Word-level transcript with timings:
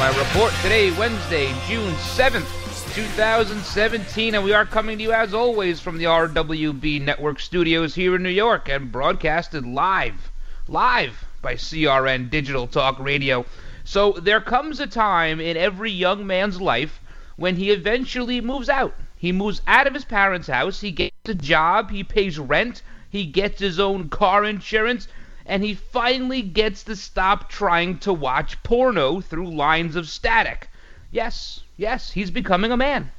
My 0.00 0.18
report 0.18 0.50
today, 0.62 0.90
Wednesday, 0.92 1.48
June 1.68 1.92
7th, 1.92 2.94
2017, 2.94 4.34
and 4.34 4.42
we 4.42 4.54
are 4.54 4.64
coming 4.64 4.96
to 4.96 5.02
you 5.04 5.12
as 5.12 5.34
always 5.34 5.78
from 5.78 5.98
the 5.98 6.04
RWB 6.04 7.02
Network 7.02 7.38
studios 7.38 7.94
here 7.94 8.16
in 8.16 8.22
New 8.22 8.30
York 8.30 8.70
and 8.70 8.90
broadcasted 8.90 9.66
live, 9.66 10.32
live 10.68 11.26
by 11.42 11.52
CRN 11.52 12.30
Digital 12.30 12.66
Talk 12.66 12.98
Radio. 12.98 13.44
So 13.84 14.12
there 14.12 14.40
comes 14.40 14.80
a 14.80 14.86
time 14.86 15.38
in 15.38 15.58
every 15.58 15.90
young 15.90 16.26
man's 16.26 16.62
life 16.62 16.98
when 17.36 17.56
he 17.56 17.70
eventually 17.70 18.40
moves 18.40 18.70
out. 18.70 18.94
He 19.18 19.32
moves 19.32 19.60
out 19.66 19.86
of 19.86 19.92
his 19.92 20.06
parents' 20.06 20.48
house, 20.48 20.80
he 20.80 20.92
gets 20.92 21.28
a 21.28 21.34
job, 21.34 21.90
he 21.90 22.04
pays 22.04 22.38
rent, 22.38 22.80
he 23.10 23.26
gets 23.26 23.60
his 23.60 23.78
own 23.78 24.08
car 24.08 24.46
insurance, 24.46 25.08
and 25.50 25.64
he 25.64 25.74
finally 25.74 26.42
gets 26.42 26.84
to 26.84 26.94
stop 26.94 27.48
trying 27.48 27.98
to 27.98 28.12
watch 28.12 28.62
porno 28.62 29.20
through 29.20 29.50
lines 29.50 29.96
of 29.96 30.08
static. 30.08 30.70
Yes, 31.10 31.64
yes, 31.76 32.12
he's 32.12 32.30
becoming 32.30 32.70
a 32.70 32.76
man. 32.76 33.10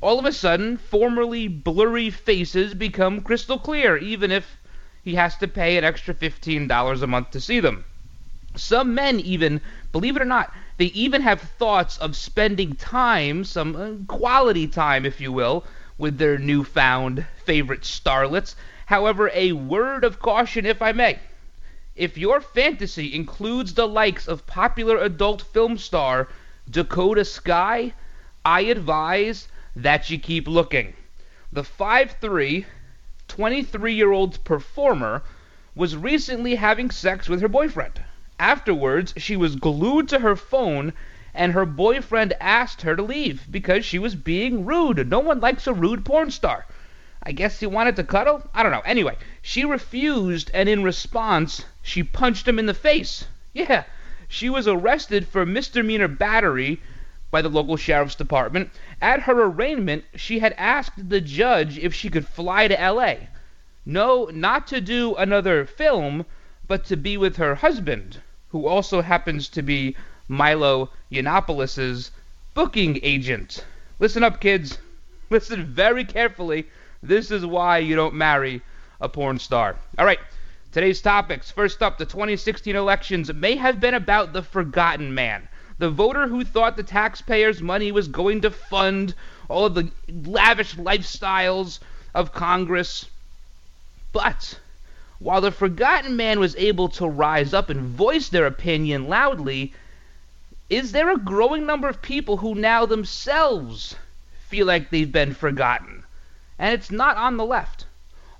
All 0.00 0.18
of 0.18 0.24
a 0.24 0.32
sudden, 0.32 0.76
formerly 0.76 1.46
blurry 1.46 2.10
faces 2.10 2.74
become 2.74 3.20
crystal 3.20 3.60
clear, 3.60 3.96
even 3.96 4.32
if 4.32 4.56
he 5.04 5.14
has 5.14 5.36
to 5.36 5.46
pay 5.46 5.78
an 5.78 5.84
extra 5.84 6.12
$15 6.14 7.00
a 7.00 7.06
month 7.06 7.30
to 7.30 7.40
see 7.40 7.60
them. 7.60 7.84
Some 8.56 8.92
men, 8.92 9.20
even, 9.20 9.60
believe 9.92 10.16
it 10.16 10.22
or 10.22 10.24
not, 10.24 10.52
they 10.78 10.86
even 10.86 11.22
have 11.22 11.40
thoughts 11.40 11.96
of 11.98 12.16
spending 12.16 12.74
time, 12.74 13.44
some 13.44 13.76
uh, 13.76 14.12
quality 14.12 14.66
time, 14.66 15.06
if 15.06 15.20
you 15.20 15.30
will, 15.30 15.64
with 15.96 16.18
their 16.18 16.38
newfound 16.38 17.24
favorite 17.44 17.82
starlets. 17.82 18.56
However, 18.86 19.30
a 19.32 19.52
word 19.52 20.02
of 20.02 20.18
caution, 20.18 20.66
if 20.66 20.82
I 20.82 20.90
may. 20.90 21.20
If 21.98 22.16
your 22.16 22.40
fantasy 22.40 23.12
includes 23.12 23.74
the 23.74 23.88
likes 23.88 24.28
of 24.28 24.46
popular 24.46 24.98
adult 24.98 25.42
film 25.42 25.76
star 25.78 26.28
Dakota 26.70 27.24
Sky, 27.24 27.92
I 28.44 28.60
advise 28.60 29.48
that 29.74 30.08
you 30.08 30.16
keep 30.16 30.46
looking. 30.46 30.94
The 31.52 31.64
5'3, 31.64 32.66
23 33.26 33.94
year 33.94 34.12
old 34.12 34.44
performer 34.44 35.24
was 35.74 35.96
recently 35.96 36.54
having 36.54 36.92
sex 36.92 37.28
with 37.28 37.40
her 37.40 37.48
boyfriend. 37.48 38.00
Afterwards, 38.38 39.12
she 39.16 39.34
was 39.34 39.56
glued 39.56 40.08
to 40.10 40.20
her 40.20 40.36
phone, 40.36 40.92
and 41.34 41.52
her 41.52 41.66
boyfriend 41.66 42.32
asked 42.40 42.82
her 42.82 42.94
to 42.94 43.02
leave 43.02 43.50
because 43.50 43.84
she 43.84 43.98
was 43.98 44.14
being 44.14 44.64
rude. 44.64 45.10
No 45.10 45.18
one 45.18 45.40
likes 45.40 45.66
a 45.66 45.74
rude 45.74 46.04
porn 46.04 46.30
star. 46.30 46.64
I 47.22 47.32
guess 47.32 47.58
he 47.58 47.66
wanted 47.66 47.96
to 47.96 48.04
cuddle? 48.04 48.48
I 48.54 48.62
don't 48.62 48.70
know. 48.70 48.82
Anyway, 48.84 49.16
she 49.42 49.64
refused, 49.64 50.50
and 50.54 50.68
in 50.68 50.84
response, 50.84 51.64
she 51.82 52.02
punched 52.04 52.46
him 52.46 52.58
in 52.58 52.66
the 52.66 52.74
face. 52.74 53.24
Yeah, 53.52 53.84
she 54.28 54.48
was 54.48 54.68
arrested 54.68 55.26
for 55.26 55.44
misdemeanor 55.44 56.06
battery 56.06 56.80
by 57.30 57.42
the 57.42 57.48
local 57.48 57.76
sheriff's 57.76 58.14
department. 58.14 58.70
At 59.02 59.22
her 59.22 59.42
arraignment, 59.42 60.04
she 60.14 60.38
had 60.38 60.54
asked 60.56 61.08
the 61.08 61.20
judge 61.20 61.76
if 61.76 61.92
she 61.92 62.08
could 62.08 62.26
fly 62.26 62.68
to 62.68 62.80
L.A. 62.80 63.28
No, 63.84 64.26
not 64.32 64.66
to 64.68 64.80
do 64.80 65.16
another 65.16 65.64
film, 65.64 66.24
but 66.66 66.84
to 66.84 66.96
be 66.96 67.16
with 67.16 67.36
her 67.36 67.56
husband, 67.56 68.20
who 68.50 68.66
also 68.66 69.00
happens 69.02 69.48
to 69.48 69.62
be 69.62 69.96
Milo 70.28 70.90
Yiannopoulos' 71.10 72.10
booking 72.54 73.00
agent. 73.02 73.64
Listen 73.98 74.22
up, 74.22 74.40
kids. 74.40 74.78
Listen 75.30 75.64
very 75.64 76.04
carefully. 76.04 76.66
This 77.02 77.30
is 77.30 77.46
why 77.46 77.78
you 77.78 77.94
don't 77.94 78.14
marry 78.14 78.60
a 79.00 79.08
porn 79.08 79.38
star. 79.38 79.76
All 79.96 80.04
right, 80.04 80.18
today's 80.72 81.00
topics. 81.00 81.48
First 81.48 81.80
up, 81.80 81.96
the 81.96 82.04
2016 82.04 82.74
elections 82.74 83.32
may 83.32 83.54
have 83.54 83.78
been 83.78 83.94
about 83.94 84.32
the 84.32 84.42
forgotten 84.42 85.14
man, 85.14 85.46
the 85.78 85.90
voter 85.90 86.26
who 86.26 86.44
thought 86.44 86.76
the 86.76 86.82
taxpayers' 86.82 87.62
money 87.62 87.92
was 87.92 88.08
going 88.08 88.40
to 88.40 88.50
fund 88.50 89.14
all 89.48 89.66
of 89.66 89.74
the 89.74 89.90
lavish 90.08 90.74
lifestyles 90.74 91.78
of 92.14 92.32
Congress. 92.32 93.06
But 94.12 94.58
while 95.20 95.40
the 95.40 95.52
forgotten 95.52 96.16
man 96.16 96.40
was 96.40 96.56
able 96.56 96.88
to 96.88 97.06
rise 97.06 97.54
up 97.54 97.70
and 97.70 97.80
voice 97.82 98.28
their 98.28 98.46
opinion 98.46 99.06
loudly, 99.06 99.72
is 100.68 100.90
there 100.90 101.10
a 101.10 101.16
growing 101.16 101.64
number 101.64 101.88
of 101.88 102.02
people 102.02 102.38
who 102.38 102.56
now 102.56 102.86
themselves 102.86 103.94
feel 104.48 104.66
like 104.66 104.90
they've 104.90 105.12
been 105.12 105.32
forgotten? 105.32 106.02
And 106.58 106.74
it's 106.74 106.90
not 106.90 107.16
on 107.16 107.36
the 107.36 107.46
left. 107.46 107.86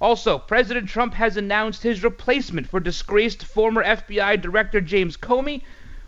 Also, 0.00 0.38
President 0.38 0.88
Trump 0.88 1.14
has 1.14 1.36
announced 1.36 1.82
his 1.82 2.04
replacement 2.04 2.68
for 2.68 2.80
disgraced 2.80 3.44
former 3.44 3.82
FBI 3.82 4.40
Director 4.40 4.80
James 4.80 5.16
Comey. 5.16 5.62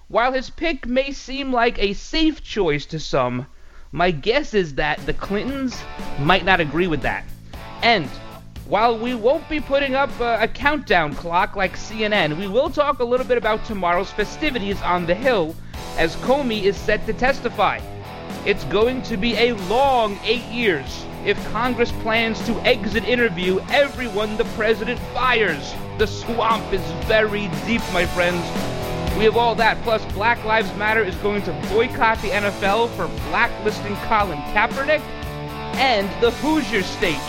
While 0.09 0.32
his 0.32 0.50
pick 0.50 0.87
may 0.87 1.12
seem 1.12 1.53
like 1.53 1.78
a 1.78 1.93
safe 1.93 2.43
choice 2.43 2.87
to 2.87 3.00
some, 3.00 3.47
my 3.93 4.12
guess 4.12 4.54
is 4.54 4.75
that 4.75 5.04
the 5.06 5.15
Clintons 5.15 5.82
might 6.19 6.44
not 6.44 6.60
agree 6.60 6.87
with 6.87 7.03
that. 7.03 7.25
And 7.82 8.09
while 8.66 8.97
we 8.97 9.15
won't 9.15 9.48
be 9.48 9.60
putting 9.60 9.97
up 9.97 10.10
a, 10.21 10.42
a, 10.42 10.48
countdown 10.48 11.15
clock 11.15 11.56
like 11.56 11.77
CNN, 11.77 12.38
we 12.38 12.47
will 12.47 12.71
talk 12.71 13.00
a 13.00 13.04
little 13.04 13.27
bit 13.27 13.38
about 13.38 13.65
tomorrow's 13.65 14.12
festivities 14.12 14.81
on 14.82 15.06
the 15.06 15.15
Hill 15.15 15.56
as 15.97 16.15
Comey 16.16 16.62
is 16.62 16.77
set 16.77 17.04
to 17.06 17.12
testify. 17.12 17.81
It's 18.47 18.62
going 18.65 19.03
to 19.03 19.16
be 19.16 19.34
a 19.34 19.54
long 19.54 20.19
eight 20.25 20.44
years 20.44 21.04
if 21.25 21.53
Congress 21.53 21.92
plans 22.03 22.41
to 22.47 22.53
exit 22.60 23.04
interview 23.04 23.60
everyone 23.70 24.36
the 24.36 24.44
president 24.56 24.98
fires. 25.14 25.75
The 25.98 26.06
swamp 26.06 26.72
is 26.72 26.81
very 27.06 27.48
deep, 27.66 27.82
my 27.92 28.06
friends. 28.06 28.42
We 29.16 29.25
have 29.25 29.36
all 29.36 29.54
that, 29.56 29.82
plus 29.82 30.04
Black 30.12 30.42
Lives 30.44 30.75
Matter 30.76 31.03
is 31.03 31.14
going 31.16 31.42
to 31.42 31.53
boycott 31.70 32.22
the 32.22 32.28
NFL 32.28 32.88
for 32.97 33.09
blacklisting 33.28 33.97
Colin 34.06 34.38
Kaepernick, 34.54 35.00
and 35.76 36.09
the 36.22 36.30
Hoosier 36.30 36.82
State 36.82 37.20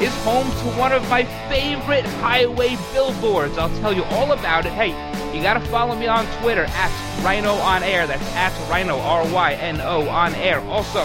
is 0.00 0.14
home 0.24 0.46
to 0.46 0.78
one 0.78 0.92
of 0.92 1.08
my 1.08 1.24
favorite 1.48 2.04
highway 2.04 2.76
billboards. 2.92 3.58
I'll 3.58 3.76
tell 3.80 3.92
you 3.92 4.04
all 4.04 4.32
about 4.32 4.66
it. 4.66 4.72
Hey, 4.72 4.90
you 5.36 5.42
gotta 5.42 5.60
follow 5.60 5.94
me 5.94 6.06
on 6.06 6.26
Twitter 6.40 6.64
at 6.64 7.24
Rhino 7.24 7.52
on 7.54 7.82
Air. 7.82 8.06
That's 8.06 8.22
at 8.34 8.52
Rhino 8.70 8.98
R 8.98 9.26
Y 9.32 9.54
N 9.54 9.80
O 9.80 10.08
on 10.08 10.34
Air. 10.34 10.60
Also, 10.68 11.04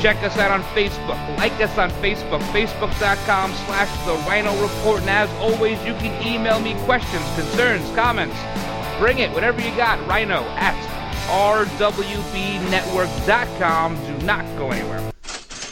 check 0.00 0.16
us 0.22 0.36
out 0.36 0.50
on 0.50 0.62
Facebook. 0.74 1.18
Like 1.36 1.52
us 1.60 1.76
on 1.78 1.90
Facebook, 1.90 2.40
facebook.com 2.52 3.52
slash 3.66 3.90
the 4.06 4.14
Rhino 4.28 4.52
Report. 4.62 5.00
And 5.00 5.10
as 5.10 5.30
always, 5.40 5.78
you 5.84 5.94
can 5.94 6.26
email 6.26 6.60
me 6.60 6.74
questions, 6.84 7.24
concerns, 7.34 7.84
comments. 7.94 8.36
Bring 8.98 9.18
it, 9.18 9.30
whatever 9.32 9.60
you 9.60 9.74
got. 9.76 9.98
Rhino 10.06 10.42
at 10.56 10.74
rwbnetwork.com. 11.28 13.96
Do 14.06 14.16
not 14.24 14.44
go 14.58 14.70
anywhere. 14.70 15.15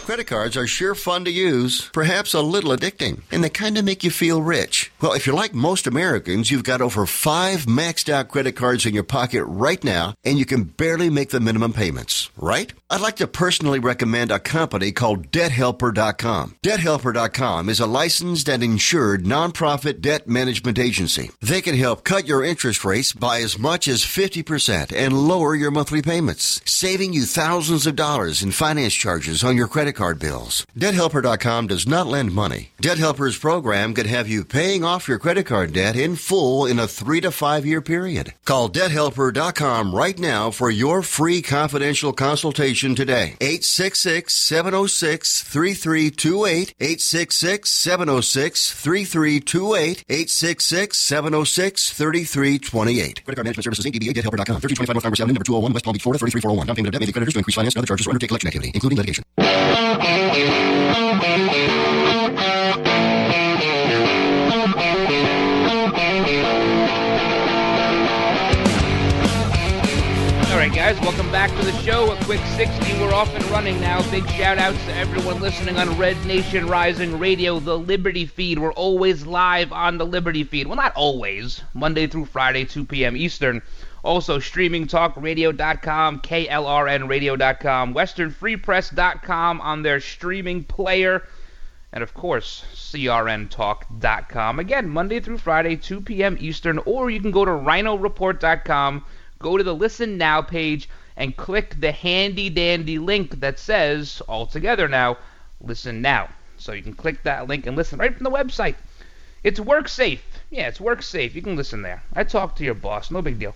Credit 0.05 0.27
cards 0.27 0.55
are 0.59 0.67
sure 0.67 0.95
fun 0.95 1.25
to 1.25 1.31
use, 1.31 1.89
perhaps 1.95 2.35
a 2.35 2.43
little 2.43 2.77
addicting, 2.77 3.23
and 3.33 3.43
they 3.43 3.49
kind 3.49 3.79
of 3.79 3.87
make 3.87 4.05
you 4.05 4.11
feel 4.11 4.43
rich. 4.43 4.93
Well, 5.01 5.15
if 5.15 5.27
you're 5.27 5.35
like 5.35 5.55
most 5.55 5.87
Americans, 5.87 6.51
you've 6.51 6.63
got 6.63 6.83
over 6.83 7.07
five 7.07 7.61
maxed 7.61 8.11
out 8.11 8.29
credit 8.29 8.53
cards 8.55 8.85
in 8.85 8.93
your 8.93 9.03
pocket 9.03 9.45
right 9.47 9.83
now, 9.83 10.13
and 10.23 10.39
you 10.39 10.45
can 10.45 10.65
barely 10.65 11.09
make 11.09 11.31
the 11.31 11.41
minimum 11.41 11.73
payments, 11.73 12.29
right? 12.37 12.71
I'd 12.91 13.01
like 13.01 13.17
to 13.17 13.27
personally 13.27 13.79
recommend 13.79 14.31
a 14.31 14.39
company 14.39 14.93
called 14.93 15.31
DebtHelper.com. 15.31 16.57
DebtHelper.com 16.63 17.69
is 17.71 17.81
a 17.81 17.87
licensed 17.87 18.47
and 18.51 18.63
insured 18.63 19.25
nonprofit 19.25 20.03
debt 20.03 20.29
management 20.29 20.79
agency. 20.79 21.31
They 21.41 21.63
can 21.63 21.77
help 21.77 22.05
cut 22.05 22.29
your 22.29 22.45
interest 22.45 22.85
rates 22.85 23.15
by 23.15 23.41
as 23.41 23.59
much 23.59 23.89
as 23.89 24.03
50% 24.03 24.93
and 24.95 25.27
lower 25.27 25.55
your 25.55 25.71
monthly 25.71 26.03
payments, 26.03 26.61
saving 26.67 27.15
you 27.15 27.25
thousands 27.25 27.87
of 27.87 27.97
dollars 27.97 28.43
in 28.43 28.51
finance 28.53 28.93
charges 28.93 29.43
on 29.43 29.57
your 29.57 29.67
credit 29.67 29.94
card 29.95 30.19
bills. 30.19 30.67
DebtHelper.com 30.77 31.67
does 31.67 31.87
not 31.87 32.07
lend 32.07 32.33
money. 32.33 32.71
Debt 32.81 32.99
Helper's 32.99 33.39
program 33.39 33.95
could 33.95 34.07
have 34.07 34.29
you 34.29 34.45
paying 34.45 34.85
off 34.85 35.09
your 35.09 35.19
credit 35.19 35.47
card 35.47 35.73
debt 35.73 35.97
in 35.97 36.17
full 36.17 36.67
in 36.67 36.79
a 36.79 36.89
three 36.89 37.21
to 37.21 37.31
five 37.31 37.65
year 37.65 37.81
period. 37.81 38.35
Call 38.45 38.69
DebtHelper.com 38.69 39.95
right 39.95 40.19
now 40.19 40.51
for 40.51 40.71
your 40.71 41.03
free 41.03 41.43
confidential 41.43 42.13
consultation 42.13 42.95
today. 42.95 43.37
866 43.41 44.35
706 44.35 45.43
3328. 45.43 46.75
866 46.81 47.71
706 47.71 48.71
3328. 48.73 50.05
866 50.09 50.99
706 50.99 51.91
3328. 51.91 53.25
Credit 53.25 53.37
card 53.37 53.45
management 53.45 53.65
services 53.65 53.85
Inc. 53.85 53.95
DBA 53.95 54.15
DebtHelper.com. 54.15 54.61
1325 54.61 54.95
North 54.95 55.03
Farmers 55.03 55.21
Avenue, 55.21 55.35
number 55.35 55.45
201, 55.45 55.73
West 55.73 55.85
Palm 55.85 55.93
Beach, 55.93 56.03
Florida, 56.03 56.19
33401. 56.19 56.67
Down 56.67 56.77
payment 56.77 56.89
of 56.89 56.93
debt 56.93 57.01
may 57.01 57.07
be 57.07 57.13
creditors 57.13 57.35
to 57.35 57.39
increase 57.39 57.55
finance 57.57 57.75
and 57.75 57.81
other 57.81 57.87
charges 57.87 58.07
or 58.07 58.11
undertake 58.11 58.29
collection 58.29 58.49
activity, 58.49 58.71
including 58.75 58.99
litigation. 58.99 59.25
Guys, 70.85 71.01
welcome 71.01 71.33
back 71.33 71.49
to 71.59 71.65
the 71.65 71.73
show. 71.79 72.13
A 72.13 72.25
quick 72.25 72.41
60. 72.57 73.01
We're 73.01 73.15
off 73.15 73.35
and 73.35 73.43
running 73.47 73.81
now. 73.81 74.03
Big 74.11 74.29
shout 74.29 74.59
outs 74.59 74.77
to 74.85 74.95
everyone 74.95 75.41
listening 75.41 75.79
on 75.79 75.97
Red 75.97 76.23
Nation 76.27 76.67
Rising 76.67 77.19
Radio, 77.19 77.59
the 77.59 77.79
Liberty 77.79 78.27
feed. 78.27 78.59
We're 78.59 78.71
always 78.75 79.25
live 79.25 79.73
on 79.73 79.97
the 79.97 80.05
Liberty 80.05 80.45
feed. 80.45 80.67
Well, 80.67 80.77
not 80.77 80.95
always. 80.95 81.63
Monday 81.73 82.07
through 82.07 82.27
Friday, 82.27 82.67
2 82.67 82.85
p.m. 82.85 83.17
Eastern. 83.17 83.63
Also, 84.05 84.39
streamingtalkradio.com, 84.39 86.21
KLRNradio.com, 86.21 87.95
westernfreepress.com 87.95 89.61
on 89.63 89.83
their 89.83 89.99
streaming 89.99 90.63
player, 90.63 91.27
and 91.91 92.03
of 92.03 92.13
course, 92.13 92.67
CRNtalk.com. 92.75 94.59
Again, 94.59 94.91
Monday 94.91 95.21
through 95.21 95.39
Friday, 95.39 95.77
2 95.77 96.03
p.m. 96.03 96.37
Eastern, 96.39 96.77
or 96.85 97.09
you 97.09 97.19
can 97.19 97.31
go 97.31 97.47
to 97.47 97.51
rhinoreport.com, 97.51 99.07
go 99.39 99.57
to 99.57 99.65
the 99.65 99.75
Listen 99.75 100.19
Now 100.19 100.43
page, 100.43 100.91
and 101.17 101.35
click 101.35 101.81
the 101.81 101.93
handy 101.93 102.51
dandy 102.51 102.99
link 102.99 103.41
that 103.41 103.59
says, 103.59 104.21
all 104.29 104.47
together 104.47 104.87
now, 104.87 105.17
Listen 105.63 106.03
Now. 106.03 106.29
So 106.59 106.73
you 106.73 106.83
can 106.83 106.93
click 106.93 107.23
that 107.23 107.49
link 107.49 107.67
and 107.67 107.75
listen 107.75 107.99
right 107.99 108.15
from 108.15 108.25
the 108.25 108.31
website. 108.31 108.75
It's 109.43 109.61
work 109.61 109.89
safe. 109.89 110.23
Yeah, 110.51 110.69
it's 110.69 110.81
work 110.81 111.01
safe. 111.01 111.35
You 111.35 111.41
can 111.41 111.57
listen 111.57 111.81
there. 111.81 112.03
I 112.13 112.25
talk 112.25 112.57
to 112.57 112.65
your 112.65 112.75
boss, 112.75 113.11
no 113.11 113.23
big 113.23 113.39
deal. 113.39 113.55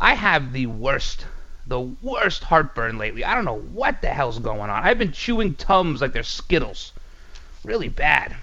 I 0.00 0.14
have 0.14 0.52
the 0.52 0.66
worst, 0.66 1.24
the 1.66 1.80
worst 1.80 2.44
heartburn 2.44 2.98
lately. 2.98 3.24
I 3.24 3.34
don't 3.34 3.46
know 3.46 3.58
what 3.58 4.02
the 4.02 4.08
hell's 4.08 4.38
going 4.38 4.70
on. 4.70 4.82
I've 4.82 4.98
been 4.98 5.12
chewing 5.12 5.54
Tums 5.54 6.00
like 6.00 6.12
they're 6.12 6.22
Skittles. 6.22 6.92
Really 7.64 7.88
bad. 7.88 8.36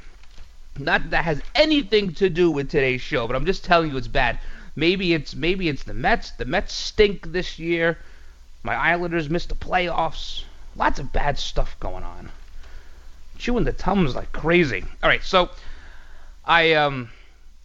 Not 0.79 1.03
that, 1.03 1.09
that 1.11 1.25
has 1.25 1.41
anything 1.53 2.15
to 2.15 2.29
do 2.29 2.49
with 2.49 2.71
today's 2.71 3.01
show, 3.01 3.27
but 3.27 3.35
I'm 3.35 3.45
just 3.45 3.63
telling 3.63 3.91
you 3.91 3.97
it's 3.97 4.07
bad. 4.07 4.39
Maybe 4.75 5.13
it's 5.13 5.35
maybe 5.35 5.69
it's 5.69 5.83
the 5.83 5.93
Mets. 5.93 6.31
The 6.31 6.45
Mets 6.45 6.73
stink 6.73 7.31
this 7.31 7.59
year. 7.59 7.99
My 8.63 8.73
Islanders 8.73 9.29
missed 9.29 9.49
the 9.49 9.55
playoffs. 9.55 10.43
Lots 10.75 10.97
of 10.97 11.13
bad 11.13 11.37
stuff 11.37 11.79
going 11.79 12.03
on. 12.03 12.31
Chewing 13.37 13.65
the 13.65 13.73
Tums 13.73 14.15
like 14.15 14.31
crazy. 14.31 14.83
All 15.03 15.09
right, 15.09 15.23
so 15.23 15.51
I 16.43 16.73
um 16.73 17.11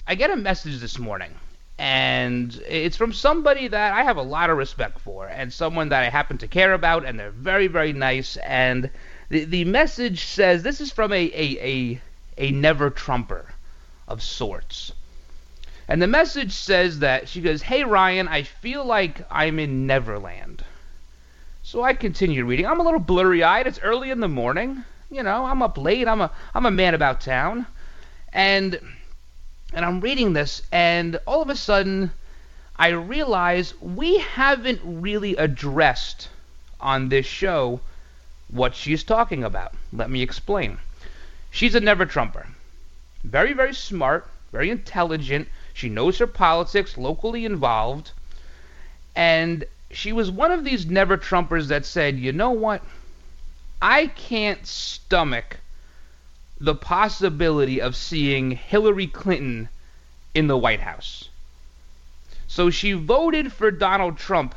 I 0.06 0.14
get 0.14 0.30
a 0.30 0.36
message 0.36 0.80
this 0.80 0.98
morning 0.98 1.34
and 1.78 2.60
it's 2.66 2.96
from 2.96 3.12
somebody 3.12 3.68
that 3.68 3.92
I 3.92 4.02
have 4.02 4.16
a 4.16 4.22
lot 4.22 4.50
of 4.50 4.58
respect 4.58 5.00
for, 5.00 5.26
and 5.26 5.52
someone 5.52 5.90
that 5.90 6.02
I 6.02 6.10
happen 6.10 6.38
to 6.38 6.48
care 6.48 6.72
about, 6.72 7.04
and 7.04 7.18
they're 7.18 7.30
very, 7.30 7.68
very 7.68 7.92
nice. 7.92 8.36
And 8.38 8.90
the 9.28 9.44
the 9.44 9.64
message 9.64 10.24
says 10.24 10.62
this 10.62 10.80
is 10.80 10.90
from 10.90 11.12
a 11.12 11.16
a 11.16 11.58
a, 11.60 12.00
a 12.38 12.50
never 12.50 12.90
Trumper 12.90 13.46
of 14.08 14.22
sorts. 14.22 14.92
And 15.86 16.02
the 16.02 16.06
message 16.06 16.52
says 16.52 16.98
that 16.98 17.28
she 17.28 17.40
goes, 17.40 17.62
"Hey 17.62 17.84
Ryan, 17.84 18.26
I 18.26 18.42
feel 18.42 18.84
like 18.84 19.24
I'm 19.30 19.58
in 19.60 19.86
Neverland." 19.86 20.64
So 21.62 21.82
I 21.82 21.94
continue 21.94 22.44
reading. 22.44 22.66
I'm 22.66 22.80
a 22.80 22.84
little 22.84 22.98
blurry-eyed. 23.00 23.66
It's 23.66 23.78
early 23.80 24.10
in 24.10 24.20
the 24.20 24.28
morning. 24.28 24.84
You 25.10 25.22
know, 25.22 25.44
I'm 25.44 25.62
up 25.62 25.78
late. 25.78 26.08
I'm 26.08 26.20
a 26.20 26.32
I'm 26.54 26.66
a 26.66 26.70
man 26.70 26.94
about 26.94 27.20
town, 27.20 27.66
and 28.32 28.80
and 29.72 29.84
I'm 29.84 30.00
reading 30.00 30.32
this, 30.32 30.62
and 30.72 31.20
all 31.26 31.42
of 31.42 31.50
a 31.50 31.56
sudden, 31.56 32.10
I 32.76 32.88
realize 32.88 33.74
we 33.80 34.18
haven't 34.18 34.80
really 34.84 35.36
addressed 35.36 36.28
on 36.80 37.08
this 37.08 37.26
show 37.26 37.80
what 38.48 38.74
she's 38.74 39.04
talking 39.04 39.44
about. 39.44 39.74
Let 39.92 40.10
me 40.10 40.22
explain. 40.22 40.78
She's 41.50 41.74
a 41.74 41.80
never 41.80 42.06
Trumper. 42.06 42.46
Very, 43.24 43.52
very 43.52 43.74
smart, 43.74 44.28
very 44.52 44.70
intelligent. 44.70 45.48
She 45.74 45.88
knows 45.88 46.18
her 46.18 46.26
politics, 46.26 46.96
locally 46.96 47.44
involved. 47.44 48.12
And 49.14 49.64
she 49.90 50.12
was 50.12 50.30
one 50.30 50.50
of 50.50 50.64
these 50.64 50.86
never 50.86 51.16
Trumpers 51.16 51.68
that 51.68 51.84
said, 51.84 52.18
you 52.18 52.32
know 52.32 52.50
what? 52.50 52.82
I 53.82 54.06
can't 54.08 54.66
stomach 54.66 55.58
the 56.60 56.74
possibility 56.74 57.80
of 57.80 57.94
seeing 57.94 58.52
Hillary 58.52 59.06
Clinton 59.06 59.68
in 60.34 60.46
the 60.46 60.58
White 60.58 60.80
House. 60.80 61.28
So 62.46 62.70
she 62.70 62.92
voted 62.92 63.52
for 63.52 63.70
Donald 63.70 64.18
Trump 64.18 64.54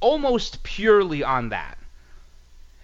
almost 0.00 0.62
purely 0.62 1.22
on 1.22 1.48
that. 1.50 1.78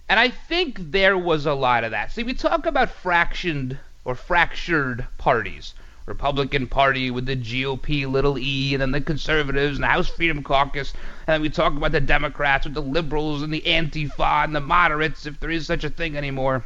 And 0.09 0.19
I 0.19 0.29
think 0.29 0.91
there 0.91 1.17
was 1.17 1.47
a 1.47 1.55
lot 1.55 1.85
of 1.85 1.93
that. 1.93 2.13
See, 2.13 2.25
we 2.25 2.35
talk 2.35 2.67
about 2.67 2.91
fractioned 3.03 3.79
or 4.05 4.15
fractured 4.15 5.07
parties. 5.19 5.75
Republican 6.07 6.67
Party 6.67 7.11
with 7.11 7.27
the 7.27 7.37
GOP 7.37 8.11
little 8.11 8.37
e, 8.37 8.75
and 8.75 8.81
then 8.81 8.91
the 8.91 9.01
conservatives 9.01 9.77
and 9.77 9.85
the 9.85 9.89
House 9.89 10.09
Freedom 10.09 10.43
Caucus, 10.43 10.93
and 11.27 11.35
then 11.35 11.43
we 11.43 11.49
talk 11.49 11.77
about 11.77 11.93
the 11.93 12.01
Democrats 12.01 12.65
with 12.65 12.75
the 12.75 12.83
liberals 12.83 13.43
and 13.43 13.53
the 13.53 13.61
Antifa 13.61 14.45
and 14.45 14.57
the 14.57 14.61
moderates, 14.61 15.27
if 15.27 15.39
there 15.39 15.51
is 15.51 15.67
such 15.67 15.85
a 15.85 15.91
thing 15.91 16.17
anymore. 16.17 16.65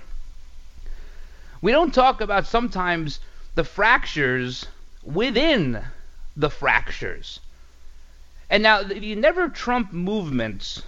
We 1.64 1.72
don't 1.72 1.94
talk 1.94 2.20
about 2.20 2.46
sometimes 2.46 3.20
the 3.54 3.64
fractures 3.64 4.66
within 5.02 5.82
the 6.36 6.50
fractures. 6.50 7.40
And 8.50 8.62
now 8.62 8.82
the 8.82 9.14
Never 9.14 9.48
Trump 9.48 9.90
movements, 9.90 10.82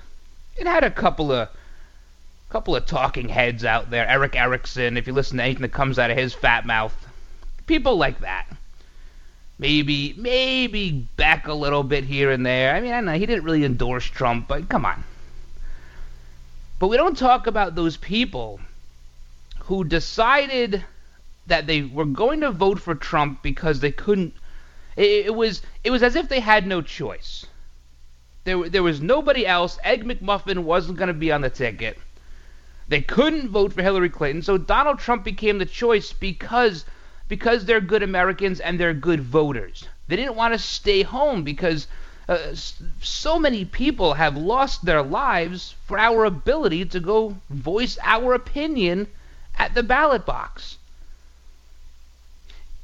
it 0.55 0.67
had 0.67 0.85
a 0.85 0.91
couple 0.91 1.33
of 1.33 1.49
couple 2.51 2.77
of 2.77 2.85
talking 2.85 3.31
heads 3.31 3.65
out 3.65 3.89
there. 3.89 4.07
Erick 4.07 4.37
Erickson, 4.37 4.99
if 4.99 5.07
you 5.07 5.15
listen 5.15 5.39
to 5.39 5.45
anything 5.45 5.63
that 5.63 5.73
comes 5.73 5.99
out 5.99 6.11
of 6.11 6.19
his 6.19 6.35
fat 6.35 6.67
mouth, 6.67 6.95
people 7.67 7.97
like 7.97 8.19
that. 8.19 8.47
Maybe 9.59 10.13
maybe 10.19 10.91
back 11.17 11.49
a 11.49 11.55
little 11.55 11.85
bit 11.85 12.05
here 12.05 12.31
and 12.31 12.45
there. 12.45 12.75
I 12.75 12.83
mean, 12.83 12.93
I 12.93 13.01
know 13.01 13.15
he 13.15 13.25
didn't 13.25 13.45
really 13.45 13.65
endorse 13.65 14.05
Trump, 14.05 14.47
but 14.47 14.69
come 14.69 14.85
on. 14.85 15.05
But 16.79 16.89
we 16.89 16.99
don't 16.99 17.17
talk 17.17 17.47
about 17.47 17.75
those 17.75 17.97
people 17.97 18.61
who 19.67 19.83
decided 19.83 20.85
that 21.47 21.67
they 21.67 21.83
were 21.83 22.05
going 22.05 22.41
to 22.41 22.53
vote 22.53 22.79
for 22.79 22.95
Trump 22.95 23.43
because 23.43 23.81
they 23.81 23.91
couldn't. 23.91 24.33
It, 24.97 25.27
it 25.27 25.35
was 25.35 25.63
it 25.83 25.91
was 25.91 26.05
as 26.05 26.15
if 26.15 26.29
they 26.29 26.39
had 26.39 26.67
no 26.67 26.83
choice. 26.83 27.47
There 28.45 28.69
there 28.69 28.85
was 28.85 29.01
nobody 29.01 29.45
else. 29.45 29.77
Egg 29.83 30.05
McMuffin 30.05 30.59
wasn't 30.59 30.99
going 30.99 31.09
to 31.09 31.15
be 31.15 31.33
on 31.33 31.41
the 31.41 31.51
ticket. 31.51 31.99
They 32.89 33.01
couldn't 33.01 33.49
vote 33.49 33.73
for 33.73 33.83
Hillary 33.83 34.09
Clinton, 34.09 34.43
so 34.43 34.57
Donald 34.57 35.01
Trump 35.01 35.25
became 35.25 35.59
the 35.59 35.67
choice 35.67 36.13
because 36.13 36.85
because 37.27 37.65
they're 37.65 37.81
good 37.81 38.05
Americans 38.05 38.61
and 38.61 38.79
they're 38.79 38.95
good 38.95 39.21
voters. 39.21 39.89
They 40.07 40.15
didn't 40.15 40.37
want 40.37 40.55
to 40.55 40.61
stay 40.61 41.03
home 41.03 41.43
because 41.43 41.89
uh, 42.29 42.55
so 43.03 43.41
many 43.41 43.65
people 43.65 44.15
have 44.15 44.37
lost 44.37 44.85
their 44.85 45.03
lives 45.03 45.75
for 45.87 45.99
our 45.99 46.25
ability 46.25 46.85
to 46.85 47.01
go 47.01 47.37
voice 47.51 47.99
our 48.05 48.33
opinion 48.33 49.09
at 49.59 49.75
the 49.75 49.83
ballot 49.83 50.27
box. 50.27 50.79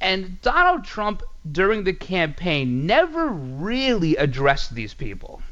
And 0.01 0.41
Donald 0.43 0.85
Trump, 0.85 1.23
during 1.51 1.85
the 1.85 1.93
campaign, 1.93 2.87
never 2.87 3.29
really 3.29 4.17
addressed 4.17 4.75
these 4.75 4.95
people. 4.95 5.43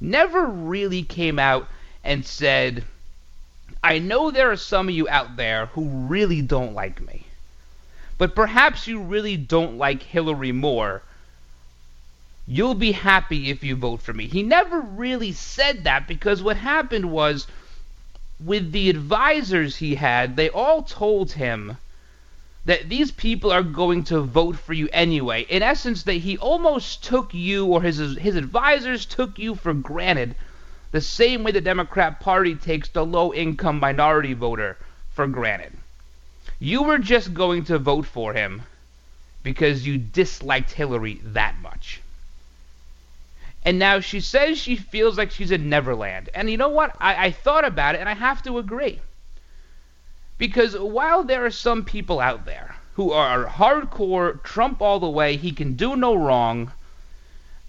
Never 0.00 0.46
really 0.46 1.02
came 1.02 1.38
out 1.38 1.68
and 2.02 2.24
said, 2.24 2.84
I 3.82 3.98
know 3.98 4.30
there 4.30 4.50
are 4.50 4.56
some 4.56 4.88
of 4.88 4.94
you 4.94 5.08
out 5.08 5.36
there 5.36 5.66
who 5.66 5.84
really 5.84 6.42
don't 6.42 6.74
like 6.74 7.00
me. 7.00 7.26
But 8.16 8.34
perhaps 8.34 8.88
you 8.88 9.00
really 9.00 9.36
don't 9.36 9.78
like 9.78 10.02
Hillary 10.02 10.50
more. 10.50 11.02
You'll 12.48 12.74
be 12.74 12.92
happy 12.92 13.50
if 13.50 13.62
you 13.62 13.76
vote 13.76 14.02
for 14.02 14.12
me. 14.12 14.26
He 14.26 14.42
never 14.42 14.80
really 14.80 15.32
said 15.32 15.84
that 15.84 16.08
because 16.08 16.42
what 16.42 16.56
happened 16.56 17.12
was 17.12 17.46
with 18.40 18.72
the 18.72 18.88
advisors 18.88 19.76
he 19.76 19.96
had, 19.96 20.36
they 20.36 20.48
all 20.48 20.82
told 20.82 21.32
him 21.32 21.76
that 22.64 22.88
these 22.88 23.10
people 23.10 23.50
are 23.50 23.62
going 23.62 24.04
to 24.04 24.20
vote 24.20 24.56
for 24.56 24.74
you 24.74 24.88
anyway. 24.92 25.42
In 25.48 25.62
essence, 25.62 26.02
that 26.04 26.12
he 26.12 26.36
almost 26.38 27.02
took 27.02 27.32
you 27.32 27.66
or 27.66 27.82
his 27.82 27.98
his 27.98 28.36
advisors 28.36 29.06
took 29.06 29.38
you 29.38 29.54
for 29.54 29.72
granted, 29.72 30.34
the 30.92 31.00
same 31.00 31.42
way 31.42 31.52
the 31.52 31.60
Democrat 31.60 32.20
Party 32.20 32.54
takes 32.54 32.88
the 32.88 33.04
low 33.04 33.32
income 33.32 33.80
minority 33.80 34.34
voter 34.34 34.76
for 35.10 35.26
granted. 35.26 35.72
You 36.60 36.82
were 36.82 36.98
just 36.98 37.34
going 37.34 37.64
to 37.64 37.78
vote 37.78 38.06
for 38.06 38.34
him 38.34 38.62
because 39.42 39.86
you 39.86 39.98
disliked 39.98 40.72
Hillary 40.72 41.20
that 41.24 41.54
much. 41.62 42.00
And 43.64 43.78
now 43.78 44.00
she 44.00 44.20
says 44.20 44.58
she 44.58 44.76
feels 44.76 45.18
like 45.18 45.30
she's 45.30 45.50
in 45.50 45.68
Neverland. 45.68 46.30
And 46.34 46.50
you 46.50 46.56
know 46.56 46.68
what? 46.68 46.96
I, 47.00 47.26
I 47.26 47.30
thought 47.30 47.64
about 47.64 47.94
it 47.94 48.00
and 48.00 48.08
I 48.08 48.14
have 48.14 48.42
to 48.44 48.58
agree. 48.58 49.00
Because 50.38 50.78
while 50.78 51.24
there 51.24 51.44
are 51.44 51.50
some 51.50 51.84
people 51.84 52.20
out 52.20 52.46
there 52.46 52.76
who 52.94 53.10
are 53.12 53.46
hardcore 53.46 54.42
Trump 54.42 54.80
all 54.80 55.00
the 55.00 55.08
way, 55.08 55.36
he 55.36 55.52
can 55.52 55.74
do 55.74 55.96
no 55.96 56.14
wrong, 56.14 56.72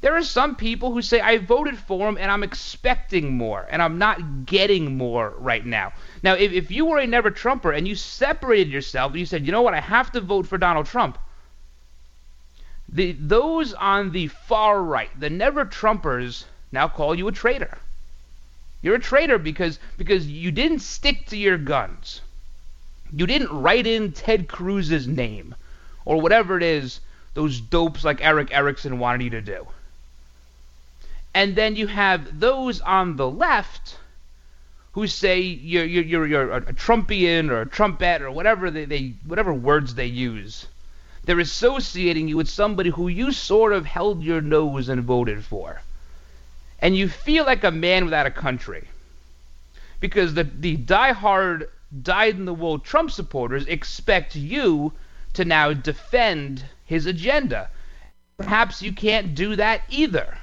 there 0.02 0.16
are 0.16 0.24
some 0.24 0.56
people 0.56 0.94
who 0.94 1.02
say, 1.02 1.20
I 1.20 1.40
voted 1.40 1.78
for 1.78 2.08
him 2.08 2.18
and 2.18 2.32
I'm 2.32 2.44
expecting 2.44 3.36
more, 3.38 3.68
and 3.70 3.82
I'm 3.82 3.98
not 3.98 4.46
getting 4.46 4.98
more 4.98 5.34
right 5.38 5.66
now. 5.66 5.92
Now, 6.24 6.36
if, 6.36 6.54
if 6.54 6.72
you 6.72 6.86
were 6.86 7.00
a 7.00 7.08
never 7.08 7.32
Trumper 7.32 7.72
and 7.72 7.88
you 7.88 7.96
separated 7.96 8.72
yourself 8.72 9.16
you 9.16 9.26
said, 9.26 9.46
you 9.46 9.52
know 9.52 9.62
what, 9.62 9.74
I 9.74 9.82
have 9.82 10.12
to 10.14 10.22
vote 10.22 10.48
for 10.48 10.58
Donald 10.58 10.86
Trump, 10.86 11.18
the, 12.92 13.12
those 13.14 13.74
on 13.74 14.12
the 14.12 14.28
far 14.28 14.82
right, 14.82 15.10
the 15.20 15.30
never 15.30 15.66
Trumpers, 15.66 16.46
now 16.72 16.88
call 16.88 17.16
you 17.16 17.28
a 17.28 17.32
traitor. 17.32 17.78
You're 18.82 18.96
a 18.96 19.00
traitor 19.00 19.38
because 19.38 19.78
because 19.98 20.28
you 20.28 20.52
didn't 20.52 20.80
stick 20.80 21.26
to 21.28 21.38
your 21.38 21.58
guns. 21.58 22.22
You 23.12 23.28
didn't 23.28 23.52
write 23.52 23.86
in 23.86 24.14
Ted 24.14 24.48
Cruz's 24.48 25.08
name 25.08 25.56
or 26.06 26.22
whatever 26.22 26.56
it 26.56 26.64
is 26.64 27.02
those 27.34 27.60
dopes 27.60 28.04
like 28.04 28.24
Erick 28.24 28.52
Erickson 28.52 29.00
wanted 29.00 29.24
you 29.24 29.30
to 29.32 29.42
do. 29.42 29.68
And 31.34 31.56
then 31.56 31.76
you 31.76 31.88
have 31.88 32.40
those 32.40 32.82
on 32.82 33.18
the 33.18 33.30
left 33.30 33.98
who 34.94 35.08
say 35.08 35.40
you're 35.40 35.86
you're 35.86 36.26
you're, 36.26 36.52
a 36.52 36.74
Trumpian 36.74 37.50
or 37.50 37.62
a 37.62 37.66
Trumpet 37.66 38.22
or 38.22 38.32
whatever 38.32 38.72
they, 38.72 38.86
they 38.86 39.14
whatever 39.26 39.54
words 39.54 39.96
they 39.96 40.08
use. 40.08 40.66
They're 41.24 41.40
associating 41.40 42.28
you 42.28 42.38
with 42.38 42.50
somebody 42.50 42.90
who 42.90 43.08
you 43.08 43.32
sort 43.32 43.74
of 43.74 43.86
held 43.86 44.24
your 44.24 44.42
nose 44.42 44.90
and 44.90 45.04
voted 45.04 45.44
for. 45.44 45.82
And 46.80 46.96
you 46.98 47.10
feel 47.10 47.46
like 47.46 47.64
a 47.64 47.72
man 47.72 48.06
without 48.06 48.26
a 48.26 48.32
country. 48.32 48.88
Because 50.00 50.34
the 50.34 50.44
the 50.44 50.78
diehard 50.78 51.68
dyed 52.02 52.36
in 52.36 52.46
the 52.46 52.54
wool 52.54 52.80
Trump 52.80 53.12
supporters 53.12 53.66
expect 53.68 54.36
you 54.36 54.94
to 55.34 55.46
now 55.46 55.74
defend 55.74 56.64
his 56.86 57.06
agenda. 57.06 57.70
Perhaps 58.38 58.82
you 58.82 58.94
can't 58.94 59.36
do 59.36 59.56
that 59.56 59.82
either. 59.90 60.38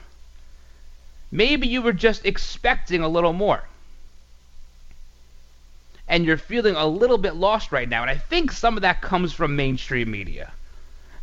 Maybe 1.30 1.66
you 1.66 1.82
were 1.82 1.92
just 1.92 2.24
expecting 2.24 3.02
a 3.02 3.08
little 3.08 3.32
more. 3.32 3.64
And 6.06 6.24
you're 6.24 6.36
feeling 6.36 6.76
a 6.76 6.86
little 6.86 7.18
bit 7.18 7.34
lost 7.34 7.72
right 7.72 7.88
now. 7.88 8.02
And 8.02 8.10
I 8.10 8.16
think 8.16 8.52
some 8.52 8.76
of 8.76 8.82
that 8.82 9.00
comes 9.00 9.32
from 9.32 9.56
mainstream 9.56 10.10
media. 10.10 10.52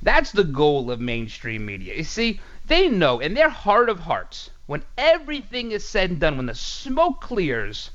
That's 0.03 0.31
the 0.31 0.43
goal 0.43 0.91
of 0.91 1.00
mainstream 1.00 1.65
media. 1.65 1.95
You 1.95 2.03
see, 2.03 2.41
they 2.67 2.89
know 2.89 3.19
in 3.19 3.33
their 3.33 3.50
heart 3.50 3.89
of 3.89 4.01
hearts, 4.01 4.50
when 4.65 4.83
everything 4.98 5.72
is 5.72 5.88
said 5.88 6.10
and 6.10 6.19
done, 6.19 6.36
when 6.36 6.48
the 6.48 6.55
smoke 6.55 7.22
clears, 7.22 7.89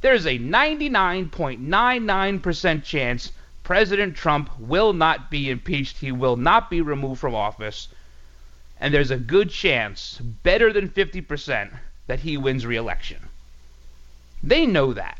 there's 0.00 0.26
a 0.26 0.38
99.99% 0.38 2.82
chance 2.82 3.32
President 3.62 4.16
Trump 4.16 4.48
will 4.58 4.94
not 4.94 5.30
be 5.30 5.50
impeached. 5.50 5.98
He 5.98 6.10
will 6.10 6.36
not 6.36 6.70
be 6.70 6.80
removed 6.80 7.20
from 7.20 7.34
office. 7.34 7.88
And 8.80 8.94
there's 8.94 9.10
a 9.10 9.18
good 9.18 9.50
chance, 9.50 10.18
better 10.18 10.72
than 10.72 10.88
50%, 10.88 11.74
that 12.06 12.20
he 12.20 12.38
wins 12.38 12.64
re-election. 12.64 13.28
They 14.42 14.64
know 14.64 14.94
that. 14.94 15.18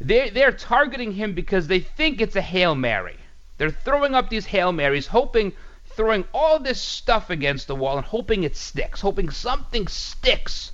They're, 0.00 0.30
they're 0.30 0.52
targeting 0.52 1.14
him 1.14 1.32
because 1.32 1.66
they 1.66 1.80
think 1.80 2.20
it's 2.20 2.36
a 2.36 2.42
Hail 2.42 2.76
Mary. 2.76 3.16
They're 3.58 3.70
throwing 3.70 4.14
up 4.14 4.28
these 4.28 4.46
Hail 4.46 4.72
Marys, 4.72 5.06
hoping, 5.06 5.52
throwing 5.86 6.24
all 6.34 6.58
this 6.58 6.80
stuff 6.80 7.30
against 7.30 7.66
the 7.66 7.74
wall 7.74 7.96
and 7.96 8.06
hoping 8.06 8.42
it 8.42 8.56
sticks, 8.56 9.00
hoping 9.00 9.30
something 9.30 9.88
sticks 9.88 10.72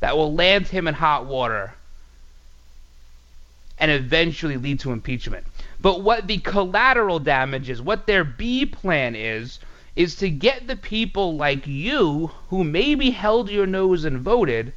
that 0.00 0.16
will 0.16 0.34
land 0.34 0.68
him 0.68 0.88
in 0.88 0.94
hot 0.94 1.26
water 1.26 1.74
and 3.78 3.90
eventually 3.90 4.56
lead 4.56 4.78
to 4.80 4.92
impeachment. 4.92 5.46
But 5.80 6.02
what 6.02 6.26
the 6.26 6.38
collateral 6.38 7.18
damage 7.18 7.68
is, 7.68 7.82
what 7.82 8.06
their 8.06 8.24
B 8.24 8.66
plan 8.66 9.16
is, 9.16 9.58
is 9.96 10.14
to 10.16 10.30
get 10.30 10.66
the 10.66 10.76
people 10.76 11.36
like 11.36 11.66
you 11.66 12.30
who 12.48 12.62
maybe 12.62 13.10
held 13.10 13.50
your 13.50 13.66
nose 13.66 14.04
and 14.04 14.20
voted 14.20 14.72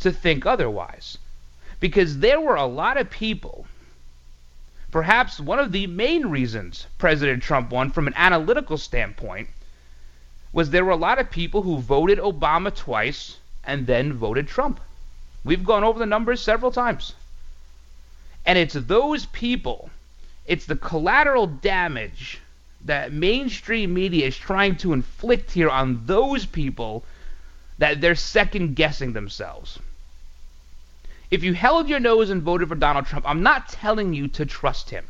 to 0.00 0.10
think 0.10 0.46
otherwise. 0.46 1.18
Because 1.78 2.18
there 2.18 2.40
were 2.40 2.56
a 2.56 2.66
lot 2.66 2.96
of 2.96 3.10
people, 3.10 3.66
perhaps 4.90 5.38
one 5.38 5.58
of 5.58 5.72
the 5.72 5.86
main 5.86 6.26
reasons 6.26 6.86
President 6.98 7.42
Trump 7.42 7.70
won 7.70 7.90
from 7.90 8.06
an 8.06 8.14
analytical 8.16 8.76
standpoint 8.76 9.48
was 10.52 10.70
there 10.70 10.84
were 10.84 10.90
a 10.90 10.96
lot 10.96 11.18
of 11.18 11.30
people 11.30 11.62
who 11.62 11.78
voted 11.78 12.18
Obama 12.18 12.74
twice 12.74 13.38
and 13.64 13.86
then 13.86 14.12
voted 14.12 14.48
Trump. 14.48 14.80
We've 15.44 15.64
gone 15.64 15.84
over 15.84 15.98
the 15.98 16.06
numbers 16.06 16.40
several 16.40 16.72
times. 16.72 17.14
And 18.44 18.58
it's 18.58 18.74
those 18.74 19.26
people, 19.26 19.90
it's 20.46 20.66
the 20.66 20.76
collateral 20.76 21.46
damage 21.46 22.40
that 22.84 23.12
mainstream 23.12 23.94
media 23.94 24.26
is 24.26 24.36
trying 24.36 24.76
to 24.76 24.92
inflict 24.92 25.52
here 25.52 25.68
on 25.68 26.06
those 26.06 26.46
people 26.46 27.04
that 27.78 28.00
they're 28.00 28.14
second 28.14 28.74
guessing 28.74 29.12
themselves. 29.12 29.78
If 31.30 31.44
you 31.44 31.54
held 31.54 31.88
your 31.88 32.00
nose 32.00 32.28
and 32.30 32.42
voted 32.42 32.68
for 32.68 32.74
Donald 32.74 33.06
Trump, 33.06 33.28
I'm 33.28 33.42
not 33.42 33.68
telling 33.68 34.12
you 34.14 34.26
to 34.28 34.44
trust 34.44 34.90
him. 34.90 35.06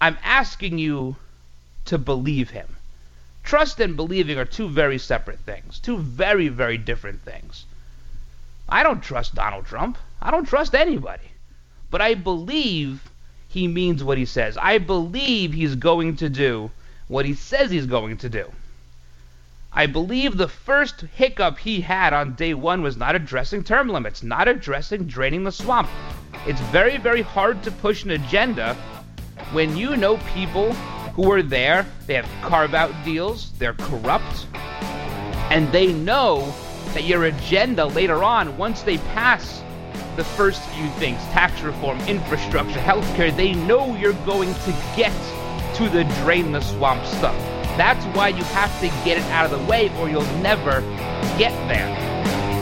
I'm 0.00 0.16
asking 0.22 0.78
you 0.78 1.16
to 1.84 1.98
believe 1.98 2.50
him. 2.50 2.76
Trust 3.42 3.78
and 3.78 3.94
believing 3.94 4.38
are 4.38 4.46
two 4.46 4.68
very 4.68 4.98
separate 4.98 5.38
things, 5.40 5.78
two 5.78 5.98
very, 5.98 6.48
very 6.48 6.78
different 6.78 7.20
things. 7.22 7.66
I 8.66 8.82
don't 8.82 9.02
trust 9.02 9.34
Donald 9.34 9.66
Trump. 9.66 9.98
I 10.20 10.30
don't 10.30 10.48
trust 10.48 10.74
anybody. 10.74 11.30
But 11.90 12.00
I 12.00 12.14
believe 12.14 13.10
he 13.48 13.68
means 13.68 14.02
what 14.02 14.16
he 14.16 14.24
says. 14.24 14.56
I 14.56 14.78
believe 14.78 15.52
he's 15.52 15.74
going 15.74 16.16
to 16.16 16.30
do 16.30 16.70
what 17.06 17.26
he 17.26 17.34
says 17.34 17.70
he's 17.70 17.86
going 17.86 18.16
to 18.18 18.30
do. 18.30 18.50
I 19.76 19.86
believe 19.86 20.36
the 20.36 20.46
first 20.46 21.00
hiccup 21.00 21.58
he 21.58 21.80
had 21.80 22.12
on 22.12 22.36
day 22.36 22.54
one 22.54 22.80
was 22.80 22.96
not 22.96 23.16
addressing 23.16 23.64
term 23.64 23.88
limits, 23.88 24.22
not 24.22 24.46
addressing 24.46 25.04
draining 25.06 25.42
the 25.42 25.50
swamp. 25.50 25.88
It's 26.46 26.60
very, 26.70 26.96
very 26.96 27.22
hard 27.22 27.60
to 27.64 27.72
push 27.72 28.04
an 28.04 28.12
agenda 28.12 28.74
when 29.50 29.76
you 29.76 29.96
know 29.96 30.16
people 30.32 30.72
who 31.14 31.30
are 31.32 31.42
there, 31.42 31.84
they 32.06 32.14
have 32.14 32.28
carve 32.42 32.72
out 32.72 32.92
deals, 33.04 33.50
they're 33.58 33.74
corrupt, 33.74 34.46
and 35.50 35.70
they 35.72 35.92
know 35.92 36.54
that 36.92 37.02
your 37.02 37.24
agenda 37.24 37.84
later 37.84 38.22
on, 38.22 38.56
once 38.56 38.82
they 38.82 38.98
pass 38.98 39.60
the 40.14 40.22
first 40.22 40.62
few 40.70 40.88
things 40.90 41.18
tax 41.32 41.60
reform, 41.62 41.98
infrastructure, 42.02 42.78
healthcare 42.78 43.36
they 43.36 43.54
know 43.54 43.96
you're 43.96 44.12
going 44.24 44.54
to 44.54 44.70
get 44.94 45.12
to 45.74 45.88
the 45.88 46.04
drain 46.22 46.52
the 46.52 46.60
swamp 46.60 47.04
stuff. 47.04 47.53
That's 47.76 48.04
why 48.16 48.28
you 48.28 48.44
have 48.44 48.72
to 48.80 48.86
get 49.04 49.18
it 49.18 49.24
out 49.24 49.50
of 49.50 49.58
the 49.58 49.66
way 49.66 49.90
or 49.98 50.08
you'll 50.08 50.22
never 50.38 50.80
get 51.38 51.52
there. 51.68 51.88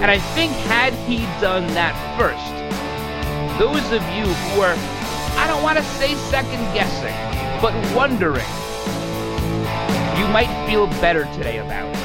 And 0.03 0.11
I 0.11 0.19
think 0.35 0.53
had 0.67 0.93
he 1.07 1.19
done 1.41 1.67
that 1.75 1.95
first, 2.19 2.53
those 3.59 3.85
of 3.93 4.03
you 4.17 4.25
who 4.25 4.61
are, 4.63 4.75
I 5.39 5.47
don't 5.47 5.63
want 5.63 5.79
to 5.79 5.85
say 5.85 6.15
second 6.33 6.63
guessing, 6.75 7.15
but 7.61 7.75
wondering, 7.95 8.49
you 10.19 10.27
might 10.33 10.51
feel 10.67 10.87
better 11.01 11.25
today 11.37 11.59
about 11.59 11.87
it. 11.87 12.03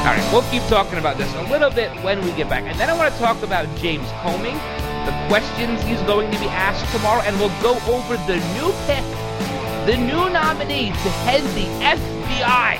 All 0.00 0.06
right, 0.06 0.32
we'll 0.32 0.50
keep 0.50 0.66
talking 0.68 0.98
about 0.98 1.16
this 1.16 1.32
a 1.34 1.42
little 1.52 1.70
bit 1.70 1.90
when 2.02 2.24
we 2.24 2.32
get 2.32 2.48
back. 2.48 2.64
And 2.64 2.78
then 2.80 2.90
I 2.90 2.96
want 2.96 3.12
to 3.12 3.20
talk 3.20 3.42
about 3.42 3.64
James 3.76 4.08
Comey, 4.24 4.54
the 5.06 5.12
questions 5.28 5.80
he's 5.82 6.02
going 6.02 6.30
to 6.30 6.38
be 6.38 6.46
asked 6.46 6.90
tomorrow, 6.92 7.22
and 7.22 7.38
we'll 7.38 7.54
go 7.62 7.78
over 7.86 8.16
the 8.26 8.36
new 8.56 8.72
pick, 8.86 9.04
the 9.90 9.96
new 9.96 10.30
nominee 10.30 10.90
to 10.90 11.10
head 11.26 11.42
the 11.56 11.66
FBI. 11.82 12.76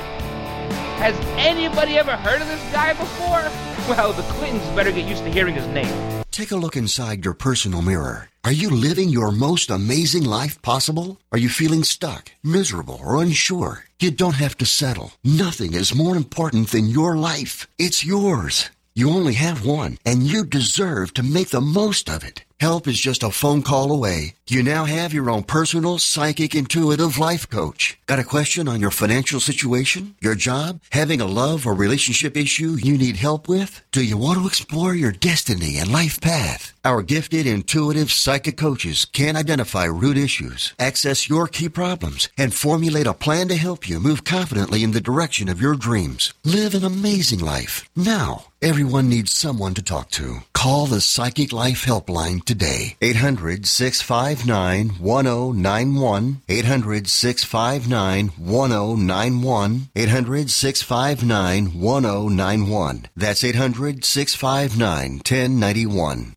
Has 1.03 1.17
anybody 1.37 1.99
ever 1.99 2.17
heard 2.17 2.41
of 2.41 2.47
this 2.47 2.63
guy 2.73 2.93
before? 2.93 3.43
Well, 3.89 4.13
the 4.13 4.23
Clintons 4.35 4.65
better 4.77 4.93
get 4.93 5.09
used 5.09 5.25
to 5.25 5.31
hearing 5.33 5.57
his 5.57 5.67
name. 5.67 6.23
Take 6.31 6.53
a 6.53 6.57
look 6.57 6.77
inside 6.77 7.25
your 7.25 7.35
personal 7.35 7.83
mirror. 7.83 8.29
Are 8.45 8.53
you 8.53 8.71
living 8.71 9.09
your 9.09 9.33
most 9.33 9.71
amazing 9.71 10.23
life 10.23 10.63
possible? 10.63 11.19
Are 11.33 11.39
you 11.39 11.49
feeling 11.49 11.83
stuck, 11.83 12.31
miserable, 12.45 13.01
or 13.05 13.21
unsure? 13.21 13.87
You 13.99 14.13
don't 14.13 14.37
have 14.45 14.57
to 14.59 14.65
settle. 14.65 15.13
Nothing 15.25 15.75
is 15.75 15.93
more 15.93 16.17
important 16.17 16.69
than 16.69 16.87
your 16.87 17.17
life. 17.17 17.67
It's 17.77 18.05
yours. 18.05 18.71
You 18.95 19.11
only 19.11 19.35
have 19.35 19.67
one, 19.67 19.99
and 20.07 20.23
you 20.23 20.45
deserve 20.45 21.13
to 21.15 21.25
make 21.25 21.49
the 21.49 21.61
most 21.61 22.09
of 22.09 22.23
it. 22.23 22.45
Help 22.61 22.87
is 22.87 23.01
just 23.01 23.23
a 23.23 23.31
phone 23.31 23.63
call 23.63 23.91
away. 23.91 24.35
You 24.47 24.63
now 24.63 24.85
have 24.85 25.15
your 25.15 25.31
own 25.31 25.45
personal, 25.45 25.97
psychic, 25.97 26.55
intuitive 26.55 27.17
life 27.17 27.49
coach. 27.49 27.99
Got 28.05 28.19
a 28.19 28.25
question 28.25 28.69
on 28.69 28.83
your 28.83 28.91
financial 28.91 29.41
situation, 29.41 30.15
your 30.21 30.35
job, 30.35 30.83
having 30.91 31.23
a 31.23 31.27
love 31.41 31.67
or 31.67 31.73
relationship 31.73 32.37
issue 32.37 32.77
you 32.79 32.99
need 32.99 33.17
help 33.17 33.49
with? 33.49 33.81
Do 33.93 34.05
you 34.05 34.19
want 34.19 34.41
to 34.41 34.47
explore 34.47 34.95
your 34.95 35.11
destiny 35.11 35.79
and 35.79 35.91
life 35.91 36.21
path? 36.21 36.75
Our 36.85 37.01
gifted, 37.01 37.47
intuitive, 37.47 38.13
psychic 38.13 38.59
coaches 38.59 39.07
can 39.07 39.37
identify 39.37 39.85
root 39.85 40.19
issues, 40.19 40.75
access 40.79 41.31
your 41.31 41.49
key 41.49 41.71
problems, 41.71 42.29
and 42.37 42.53
formulate 42.53 43.07
a 43.07 43.15
plan 43.15 43.49
to 43.49 43.57
help 43.57 43.89
you 43.89 43.99
move 44.01 44.25
confidently 44.25 44.85
in 44.85 44.91
the 44.91 45.01
direction 45.01 45.49
of 45.49 45.63
your 45.63 45.77
dreams. 45.77 46.35
Live 46.45 46.75
an 46.75 46.85
amazing 46.85 47.41
life. 47.41 47.89
Now, 47.97 48.50
everyone 48.63 49.09
needs 49.09 49.33
someone 49.33 49.75
to 49.75 49.83
talk 49.83 50.11
to. 50.11 50.41
Call 50.53 50.87
the 50.87 51.01
Psychic 51.01 51.53
Life 51.53 51.85
Helpline 51.87 52.45
today. 52.45 52.97
800 53.01 53.67
659 53.67 55.01
1091. 55.01 56.43
800 56.49 57.09
659 57.09 58.29
1091. 58.37 59.89
800 59.97 60.51
659 60.51 61.81
1091. 61.81 63.07
That's 63.17 63.45
800 63.45 64.05
659 64.05 65.11
1091. 65.19 66.37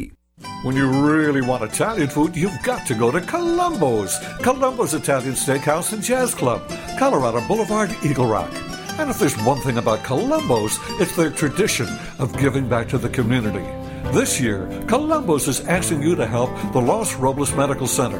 When 0.63 0.75
you 0.75 0.87
really 0.89 1.41
want 1.41 1.63
Italian 1.63 2.09
food, 2.09 2.35
you've 2.35 2.61
got 2.63 2.85
to 2.87 2.95
go 2.95 3.11
to 3.11 3.21
Columbo's. 3.21 4.17
Columbo's 4.41 4.93
Italian 4.93 5.33
Steakhouse 5.33 5.93
and 5.93 6.03
Jazz 6.03 6.35
Club, 6.35 6.61
Colorado 6.99 7.41
Boulevard, 7.47 7.95
Eagle 8.03 8.27
Rock. 8.27 8.51
And 8.99 9.09
if 9.09 9.17
there's 9.17 9.37
one 9.43 9.59
thing 9.61 9.77
about 9.77 10.03
Columbo's, 10.03 10.77
it's 10.99 11.15
their 11.15 11.31
tradition 11.31 11.87
of 12.19 12.37
giving 12.37 12.69
back 12.69 12.87
to 12.89 12.97
the 12.97 13.09
community. 13.09 13.80
This 14.09 14.41
year, 14.41 14.67
Columbo's 14.87 15.47
is 15.47 15.61
asking 15.67 16.01
you 16.01 16.15
to 16.15 16.25
help 16.25 16.49
the 16.73 16.81
Los 16.81 17.15
Robles 17.15 17.53
Medical 17.55 17.87
Center. 17.87 18.19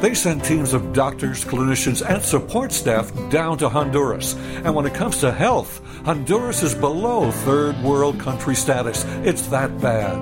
They 0.00 0.14
send 0.14 0.42
teams 0.42 0.72
of 0.72 0.92
doctors, 0.92 1.44
clinicians, 1.44 2.02
and 2.04 2.20
support 2.20 2.72
staff 2.72 3.12
down 3.30 3.58
to 3.58 3.68
Honduras. 3.68 4.34
And 4.64 4.74
when 4.74 4.86
it 4.86 4.94
comes 4.94 5.18
to 5.18 5.30
health, 5.30 5.80
Honduras 6.04 6.64
is 6.64 6.74
below 6.74 7.30
third 7.30 7.80
world 7.82 8.18
country 8.18 8.56
status. 8.56 9.04
It's 9.22 9.46
that 9.48 9.80
bad. 9.80 10.18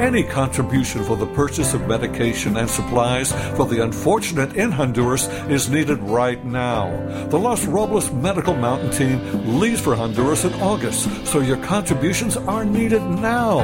Any 0.00 0.24
contribution 0.24 1.04
for 1.04 1.16
the 1.16 1.26
purchase 1.28 1.72
of 1.72 1.86
medication 1.86 2.56
and 2.56 2.68
supplies 2.68 3.32
for 3.56 3.66
the 3.66 3.82
unfortunate 3.84 4.56
in 4.56 4.72
Honduras 4.72 5.28
is 5.48 5.70
needed 5.70 5.98
right 6.00 6.44
now. 6.44 6.90
The 7.28 7.38
Los 7.38 7.64
Robles 7.64 8.10
Medical 8.10 8.54
Mountain 8.54 8.90
Team 8.90 9.58
leaves 9.60 9.80
for 9.80 9.94
Honduras 9.94 10.44
in 10.44 10.52
August, 10.54 11.08
so 11.24 11.40
your 11.40 11.58
contributions 11.58 12.36
are 12.36 12.64
needed 12.64 13.02
now. 13.02 13.60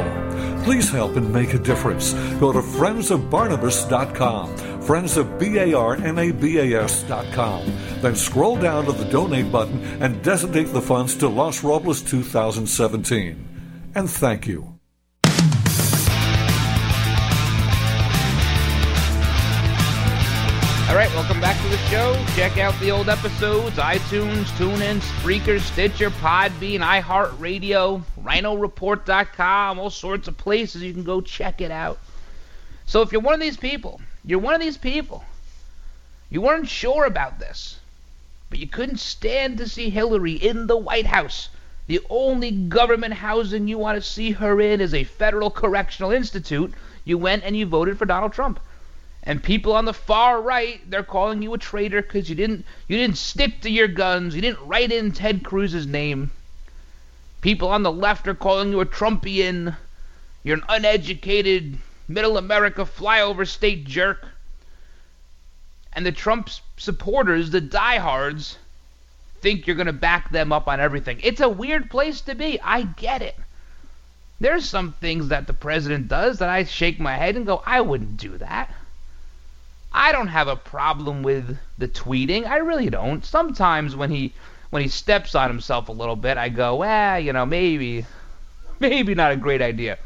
Please 0.68 0.90
help 0.90 1.16
and 1.16 1.33
make 1.33 1.54
a 1.54 1.59
difference. 1.59 2.12
Go 2.40 2.52
to 2.52 2.59
friendsofbarnabas.com, 2.59 4.54
friendsofbarnabas.com. 4.85 7.62
Then 8.02 8.14
scroll 8.14 8.57
down 8.57 8.85
to 8.85 8.92
the 8.92 9.07
donate 9.07 9.50
button 9.50 9.83
and 10.02 10.22
designate 10.22 10.70
the 10.74 10.83
funds 10.83 11.16
to 11.16 11.28
Los 11.28 11.64
Robles 11.64 12.02
2017. 12.02 13.90
And 13.94 14.11
thank 14.11 14.46
you. 14.46 14.78
All 20.90 20.94
right, 20.94 21.09
welcome 21.14 21.40
back 21.40 21.57
show. 21.90 22.22
Check 22.37 22.59
out 22.59 22.79
the 22.81 22.90
old 22.90 23.09
episodes, 23.09 23.77
iTunes, 23.77 24.44
TuneIn, 24.59 25.01
Spreaker, 25.01 25.59
Stitcher, 25.59 26.11
Podbean, 26.11 26.81
iHeartRadio, 26.81 28.03
RhinoReport.com, 28.22 29.79
all 29.79 29.88
sorts 29.88 30.29
of 30.29 30.37
places 30.37 30.83
you 30.83 30.92
can 30.92 31.03
go 31.03 31.22
check 31.22 31.62
it 31.62 31.70
out. 31.70 31.98
So 32.85 33.01
if 33.01 33.11
you're 33.11 33.22
one 33.22 33.33
of 33.33 33.40
these 33.40 33.57
people, 33.57 34.03
you're 34.22 34.38
one 34.38 34.55
of 34.55 34.61
these 34.61 34.77
people, 34.77 35.24
you 36.29 36.42
weren't 36.42 36.68
sure 36.68 37.07
about 37.07 37.38
this, 37.38 37.79
but 38.51 38.59
you 38.59 38.66
couldn't 38.66 39.01
stand 39.01 39.57
to 39.57 39.66
see 39.66 39.88
Hillary 39.88 40.35
in 40.35 40.66
the 40.66 40.77
White 40.77 41.07
House. 41.07 41.48
The 41.87 42.01
only 42.11 42.51
government 42.51 43.14
housing 43.14 43.66
you 43.66 43.79
want 43.79 43.96
to 43.96 44.07
see 44.07 44.33
her 44.33 44.61
in 44.61 44.83
is 44.83 44.92
a 44.92 45.05
federal 45.05 45.51
correctional 45.51 46.11
institute. 46.11 46.74
You 47.07 47.16
went 47.16 47.44
and 47.44 47.57
you 47.57 47.64
voted 47.64 47.96
for 47.96 48.05
Donald 48.05 48.35
Trump. 48.35 48.61
And 49.22 49.42
people 49.42 49.74
on 49.74 49.85
the 49.85 49.92
far 49.92 50.40
right, 50.40 50.81
they're 50.90 51.02
calling 51.02 51.42
you 51.42 51.52
a 51.52 51.59
traitor 51.59 52.00
because 52.00 52.28
you 52.28 52.35
didn't 52.35 52.64
you 52.87 52.96
didn't 52.96 53.18
stick 53.18 53.61
to 53.62 53.70
your 53.70 53.88
guns. 53.88 54.35
You 54.35 54.40
didn't 54.40 54.66
write 54.66 54.92
in 54.92 55.12
Ted 55.12 55.44
Cruz's 55.44 55.87
name. 55.87 56.31
People 57.40 57.68
on 57.68 57.83
the 57.83 57.92
left 57.92 58.26
are 58.26 58.35
calling 58.35 58.70
you 58.70 58.81
a 58.81 58.87
Trumpian. 58.87 59.76
You're 60.42 60.57
an 60.57 60.64
uneducated 60.68 61.78
middle 62.09 62.38
America 62.38 62.85
flyover 62.85 63.46
state 63.46 63.85
jerk. 63.85 64.26
And 65.92 66.07
the 66.07 66.12
Trump 66.12 66.48
supporters, 66.76 67.50
the 67.50 67.61
diehards, 67.61 68.57
think 69.40 69.66
you're 69.66 69.76
going 69.76 69.87
to 69.87 69.92
back 69.92 70.31
them 70.31 70.52
up 70.52 70.68
on 70.68 70.81
everything. 70.81 71.20
It's 71.22 71.40
a 71.40 71.48
weird 71.48 71.90
place 71.90 72.20
to 72.22 72.35
be. 72.35 72.61
I 72.61 72.83
get 72.83 73.22
it. 73.22 73.37
There's 74.40 74.68
some 74.68 74.92
things 74.92 75.28
that 75.28 75.46
the 75.46 75.52
president 75.52 76.09
does 76.09 76.38
that 76.38 76.48
I 76.48 76.64
shake 76.64 77.00
my 77.00 77.16
head 77.16 77.37
and 77.37 77.46
go, 77.46 77.62
I 77.66 77.81
wouldn't 77.81 78.16
do 78.16 78.38
that. 78.38 78.72
I 79.92 80.12
don't 80.12 80.29
have 80.29 80.48
a 80.48 80.57
problem 80.57 81.22
with 81.22 81.59
the 81.77 81.88
tweeting. 81.88 82.46
I 82.46 82.59
really 82.59 82.88
don't. 82.88 83.24
Sometimes 83.24 83.96
when 83.96 84.11
he 84.11 84.33
when 84.70 84.83
he 84.83 84.88
steps 84.88 85.35
on 85.35 85.48
himself 85.48 85.88
a 85.88 85.92
little 85.92 86.16
bit, 86.16 86.37
I 86.37 86.51
go, 86.51 86.77
well, 86.77 87.18
you 87.18 87.33
know, 87.33 87.44
maybe 87.46 88.07
maybe 88.81 89.14
not 89.14 89.33
a 89.33 89.37
great 89.37 89.61
idea. 89.62 89.98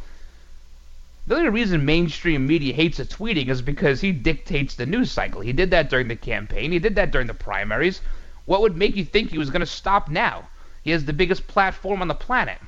The 1.27 1.37
only 1.37 1.51
reason 1.51 1.85
mainstream 1.85 2.47
media 2.47 2.75
hates 2.75 2.97
the 2.97 3.05
tweeting 3.05 3.49
is 3.49 3.63
because 3.63 4.01
he 4.01 4.13
dictates 4.13 4.75
the 4.75 4.87
news 4.87 5.11
cycle. 5.11 5.41
He 5.41 5.53
did 5.53 5.71
that 5.71 5.91
during 5.91 6.09
the 6.09 6.17
campaign. 6.17 6.73
He 6.73 6.79
did 6.79 6.97
that 6.97 7.11
during 7.11 7.27
the 7.27 7.35
primaries. 7.35 8.01
What 8.45 8.61
would 8.61 8.77
make 8.77 8.97
you 8.97 9.05
think 9.05 9.31
he 9.31 9.39
was 9.39 9.51
going 9.51 9.61
to 9.61 9.67
stop 9.67 10.09
now? 10.09 10.49
He 10.83 10.91
has 10.91 11.05
the 11.05 11.13
biggest 11.13 11.47
platform 11.47 12.03
on 12.03 12.09
the 12.09 12.15
planet. 12.15 12.59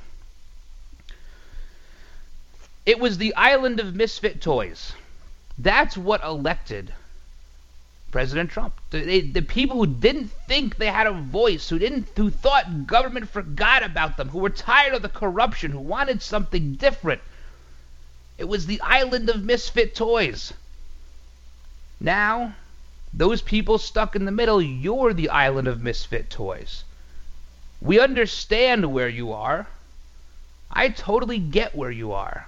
It 2.86 3.00
was 3.00 3.18
the 3.18 3.34
island 3.34 3.80
of 3.80 3.94
misfit 3.94 4.40
toys. 4.40 4.92
That's 5.58 5.96
what 5.96 6.22
elected 6.22 6.92
President 8.14 8.48
Trump. 8.48 8.80
The, 8.90 9.22
the, 9.22 9.42
people 9.42 9.78
who 9.78 9.88
didn't 9.88 10.28
think 10.46 10.76
they 10.76 10.86
had 10.86 11.08
a 11.08 11.12
voice, 11.12 11.68
who 11.68 11.80
didn't, 11.80 12.06
who 12.16 12.30
thought 12.30 12.86
government 12.86 13.28
forgot 13.28 13.82
about 13.82 14.16
them, 14.16 14.28
who 14.28 14.38
were 14.38 14.50
tired 14.50 14.94
of 14.94 15.02
the 15.02 15.08
corruption, 15.08 15.72
who 15.72 15.80
wanted 15.80 16.22
something 16.22 16.74
different. 16.74 17.20
It 18.38 18.44
was 18.44 18.66
the 18.66 18.80
island 18.82 19.30
of 19.30 19.42
misfit 19.42 19.96
toys. 19.96 20.52
Now, 21.98 22.54
those 23.12 23.42
people 23.42 23.78
stuck 23.78 24.14
in 24.14 24.26
the 24.26 24.30
middle, 24.30 24.62
you're 24.62 25.12
the 25.12 25.30
island 25.30 25.66
of 25.66 25.82
misfit 25.82 26.30
toys. 26.30 26.84
We 27.80 27.98
understand 27.98 28.92
where 28.92 29.08
you 29.08 29.32
are. 29.32 29.66
I 30.70 30.90
totally 30.90 31.40
get 31.40 31.74
where 31.74 31.90
you 31.90 32.12
are. 32.12 32.46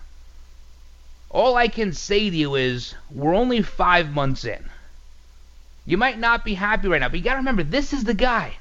All 1.28 1.56
I 1.56 1.66
can 1.66 1.92
say 1.92 2.30
to 2.30 2.36
you 2.36 2.54
is 2.54 2.94
we're 3.10 3.34
only 3.34 3.62
five 3.62 4.12
months 4.12 4.44
in. 4.44 4.70
You 5.86 5.96
might 5.96 6.18
not 6.18 6.44
be 6.44 6.54
happy 6.54 6.88
right 6.88 7.00
now, 7.00 7.08
but 7.08 7.18
you 7.18 7.24
got 7.24 7.34
to 7.34 7.38
remember 7.38 7.62
this 7.62 7.92
is 7.92 8.04
the 8.04 8.14
guy. 8.14 8.58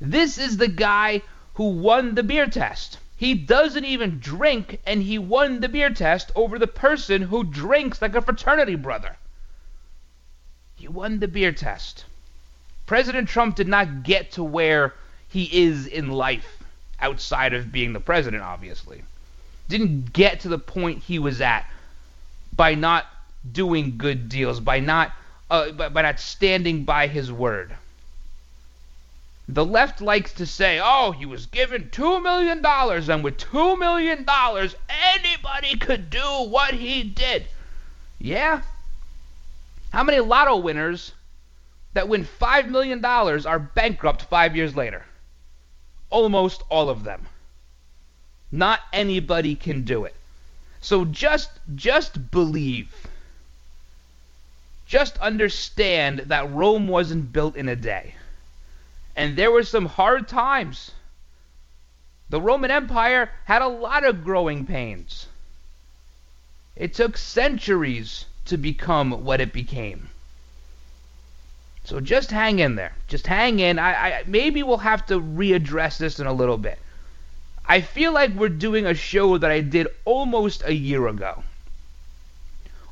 This 0.00 0.36
is 0.36 0.56
the 0.56 0.68
guy 0.68 1.22
who 1.54 1.70
won 1.70 2.14
the 2.14 2.22
beer 2.24 2.46
test. 2.46 2.98
He 3.16 3.34
doesn't 3.34 3.84
even 3.84 4.18
drink, 4.18 4.80
and 4.86 5.02
he 5.02 5.18
won 5.18 5.60
the 5.60 5.68
beer 5.68 5.90
test 5.90 6.30
over 6.34 6.58
the 6.58 6.66
person 6.66 7.22
who 7.22 7.44
drinks 7.44 8.02
like 8.02 8.14
a 8.14 8.22
fraternity 8.22 8.74
brother. 8.74 9.16
He 10.76 10.88
won 10.88 11.18
the 11.18 11.28
beer 11.28 11.52
test. 11.52 12.04
President 12.86 13.28
Trump 13.28 13.56
did 13.56 13.68
not 13.68 14.02
get 14.02 14.32
to 14.32 14.44
where 14.44 14.94
he 15.28 15.64
is 15.64 15.86
in 15.86 16.10
life 16.10 16.62
outside 17.00 17.52
of 17.52 17.72
being 17.72 17.92
the 17.92 18.00
president, 18.00 18.42
obviously. 18.42 19.02
Didn't 19.68 20.12
get 20.12 20.40
to 20.40 20.48
the 20.48 20.58
point 20.58 21.02
he 21.02 21.18
was 21.18 21.40
at 21.40 21.68
by 22.54 22.74
not 22.74 23.06
doing 23.50 23.98
good 23.98 24.28
deals, 24.28 24.60
by 24.60 24.80
not 24.80 25.12
uh, 25.50 25.72
by, 25.72 25.88
by 25.88 26.02
not 26.02 26.20
standing 26.20 26.84
by 26.84 27.06
his 27.06 27.32
word. 27.32 27.74
The 29.48 29.64
left 29.64 30.02
likes 30.02 30.34
to 30.34 30.46
say, 30.46 30.78
oh, 30.82 31.12
he 31.12 31.24
was 31.24 31.46
given 31.46 31.88
$2 31.90 32.22
million, 32.22 32.64
and 32.64 33.24
with 33.24 33.38
$2 33.38 33.78
million, 33.78 34.26
anybody 34.90 35.78
could 35.78 36.10
do 36.10 36.20
what 36.20 36.74
he 36.74 37.02
did. 37.02 37.46
Yeah? 38.18 38.60
How 39.90 40.04
many 40.04 40.20
lotto 40.20 40.58
winners 40.58 41.12
that 41.94 42.08
win 42.08 42.26
$5 42.26 42.68
million 42.68 43.02
are 43.04 43.58
bankrupt 43.58 44.22
five 44.22 44.54
years 44.54 44.76
later? 44.76 45.06
Almost 46.10 46.62
all 46.68 46.90
of 46.90 47.04
them. 47.04 47.26
Not 48.52 48.80
anybody 48.92 49.54
can 49.54 49.82
do 49.84 50.04
it. 50.04 50.14
So 50.80 51.04
just 51.04 51.50
just 51.74 52.30
believe. 52.30 53.07
Just 54.88 55.18
understand 55.18 56.20
that 56.20 56.50
Rome 56.50 56.88
wasn't 56.88 57.30
built 57.30 57.56
in 57.56 57.68
a 57.68 57.76
day. 57.76 58.14
And 59.14 59.36
there 59.36 59.50
were 59.50 59.62
some 59.62 59.84
hard 59.84 60.26
times. 60.26 60.92
The 62.30 62.40
Roman 62.40 62.70
Empire 62.70 63.30
had 63.44 63.60
a 63.60 63.68
lot 63.68 64.04
of 64.04 64.24
growing 64.24 64.64
pains. 64.64 65.26
It 66.74 66.94
took 66.94 67.18
centuries 67.18 68.24
to 68.46 68.56
become 68.56 69.24
what 69.24 69.42
it 69.42 69.52
became. 69.52 70.08
So 71.84 72.00
just 72.00 72.30
hang 72.30 72.58
in 72.58 72.76
there. 72.76 72.94
Just 73.08 73.26
hang 73.26 73.60
in. 73.60 73.78
I, 73.78 73.92
I 73.92 74.24
maybe 74.26 74.62
we'll 74.62 74.78
have 74.78 75.04
to 75.06 75.20
readdress 75.20 75.98
this 75.98 76.18
in 76.18 76.26
a 76.26 76.32
little 76.32 76.58
bit. 76.58 76.78
I 77.66 77.82
feel 77.82 78.12
like 78.12 78.32
we're 78.32 78.48
doing 78.48 78.86
a 78.86 78.94
show 78.94 79.36
that 79.36 79.50
I 79.50 79.60
did 79.60 79.88
almost 80.06 80.62
a 80.64 80.72
year 80.72 81.08
ago. 81.08 81.42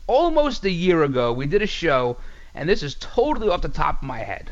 Almost 0.07 0.65
a 0.65 0.71
year 0.71 1.03
ago, 1.03 1.33
we 1.33 1.47
did 1.47 1.63
a 1.63 1.67
show, 1.67 2.17
and 2.55 2.69
this 2.69 2.83
is 2.83 2.95
totally 2.95 3.49
off 3.49 3.63
the 3.63 3.69
top 3.69 4.03
of 4.03 4.09
my 4.09 4.19
head, 4.19 4.51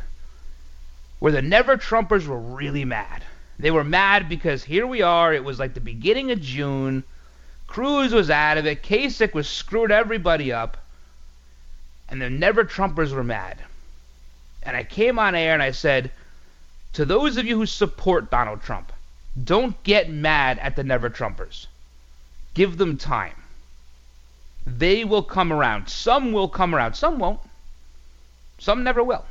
where 1.20 1.32
the 1.32 1.42
Never 1.42 1.76
Trumpers 1.76 2.26
were 2.26 2.38
really 2.38 2.84
mad. 2.84 3.22
They 3.58 3.70
were 3.70 3.84
mad 3.84 4.28
because 4.28 4.64
here 4.64 4.86
we 4.86 5.02
are, 5.02 5.32
it 5.32 5.44
was 5.44 5.58
like 5.58 5.74
the 5.74 5.80
beginning 5.80 6.32
of 6.32 6.40
June, 6.40 7.04
Cruz 7.68 8.12
was 8.12 8.30
out 8.30 8.58
of 8.58 8.66
it, 8.66 8.82
Kasich 8.82 9.32
was 9.32 9.48
screwing 9.48 9.90
everybody 9.90 10.52
up, 10.52 10.76
and 12.08 12.20
the 12.20 12.30
Never 12.30 12.64
Trumpers 12.64 13.12
were 13.12 13.24
mad. 13.24 13.58
And 14.62 14.76
I 14.76 14.82
came 14.82 15.18
on 15.18 15.34
air 15.34 15.54
and 15.54 15.62
I 15.62 15.70
said, 15.70 16.10
to 16.94 17.04
those 17.04 17.36
of 17.36 17.46
you 17.46 17.58
who 17.58 17.66
support 17.66 18.30
Donald 18.30 18.62
Trump, 18.62 18.92
don't 19.42 19.82
get 19.82 20.08
mad 20.08 20.58
at 20.58 20.76
the 20.76 20.84
Never 20.84 21.10
Trumpers. 21.10 21.66
Give 22.54 22.76
them 22.76 22.96
time. 22.96 23.34
They 24.66 25.04
will 25.04 25.22
come 25.22 25.52
around. 25.52 25.88
Some 25.88 26.32
will 26.32 26.48
come 26.48 26.74
around. 26.74 26.94
Some 26.94 27.18
won't. 27.18 27.40
Some 28.58 28.82
never 28.82 29.04
will. 29.04 29.24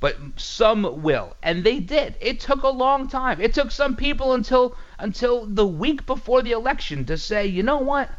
But 0.00 0.16
some 0.36 1.02
will. 1.02 1.36
And 1.42 1.64
they 1.64 1.78
did. 1.78 2.16
It 2.20 2.40
took 2.40 2.62
a 2.62 2.68
long 2.68 3.08
time. 3.08 3.40
It 3.40 3.54
took 3.54 3.70
some 3.70 3.96
people 3.96 4.34
until 4.34 4.76
until 4.98 5.46
the 5.46 5.66
week 5.66 6.06
before 6.06 6.42
the 6.42 6.52
election 6.52 7.04
to 7.06 7.16
say, 7.16 7.46
you 7.46 7.62
know 7.62 7.78
what? 7.78 8.10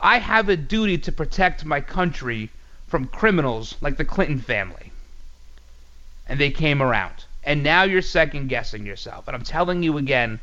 I 0.00 0.18
have 0.18 0.48
a 0.48 0.56
duty 0.56 0.96
to 0.98 1.12
protect 1.12 1.64
my 1.64 1.80
country 1.80 2.50
from 2.86 3.08
criminals 3.08 3.74
like 3.80 3.96
the 3.96 4.04
Clinton 4.04 4.40
family. 4.40 4.92
And 6.26 6.40
they 6.40 6.50
came 6.50 6.80
around 6.80 7.24
and 7.48 7.62
now 7.62 7.82
you're 7.82 8.02
second 8.02 8.48
guessing 8.48 8.84
yourself. 8.84 9.26
And 9.26 9.34
I'm 9.34 9.42
telling 9.42 9.82
you 9.82 9.96
again, 9.96 10.38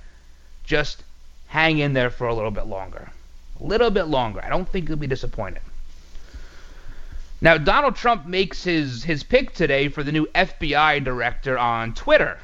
just 0.64 1.04
hang 1.48 1.78
in 1.78 1.94
there 1.94 2.10
for 2.10 2.28
a 2.28 2.34
little 2.34 2.52
bit 2.52 2.66
longer. 2.66 3.12
A 3.60 3.64
little 3.64 3.90
bit 3.90 4.06
longer. 4.06 4.44
I 4.44 4.50
don't 4.50 4.68
think 4.68 4.90
you'll 4.90 4.98
be 4.98 5.08
disappointed. 5.08 5.62
Now, 7.42 7.58
Donald 7.58 7.96
Trump 7.96 8.26
makes 8.26 8.64
his, 8.64 9.04
his 9.04 9.24
pick 9.24 9.54
today 9.54 9.88
for 9.90 10.04
the 10.04 10.12
new 10.12 10.26
FBI 10.28 11.04
director 11.04 11.58
on 11.58 11.94
Twitter. 11.94 12.40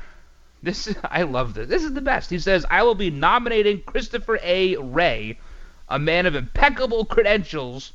This 0.62 0.88
is, 0.88 0.96
I 1.04 1.24
love 1.24 1.54
this. 1.54 1.68
This 1.68 1.84
is 1.84 1.94
the 1.94 2.02
best. 2.02 2.30
He 2.30 2.40
says, 2.40 2.66
I 2.70 2.84
will 2.84 2.96
be 2.96 3.10
nominating 3.10 3.82
Christopher 3.82 4.40
A. 4.44 4.76
Wray, 4.78 5.38
a 5.90 5.98
man 5.98 6.26
of 6.26 6.36
impeccable 6.36 7.06
credentials, 7.06 7.94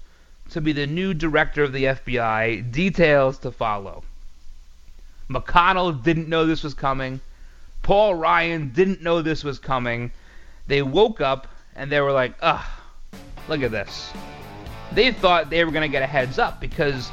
to 0.50 0.60
be 0.60 0.72
the 0.72 0.86
new 0.86 1.12
director 1.14 1.62
of 1.62 1.72
the 1.72 1.84
FBI. 1.84 2.70
Details 2.70 3.38
to 3.38 3.50
follow. 3.50 4.04
McConnell 5.28 6.02
didn't 6.02 6.28
know 6.28 6.46
this 6.46 6.62
was 6.62 6.74
coming. 6.74 7.20
Paul 7.82 8.14
Ryan 8.14 8.70
didn't 8.70 9.02
know 9.02 9.22
this 9.22 9.44
was 9.44 9.58
coming. 9.58 10.12
They 10.66 10.82
woke 10.82 11.20
up 11.20 11.46
and 11.74 11.90
they 11.90 12.00
were 12.00 12.12
like, 12.12 12.34
ugh, 12.40 12.64
look 13.48 13.62
at 13.62 13.70
this. 13.70 14.12
They 14.92 15.12
thought 15.12 15.50
they 15.50 15.64
were 15.64 15.72
going 15.72 15.88
to 15.88 15.92
get 15.92 16.02
a 16.02 16.06
heads 16.06 16.38
up 16.38 16.60
because 16.60 17.10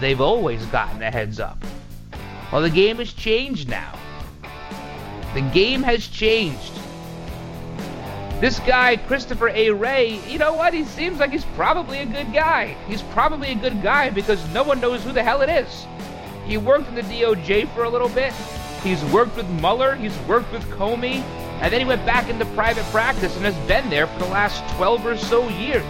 they've 0.00 0.20
always 0.20 0.64
gotten 0.66 1.02
a 1.02 1.10
heads 1.10 1.40
up. 1.40 1.62
Well, 2.52 2.62
the 2.62 2.70
game 2.70 2.98
has 2.98 3.12
changed 3.12 3.68
now. 3.68 3.98
The 5.34 5.40
game 5.40 5.82
has 5.82 6.06
changed. 6.06 6.72
This 8.40 8.58
guy, 8.60 8.96
Christopher 8.96 9.48
A. 9.50 9.70
Wray, 9.70 10.20
you 10.28 10.36
know 10.36 10.52
what? 10.52 10.74
He 10.74 10.84
seems 10.84 11.20
like 11.20 11.30
he's 11.30 11.44
probably 11.54 12.00
a 12.00 12.06
good 12.06 12.32
guy. 12.32 12.76
He's 12.88 13.02
probably 13.02 13.52
a 13.52 13.54
good 13.54 13.82
guy 13.82 14.10
because 14.10 14.46
no 14.52 14.64
one 14.64 14.80
knows 14.80 15.04
who 15.04 15.12
the 15.12 15.22
hell 15.22 15.42
it 15.42 15.48
is. 15.48 15.86
He 16.44 16.56
worked 16.56 16.88
in 16.88 16.96
the 16.96 17.02
DOJ 17.02 17.72
for 17.72 17.84
a 17.84 17.88
little 17.88 18.08
bit. 18.08 18.32
He's 18.82 19.02
worked 19.06 19.36
with 19.36 19.48
Mueller. 19.48 19.94
He's 19.94 20.18
worked 20.26 20.52
with 20.52 20.64
Comey. 20.70 21.22
And 21.60 21.72
then 21.72 21.80
he 21.80 21.86
went 21.86 22.04
back 22.06 22.28
into 22.28 22.44
private 22.46 22.84
practice 22.86 23.36
and 23.36 23.44
has 23.44 23.56
been 23.68 23.88
there 23.90 24.06
for 24.06 24.18
the 24.18 24.26
last 24.26 24.62
12 24.76 25.06
or 25.06 25.16
so 25.16 25.48
years. 25.48 25.84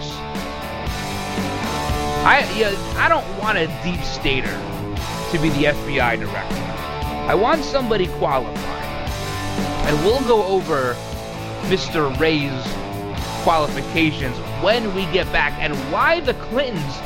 I, 2.24 2.48
yeah, 2.56 2.74
I 2.98 3.08
don't 3.08 3.26
want 3.38 3.58
a 3.58 3.66
deep 3.82 4.02
stater 4.04 4.52
to 5.32 5.38
be 5.40 5.48
the 5.50 5.64
FBI 5.64 6.20
director. 6.20 6.54
I 7.28 7.34
want 7.34 7.64
somebody 7.64 8.06
qualified. 8.18 9.08
And 9.86 10.04
we'll 10.04 10.22
go 10.28 10.44
over 10.44 10.94
Mr. 11.62 12.16
Wray's 12.18 12.52
qualifications 13.42 14.36
when 14.62 14.94
we 14.94 15.04
get 15.06 15.30
back 15.32 15.52
and 15.58 15.74
why 15.90 16.20
the 16.20 16.34
Clintons 16.34 16.98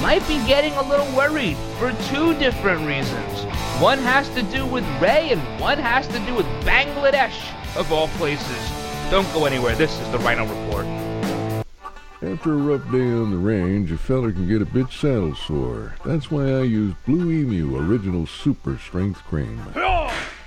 might 0.00 0.26
be 0.28 0.36
getting 0.46 0.72
a 0.74 0.82
little 0.88 1.06
worried 1.16 1.56
for 1.78 1.92
two 2.08 2.38
different 2.38 2.86
reasons. 2.86 3.44
One 3.80 3.98
has 3.98 4.28
to 4.30 4.42
do 4.42 4.66
with 4.66 4.84
Wray 5.00 5.30
and 5.30 5.40
one 5.60 5.78
has 5.78 6.06
to 6.08 6.18
do 6.20 6.34
with 6.34 6.46
Bangladesh, 6.64 7.34
of 7.76 7.92
all 7.92 8.08
places. 8.08 8.72
Don't 9.10 9.30
go 9.32 9.44
anywhere. 9.46 9.74
This 9.74 9.98
is 10.00 10.10
the 10.10 10.18
Rhino 10.18 10.46
Report. 10.46 10.86
After 12.20 12.52
a 12.52 12.56
rough 12.56 12.90
day 12.90 13.12
on 13.12 13.30
the 13.30 13.36
range, 13.36 13.92
a 13.92 13.96
feller 13.96 14.32
can 14.32 14.48
get 14.48 14.60
a 14.60 14.66
bit 14.66 14.90
saddle 14.90 15.36
sore. 15.36 15.94
That's 16.04 16.32
why 16.32 16.50
I 16.50 16.62
use 16.62 16.92
Blue 17.06 17.30
Emu 17.30 17.76
Original 17.78 18.26
Super 18.26 18.76
Strength 18.76 19.22
Cream. 19.24 19.60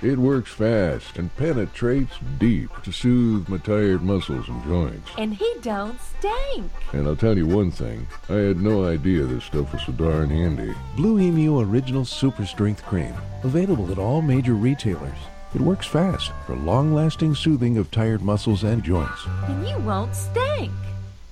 It 0.02 0.18
works 0.18 0.50
fast 0.50 1.16
and 1.16 1.34
penetrates 1.36 2.14
deep 2.38 2.70
to 2.82 2.92
soothe 2.92 3.48
my 3.48 3.56
tired 3.58 4.02
muscles 4.02 4.48
and 4.48 4.62
joints. 4.64 5.08
And 5.16 5.32
he 5.32 5.50
don't 5.62 5.98
stink. 6.00 6.70
And 6.92 7.06
I'll 7.06 7.16
tell 7.16 7.38
you 7.38 7.46
one 7.46 7.70
thing, 7.70 8.06
I 8.28 8.34
had 8.34 8.60
no 8.60 8.84
idea 8.84 9.22
this 9.24 9.44
stuff 9.44 9.72
was 9.72 9.82
so 9.82 9.92
darn 9.92 10.28
handy. 10.28 10.74
Blue 10.96 11.20
Emu 11.20 11.60
Original 11.60 12.04
Super 12.04 12.44
Strength 12.44 12.82
Cream. 12.84 13.14
Available 13.44 13.90
at 13.92 13.98
all 13.98 14.22
major 14.22 14.54
retailers. 14.54 15.18
It 15.54 15.60
works 15.60 15.86
fast 15.86 16.32
for 16.46 16.56
long-lasting 16.56 17.34
soothing 17.34 17.76
of 17.76 17.90
tired 17.90 18.22
muscles 18.22 18.64
and 18.64 18.82
joints. 18.82 19.26
And 19.44 19.68
you 19.68 19.78
won't 19.80 20.14
stink. 20.14 20.72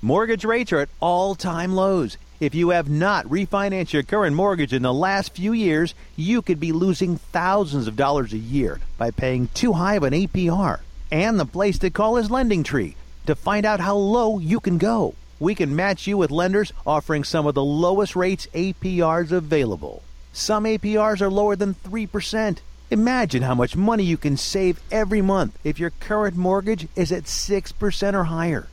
Mortgage 0.03 0.45
rates 0.45 0.71
are 0.71 0.81
at 0.81 0.89
all-time 0.99 1.73
lows. 1.73 2.17
If 2.39 2.53
you 2.53 2.69
have 2.69 2.87
not 2.87 3.25
refinanced 3.25 3.93
your 3.93 4.03
current 4.03 4.35
mortgage 4.35 4.73
in 4.73 4.83
the 4.83 4.93
last 4.93 5.33
few 5.33 5.53
years, 5.53 5.95
you 6.15 6.43
could 6.43 6.59
be 6.59 6.71
losing 6.71 7.17
thousands 7.17 7.87
of 7.87 7.95
dollars 7.95 8.31
a 8.33 8.37
year 8.37 8.79
by 8.97 9.09
paying 9.09 9.47
too 9.55 9.73
high 9.73 9.95
of 9.95 10.03
an 10.03 10.13
APR. 10.13 10.81
And 11.11 11.39
the 11.39 11.45
place 11.45 11.79
to 11.79 11.89
call 11.89 12.17
is 12.17 12.29
Lending 12.29 12.63
Tree 12.63 12.95
to 13.25 13.35
find 13.35 13.65
out 13.65 13.79
how 13.79 13.95
low 13.95 14.37
you 14.37 14.59
can 14.59 14.77
go. 14.77 15.15
We 15.39 15.55
can 15.55 15.75
match 15.75 16.05
you 16.05 16.17
with 16.17 16.29
lenders 16.29 16.71
offering 16.85 17.23
some 17.23 17.47
of 17.47 17.55
the 17.55 17.63
lowest 17.63 18.15
rates 18.15 18.47
APRs 18.53 19.31
available. 19.31 20.03
Some 20.31 20.65
APRs 20.65 21.21
are 21.21 21.29
lower 21.31 21.55
than 21.55 21.73
3%. 21.73 22.59
Imagine 22.91 23.43
how 23.43 23.55
much 23.55 23.77
money 23.77 24.03
you 24.03 24.17
can 24.17 24.35
save 24.35 24.81
every 24.91 25.21
month 25.21 25.57
if 25.63 25.79
your 25.79 25.91
current 26.01 26.35
mortgage 26.35 26.89
is 26.97 27.09
at 27.13 27.23
6% 27.23 28.13
or 28.13 28.25
higher. 28.25 28.67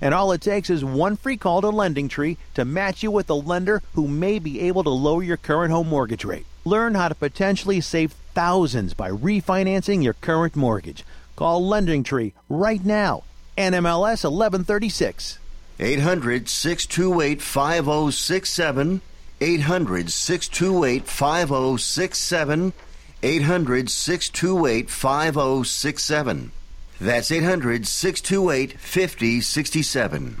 And 0.00 0.14
all 0.14 0.30
it 0.30 0.42
takes 0.42 0.70
is 0.70 0.84
one 0.84 1.16
free 1.16 1.36
call 1.36 1.60
to 1.60 1.70
Lending 1.70 2.06
Tree 2.06 2.36
to 2.54 2.64
match 2.64 3.02
you 3.02 3.10
with 3.10 3.28
a 3.28 3.34
lender 3.34 3.82
who 3.94 4.06
may 4.06 4.38
be 4.38 4.60
able 4.60 4.84
to 4.84 4.90
lower 4.90 5.24
your 5.24 5.36
current 5.36 5.72
home 5.72 5.88
mortgage 5.88 6.24
rate. 6.24 6.46
Learn 6.64 6.94
how 6.94 7.08
to 7.08 7.16
potentially 7.16 7.80
save 7.80 8.12
thousands 8.32 8.94
by 8.94 9.10
refinancing 9.10 10.04
your 10.04 10.14
current 10.14 10.54
mortgage. 10.54 11.02
Call 11.34 11.66
Lending 11.66 12.04
Tree 12.04 12.32
right 12.48 12.84
now. 12.84 13.24
NMLS 13.58 14.22
1136. 14.22 15.40
800 15.80 16.48
628 16.48 17.42
5067. 17.42 19.00
800 19.40 20.10
628 20.12 21.08
5067. 21.08 22.72
800 23.24 23.88
628 23.88 24.90
5067. 24.90 26.52
That's 27.00 27.32
800 27.32 27.86
628 27.86 28.78
5067. 28.78 30.40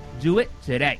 Do 0.21 0.37
it 0.37 0.51
today. 0.61 0.99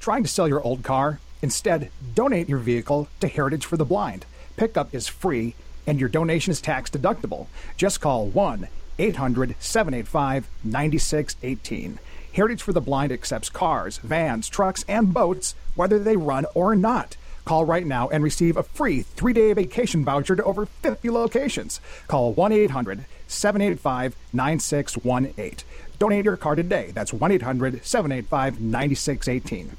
Trying 0.00 0.22
to 0.22 0.28
sell 0.28 0.48
your 0.48 0.62
old 0.62 0.82
car? 0.82 1.20
Instead, 1.42 1.90
donate 2.14 2.48
your 2.48 2.58
vehicle 2.58 3.08
to 3.20 3.28
Heritage 3.28 3.66
for 3.66 3.76
the 3.76 3.84
Blind. 3.84 4.24
Pickup 4.56 4.94
is 4.94 5.06
free 5.06 5.54
and 5.86 6.00
your 6.00 6.08
donation 6.08 6.50
is 6.50 6.62
tax 6.62 6.88
deductible. 6.88 7.46
Just 7.76 8.00
call 8.00 8.26
1 8.26 8.68
800 8.98 9.54
785 9.58 10.48
9618. 10.64 11.98
Heritage 12.32 12.62
for 12.62 12.72
the 12.72 12.80
Blind 12.80 13.12
accepts 13.12 13.50
cars, 13.50 13.98
vans, 13.98 14.48
trucks, 14.48 14.82
and 14.88 15.12
boats, 15.12 15.54
whether 15.74 15.98
they 15.98 16.16
run 16.16 16.46
or 16.54 16.74
not. 16.74 17.18
Call 17.44 17.66
right 17.66 17.86
now 17.86 18.08
and 18.08 18.24
receive 18.24 18.56
a 18.56 18.62
free 18.62 19.02
three 19.02 19.34
day 19.34 19.52
vacation 19.52 20.06
voucher 20.06 20.36
to 20.36 20.44
over 20.44 20.64
50 20.64 21.10
locations. 21.10 21.82
Call 22.08 22.32
1 22.32 22.50
800 22.50 23.04
785 23.26 24.16
9618. 24.32 25.66
Donate 26.04 26.26
your 26.26 26.36
car 26.36 26.54
today. 26.54 26.90
That's 26.92 27.14
1 27.14 27.32
800 27.32 27.82
785 27.82 28.60
9618. 28.60 29.74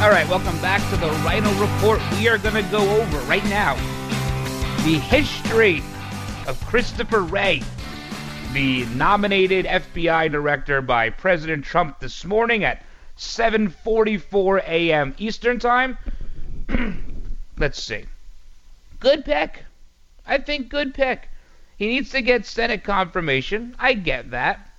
All 0.00 0.12
right, 0.12 0.28
welcome 0.28 0.56
back 0.62 0.88
to 0.90 0.96
the 0.98 1.08
Rhino 1.24 1.50
Report. 1.60 2.00
We 2.12 2.28
are 2.28 2.38
going 2.38 2.54
to 2.54 2.70
go 2.70 2.78
over 2.78 3.18
right 3.22 3.44
now 3.46 3.74
the 4.84 5.00
history 5.00 5.82
of 6.46 6.64
Christopher 6.64 7.22
Wray, 7.22 7.60
the 8.52 8.84
nominated 8.94 9.66
FBI 9.66 10.30
director 10.30 10.80
by 10.80 11.10
President 11.10 11.64
Trump 11.64 11.98
this 11.98 12.24
morning 12.24 12.62
at 12.62 12.84
7:44 13.18 14.62
a.m. 14.68 15.12
Eastern 15.18 15.58
Time. 15.58 15.98
Let's 17.58 17.82
see. 17.82 18.04
Good 19.00 19.24
pick. 19.24 19.64
I 20.26 20.38
think 20.38 20.68
good 20.68 20.94
pick. 20.94 21.28
He 21.76 21.86
needs 21.86 22.10
to 22.10 22.22
get 22.22 22.46
Senate 22.46 22.84
confirmation. 22.84 23.76
I 23.78 23.94
get 23.94 24.30
that. 24.30 24.70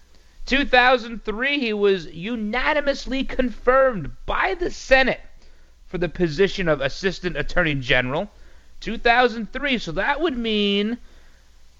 2003, 0.45 1.59
he 1.59 1.73
was 1.73 2.05
unanimously 2.07 3.23
confirmed 3.23 4.11
by 4.25 4.55
the 4.55 4.71
Senate 4.71 5.21
for 5.87 5.97
the 5.97 6.09
position 6.09 6.67
of 6.67 6.81
Assistant 6.81 7.35
Attorney 7.37 7.75
General. 7.75 8.29
2003, 8.79 9.77
so 9.77 9.91
that 9.91 10.21
would 10.21 10.37
mean 10.37 10.97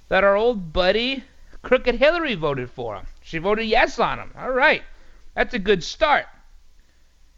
that 0.10 0.24
our 0.24 0.36
old 0.36 0.74
buddy 0.74 1.24
Crooked 1.62 1.96
Hillary 1.96 2.36
voted 2.36 2.70
for 2.70 2.96
him. 2.96 3.08
She 3.22 3.40
voted 3.40 3.66
yes 3.66 4.00
on 4.00 4.20
him. 4.20 4.32
All 4.38 4.52
right. 4.52 4.84
That's 5.34 5.54
a 5.54 5.60
good 5.60 5.84
start. 5.84 6.26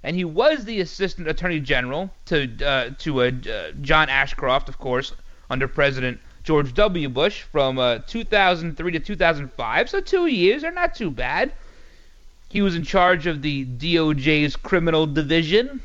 And 0.04 0.16
he 0.16 0.24
was 0.24 0.64
the 0.64 0.80
Assistant 0.80 1.28
Attorney 1.28 1.60
General 1.60 2.10
to 2.26 2.66
uh, 2.66 2.92
to 3.00 3.22
uh, 3.22 3.32
uh, 3.50 3.72
John 3.82 4.10
Ashcroft, 4.10 4.70
of 4.70 4.78
course, 4.78 5.14
under 5.50 5.68
President 5.68 6.20
George 6.44 6.74
W. 6.74 7.10
Bush 7.10 7.44
from 7.44 7.78
uh, 7.78 8.00
2003 8.08 8.92
to 8.94 9.00
2005, 9.00 9.90
so 9.90 10.00
two 10.00 10.26
years 10.28 10.64
are 10.64 10.72
not 10.72 10.96
too 10.96 11.12
bad. 11.12 11.52
He 12.50 12.62
was 12.62 12.76
in 12.76 12.84
charge 12.84 13.28
of 13.28 13.42
the 13.42 13.66
DOJ's 13.66 14.56
criminal 14.56 15.06
division. 15.06 15.82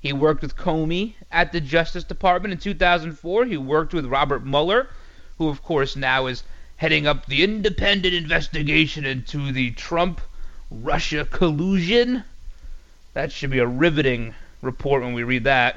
He 0.00 0.12
worked 0.12 0.42
with 0.42 0.56
Comey 0.56 1.14
at 1.30 1.50
the 1.50 1.60
Justice 1.60 2.04
Department 2.04 2.52
in 2.52 2.58
2004. 2.58 3.46
He 3.46 3.56
worked 3.56 3.94
with 3.94 4.06
Robert 4.06 4.44
Mueller, 4.44 4.88
who, 5.38 5.48
of 5.48 5.62
course, 5.62 5.96
now 5.96 6.26
is 6.26 6.44
heading 6.76 7.06
up 7.06 7.26
the 7.26 7.42
independent 7.42 8.14
investigation 8.14 9.04
into 9.04 9.50
the 9.50 9.70
Trump 9.72 10.20
Russia 10.70 11.24
collusion. 11.24 12.24
That 13.14 13.30
should 13.30 13.50
be 13.50 13.58
a 13.58 13.66
riveting 13.66 14.34
report 14.62 15.02
when 15.02 15.12
we 15.12 15.22
read 15.22 15.44
that. 15.44 15.76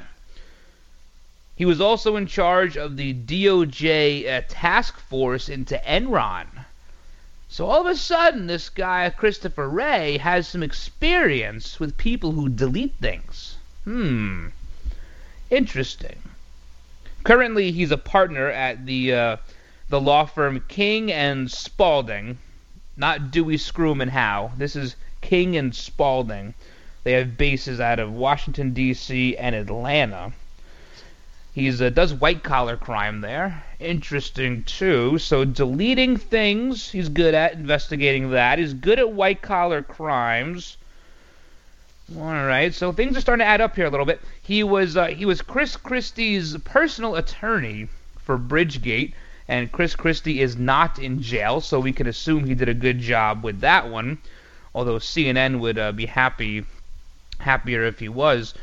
He 1.56 1.64
was 1.64 1.80
also 1.80 2.16
in 2.16 2.26
charge 2.26 2.76
of 2.76 2.96
the 2.96 3.14
DOJ 3.14 4.28
uh, 4.28 4.42
task 4.48 4.98
force 4.98 5.48
into 5.48 5.80
Enron. 5.86 6.46
So 7.48 7.66
all 7.66 7.80
of 7.80 7.86
a 7.86 7.96
sudden, 7.96 8.46
this 8.46 8.68
guy, 8.68 9.08
Christopher 9.10 9.68
Wray, 9.68 10.18
has 10.18 10.48
some 10.48 10.62
experience 10.62 11.80
with 11.80 11.96
people 11.96 12.32
who 12.32 12.48
delete 12.48 12.94
things. 13.00 13.56
Hmm. 13.84 14.48
Interesting. 15.48 16.22
Currently, 17.24 17.72
he's 17.72 17.90
a 17.90 17.96
partner 17.96 18.48
at 18.48 18.84
the 18.84 19.14
uh, 19.14 19.36
the 19.88 20.00
law 20.00 20.26
firm 20.26 20.64
King 20.68 21.12
and 21.12 21.50
Spalding, 21.50 22.38
not 22.96 23.30
Dewey, 23.30 23.56
Scrum 23.56 24.00
and 24.00 24.10
Howe. 24.10 24.52
This 24.56 24.74
is 24.74 24.96
King 25.20 25.56
and 25.56 25.74
Spalding. 25.74 26.54
They 27.06 27.12
have 27.12 27.38
bases 27.38 27.78
out 27.78 28.00
of 28.00 28.12
Washington 28.12 28.72
D.C. 28.72 29.36
and 29.36 29.54
Atlanta. 29.54 30.32
He's 31.54 31.80
uh, 31.80 31.90
does 31.90 32.12
white 32.12 32.42
collar 32.42 32.76
crime 32.76 33.20
there. 33.20 33.62
Interesting 33.78 34.64
too. 34.64 35.16
So 35.18 35.44
deleting 35.44 36.16
things, 36.16 36.90
he's 36.90 37.08
good 37.08 37.32
at 37.32 37.52
investigating 37.52 38.32
that. 38.32 38.58
He's 38.58 38.74
good 38.74 38.98
at 38.98 39.12
white 39.12 39.40
collar 39.40 39.82
crimes. 39.82 40.78
All 42.16 42.24
right, 42.24 42.74
so 42.74 42.90
things 42.90 43.16
are 43.16 43.20
starting 43.20 43.44
to 43.44 43.48
add 43.48 43.60
up 43.60 43.76
here 43.76 43.86
a 43.86 43.90
little 43.90 44.04
bit. 44.04 44.20
He 44.42 44.64
was 44.64 44.96
uh, 44.96 45.06
he 45.06 45.24
was 45.24 45.42
Chris 45.42 45.76
Christie's 45.76 46.56
personal 46.64 47.14
attorney 47.14 47.86
for 48.18 48.36
Bridgegate, 48.36 49.12
and 49.46 49.70
Chris 49.70 49.94
Christie 49.94 50.40
is 50.40 50.56
not 50.56 50.98
in 50.98 51.22
jail, 51.22 51.60
so 51.60 51.78
we 51.78 51.92
can 51.92 52.08
assume 52.08 52.46
he 52.46 52.56
did 52.56 52.68
a 52.68 52.74
good 52.74 52.98
job 52.98 53.44
with 53.44 53.60
that 53.60 53.88
one. 53.88 54.18
Although 54.74 54.98
CNN 54.98 55.60
would 55.60 55.78
uh, 55.78 55.92
be 55.92 56.06
happy 56.06 56.66
happier 57.38 57.84
if 57.84 57.98
he 57.98 58.08
was. 58.08 58.54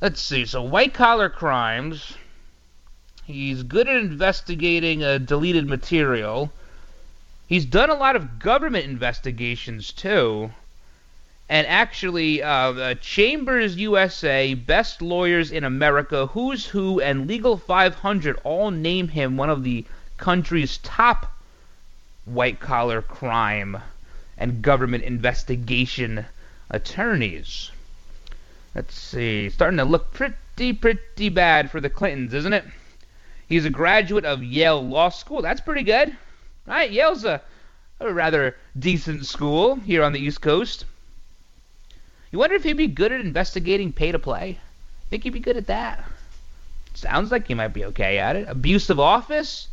Let's 0.00 0.20
see. 0.20 0.46
So 0.46 0.62
white 0.62 0.94
collar 0.94 1.28
crimes. 1.28 2.14
He's 3.24 3.62
good 3.62 3.88
at 3.88 3.96
investigating 3.96 5.04
uh, 5.04 5.18
deleted 5.18 5.68
material. 5.68 6.52
He's 7.46 7.64
done 7.64 7.90
a 7.90 7.94
lot 7.94 8.16
of 8.16 8.38
government 8.38 8.86
investigations 8.86 9.92
too. 9.92 10.52
And 11.48 11.66
actually, 11.66 12.42
uh, 12.42 12.48
uh, 12.48 12.94
Chambers 12.94 13.76
USA, 13.76 14.54
Best 14.54 15.02
Lawyers 15.02 15.50
in 15.50 15.64
America, 15.64 16.26
Who's 16.28 16.66
Who, 16.66 17.00
and 17.00 17.26
Legal 17.26 17.56
500 17.56 18.38
all 18.44 18.70
name 18.70 19.08
him 19.08 19.36
one 19.36 19.50
of 19.50 19.64
the 19.64 19.84
country's 20.16 20.78
top 20.78 21.32
white 22.24 22.60
collar 22.60 23.02
crime 23.02 23.78
and 24.38 24.62
government 24.62 25.02
investigation 25.02 26.26
attorneys. 26.70 27.72
Let's 28.74 28.94
see, 28.94 29.50
starting 29.50 29.78
to 29.78 29.84
look 29.84 30.12
pretty, 30.12 30.72
pretty 30.72 31.28
bad 31.28 31.70
for 31.70 31.80
the 31.80 31.90
Clintons, 31.90 32.34
isn't 32.34 32.52
it? 32.52 32.64
He's 33.48 33.64
a 33.64 33.70
graduate 33.70 34.24
of 34.24 34.44
Yale 34.44 34.80
Law 34.80 35.08
School. 35.08 35.42
That's 35.42 35.60
pretty 35.60 35.82
good, 35.82 36.16
right? 36.66 36.88
Yale's 36.88 37.24
a, 37.24 37.42
a 37.98 38.12
rather 38.12 38.56
decent 38.78 39.26
school 39.26 39.74
here 39.74 40.04
on 40.04 40.12
the 40.12 40.20
East 40.20 40.40
Coast. 40.40 40.84
You 42.30 42.38
wonder 42.38 42.54
if 42.54 42.62
he'd 42.62 42.76
be 42.76 42.86
good 42.86 43.10
at 43.10 43.20
investigating 43.20 43.92
pay 43.92 44.12
to 44.12 44.20
play? 44.20 44.60
Think 45.08 45.24
he'd 45.24 45.30
be 45.30 45.40
good 45.40 45.56
at 45.56 45.66
that? 45.66 46.04
Sounds 46.94 47.32
like 47.32 47.48
he 47.48 47.54
might 47.54 47.74
be 47.74 47.86
okay 47.86 48.18
at 48.18 48.36
it. 48.36 48.48
Abuse 48.48 48.88
of 48.88 49.00
office? 49.00 49.66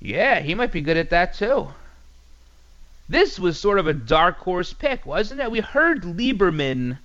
Yeah, 0.00 0.40
he 0.40 0.56
might 0.56 0.72
be 0.72 0.80
good 0.80 0.96
at 0.96 1.10
that 1.10 1.34
too. 1.34 1.68
This 3.08 3.38
was 3.38 3.60
sort 3.60 3.78
of 3.78 3.86
a 3.86 3.94
dark 3.94 4.38
horse 4.38 4.72
pick, 4.72 5.06
wasn't 5.06 5.40
it? 5.40 5.52
We 5.52 5.60
heard 5.60 6.02
Lieberman 6.02 6.98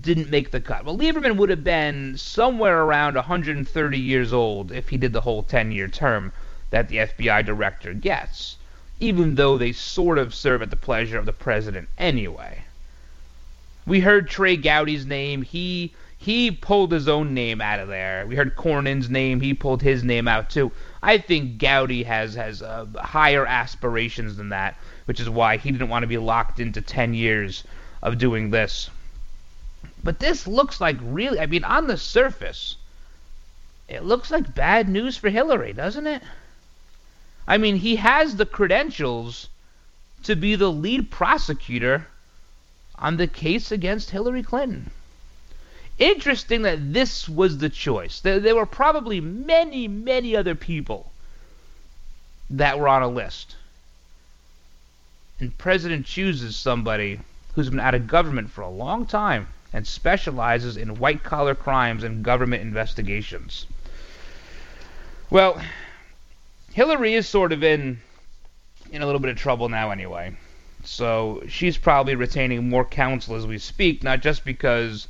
didn't 0.00 0.30
make 0.30 0.50
the 0.50 0.60
cut. 0.60 0.84
Well, 0.84 0.96
Lieberman 0.96 1.36
would 1.36 1.50
have 1.50 1.64
been 1.64 2.16
somewhere 2.16 2.82
around 2.82 3.14
130 3.14 3.98
years 3.98 4.32
old 4.32 4.72
if 4.72 4.88
he 4.88 4.96
did 4.96 5.12
the 5.12 5.20
whole 5.20 5.42
10 5.42 5.70
year 5.70 5.88
term 5.88 6.32
that 6.70 6.88
the 6.88 6.96
FBI 6.96 7.44
director 7.44 7.92
gets, 7.92 8.56
even 9.00 9.34
though 9.34 9.58
they 9.58 9.72
sort 9.72 10.16
of 10.18 10.34
serve 10.34 10.62
at 10.62 10.70
the 10.70 10.76
pleasure 10.76 11.18
of 11.18 11.26
the 11.26 11.32
president 11.32 11.88
anyway. 11.98 12.64
We 13.86 14.00
heard 14.00 14.30
Trey 14.30 14.56
Gowdy's 14.56 15.04
name. 15.04 15.42
He 15.42 15.92
he 16.16 16.52
pulled 16.52 16.92
his 16.92 17.08
own 17.08 17.34
name 17.34 17.60
out 17.60 17.80
of 17.80 17.88
there. 17.88 18.24
We 18.26 18.36
heard 18.36 18.54
Cornyn's 18.54 19.10
name. 19.10 19.40
He 19.40 19.54
pulled 19.54 19.82
his 19.82 20.04
name 20.04 20.28
out 20.28 20.50
too. 20.50 20.70
I 21.02 21.18
think 21.18 21.58
Gowdy 21.58 22.04
has 22.04 22.34
has 22.36 22.62
uh, 22.62 22.86
higher 22.96 23.44
aspirations 23.44 24.36
than 24.36 24.50
that, 24.50 24.78
which 25.06 25.20
is 25.20 25.28
why 25.28 25.56
he 25.56 25.72
didn't 25.72 25.88
want 25.88 26.04
to 26.04 26.06
be 26.06 26.18
locked 26.18 26.60
into 26.60 26.80
10 26.80 27.12
years 27.12 27.64
of 28.02 28.18
doing 28.18 28.50
this. 28.50 28.88
But 30.04 30.18
this 30.18 30.46
looks 30.46 30.80
like 30.80 30.96
really, 31.00 31.38
I 31.38 31.46
mean, 31.46 31.64
on 31.64 31.86
the 31.86 31.96
surface, 31.96 32.76
it 33.88 34.02
looks 34.02 34.30
like 34.30 34.54
bad 34.54 34.88
news 34.88 35.16
for 35.16 35.30
Hillary, 35.30 35.72
doesn't 35.72 36.06
it? 36.06 36.22
I 37.46 37.58
mean, 37.58 37.76
he 37.76 37.96
has 37.96 38.36
the 38.36 38.46
credentials 38.46 39.48
to 40.24 40.34
be 40.34 40.54
the 40.54 40.70
lead 40.70 41.10
prosecutor 41.10 42.06
on 42.96 43.16
the 43.16 43.26
case 43.26 43.70
against 43.70 44.10
Hillary 44.10 44.42
Clinton. 44.42 44.90
Interesting 45.98 46.62
that 46.62 46.92
this 46.92 47.28
was 47.28 47.58
the 47.58 47.68
choice. 47.68 48.20
There, 48.20 48.40
there 48.40 48.56
were 48.56 48.66
probably 48.66 49.20
many, 49.20 49.86
many 49.86 50.34
other 50.34 50.54
people 50.54 51.12
that 52.50 52.78
were 52.78 52.88
on 52.88 53.02
a 53.02 53.08
list. 53.08 53.56
And 55.38 55.56
President 55.58 56.06
chooses 56.06 56.56
somebody 56.56 57.20
who's 57.54 57.70
been 57.70 57.80
out 57.80 57.94
of 57.94 58.06
government 58.06 58.50
for 58.50 58.62
a 58.62 58.68
long 58.68 59.06
time 59.06 59.48
and 59.72 59.86
specializes 59.86 60.76
in 60.76 60.96
white 60.96 61.22
collar 61.22 61.54
crimes 61.54 62.04
and 62.04 62.24
government 62.24 62.62
investigations. 62.62 63.66
Well, 65.30 65.60
Hillary 66.72 67.14
is 67.14 67.28
sort 67.28 67.52
of 67.52 67.62
in 67.62 68.00
in 68.90 69.00
a 69.00 69.06
little 69.06 69.20
bit 69.20 69.30
of 69.30 69.38
trouble 69.38 69.68
now 69.68 69.90
anyway. 69.90 70.36
So 70.84 71.42
she's 71.48 71.78
probably 71.78 72.14
retaining 72.14 72.68
more 72.68 72.84
counsel 72.84 73.36
as 73.36 73.46
we 73.46 73.58
speak, 73.58 74.02
not 74.02 74.20
just 74.20 74.44
because 74.44 75.08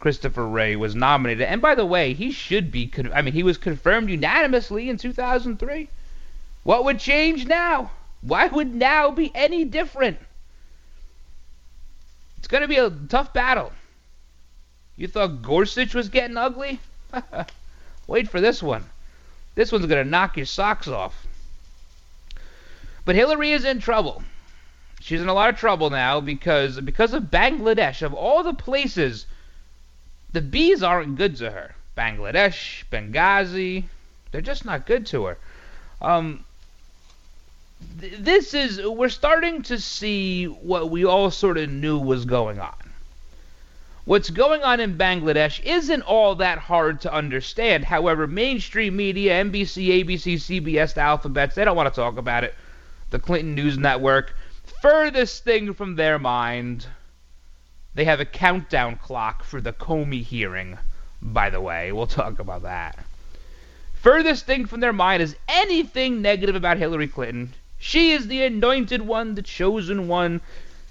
Christopher 0.00 0.46
Wray 0.46 0.76
was 0.76 0.94
nominated. 0.94 1.46
And 1.46 1.60
by 1.60 1.74
the 1.74 1.84
way, 1.84 2.14
he 2.14 2.30
should 2.30 2.70
be. 2.70 2.86
Con- 2.86 3.12
I 3.12 3.22
mean, 3.22 3.34
he 3.34 3.42
was 3.42 3.58
confirmed 3.58 4.10
unanimously 4.10 4.88
in 4.88 4.96
2003. 4.96 5.88
What 6.62 6.84
would 6.84 6.98
change 6.98 7.46
now? 7.46 7.90
Why 8.20 8.46
would 8.46 8.74
now 8.74 9.10
be 9.10 9.32
any 9.34 9.64
different? 9.64 10.18
It's 12.38 12.48
going 12.48 12.62
to 12.62 12.68
be 12.68 12.76
a 12.76 12.90
tough 12.90 13.32
battle. 13.32 13.72
You 14.98 15.08
thought 15.08 15.40
Gorsuch 15.40 15.94
was 15.94 16.10
getting 16.10 16.36
ugly? 16.36 16.80
Wait 18.06 18.28
for 18.28 18.42
this 18.42 18.62
one. 18.62 18.84
This 19.54 19.72
one's 19.72 19.86
going 19.86 20.04
to 20.04 20.10
knock 20.10 20.36
your 20.36 20.44
socks 20.44 20.88
off. 20.88 21.26
But 23.06 23.16
Hillary 23.16 23.52
is 23.52 23.64
in 23.64 23.80
trouble 23.80 24.22
she's 25.00 25.20
in 25.20 25.28
a 25.28 25.34
lot 25.34 25.48
of 25.48 25.56
trouble 25.56 25.90
now 25.90 26.20
because 26.20 26.80
because 26.80 27.14
of 27.14 27.24
Bangladesh. 27.24 28.02
Of 28.02 28.14
all 28.14 28.42
the 28.42 28.54
places, 28.54 29.26
the 30.32 30.42
bees 30.42 30.82
aren't 30.82 31.16
good 31.16 31.36
to 31.36 31.50
her. 31.50 31.74
Bangladesh, 31.96 32.84
Benghazi, 32.92 33.84
they're 34.30 34.40
just 34.40 34.64
not 34.64 34.86
good 34.86 35.06
to 35.06 35.24
her. 35.24 35.38
Um, 36.00 36.44
th- 38.00 38.18
this 38.18 38.54
is 38.54 38.80
we're 38.84 39.08
starting 39.08 39.62
to 39.62 39.80
see 39.80 40.44
what 40.44 40.90
we 40.90 41.04
all 41.04 41.30
sort 41.30 41.58
of 41.58 41.70
knew 41.70 41.98
was 41.98 42.24
going 42.24 42.60
on. 42.60 42.87
What's 44.08 44.30
going 44.30 44.62
on 44.62 44.80
in 44.80 44.96
Bangladesh 44.96 45.62
isn't 45.64 46.00
all 46.00 46.36
that 46.36 46.56
hard 46.56 47.02
to 47.02 47.12
understand. 47.12 47.84
However, 47.84 48.26
mainstream 48.26 48.96
media, 48.96 49.44
NBC, 49.44 50.02
ABC, 50.02 50.36
CBS, 50.36 50.94
the 50.94 51.02
alphabets, 51.02 51.54
they 51.54 51.62
don't 51.62 51.76
want 51.76 51.92
to 51.94 52.00
talk 52.00 52.16
about 52.16 52.42
it. 52.42 52.54
The 53.10 53.18
Clinton 53.18 53.54
News 53.54 53.76
Network, 53.76 54.34
furthest 54.80 55.44
thing 55.44 55.74
from 55.74 55.96
their 55.96 56.18
mind. 56.18 56.86
They 57.94 58.06
have 58.06 58.18
a 58.18 58.24
countdown 58.24 58.96
clock 58.96 59.44
for 59.44 59.60
the 59.60 59.74
Comey 59.74 60.22
hearing, 60.22 60.78
by 61.20 61.50
the 61.50 61.60
way. 61.60 61.92
We'll 61.92 62.06
talk 62.06 62.38
about 62.38 62.62
that. 62.62 63.04
Furthest 63.92 64.46
thing 64.46 64.64
from 64.64 64.80
their 64.80 64.94
mind 64.94 65.22
is 65.22 65.36
anything 65.48 66.22
negative 66.22 66.56
about 66.56 66.78
Hillary 66.78 67.08
Clinton. 67.08 67.52
She 67.78 68.12
is 68.12 68.26
the 68.26 68.42
anointed 68.42 69.02
one, 69.02 69.34
the 69.34 69.42
chosen 69.42 70.08
one, 70.08 70.40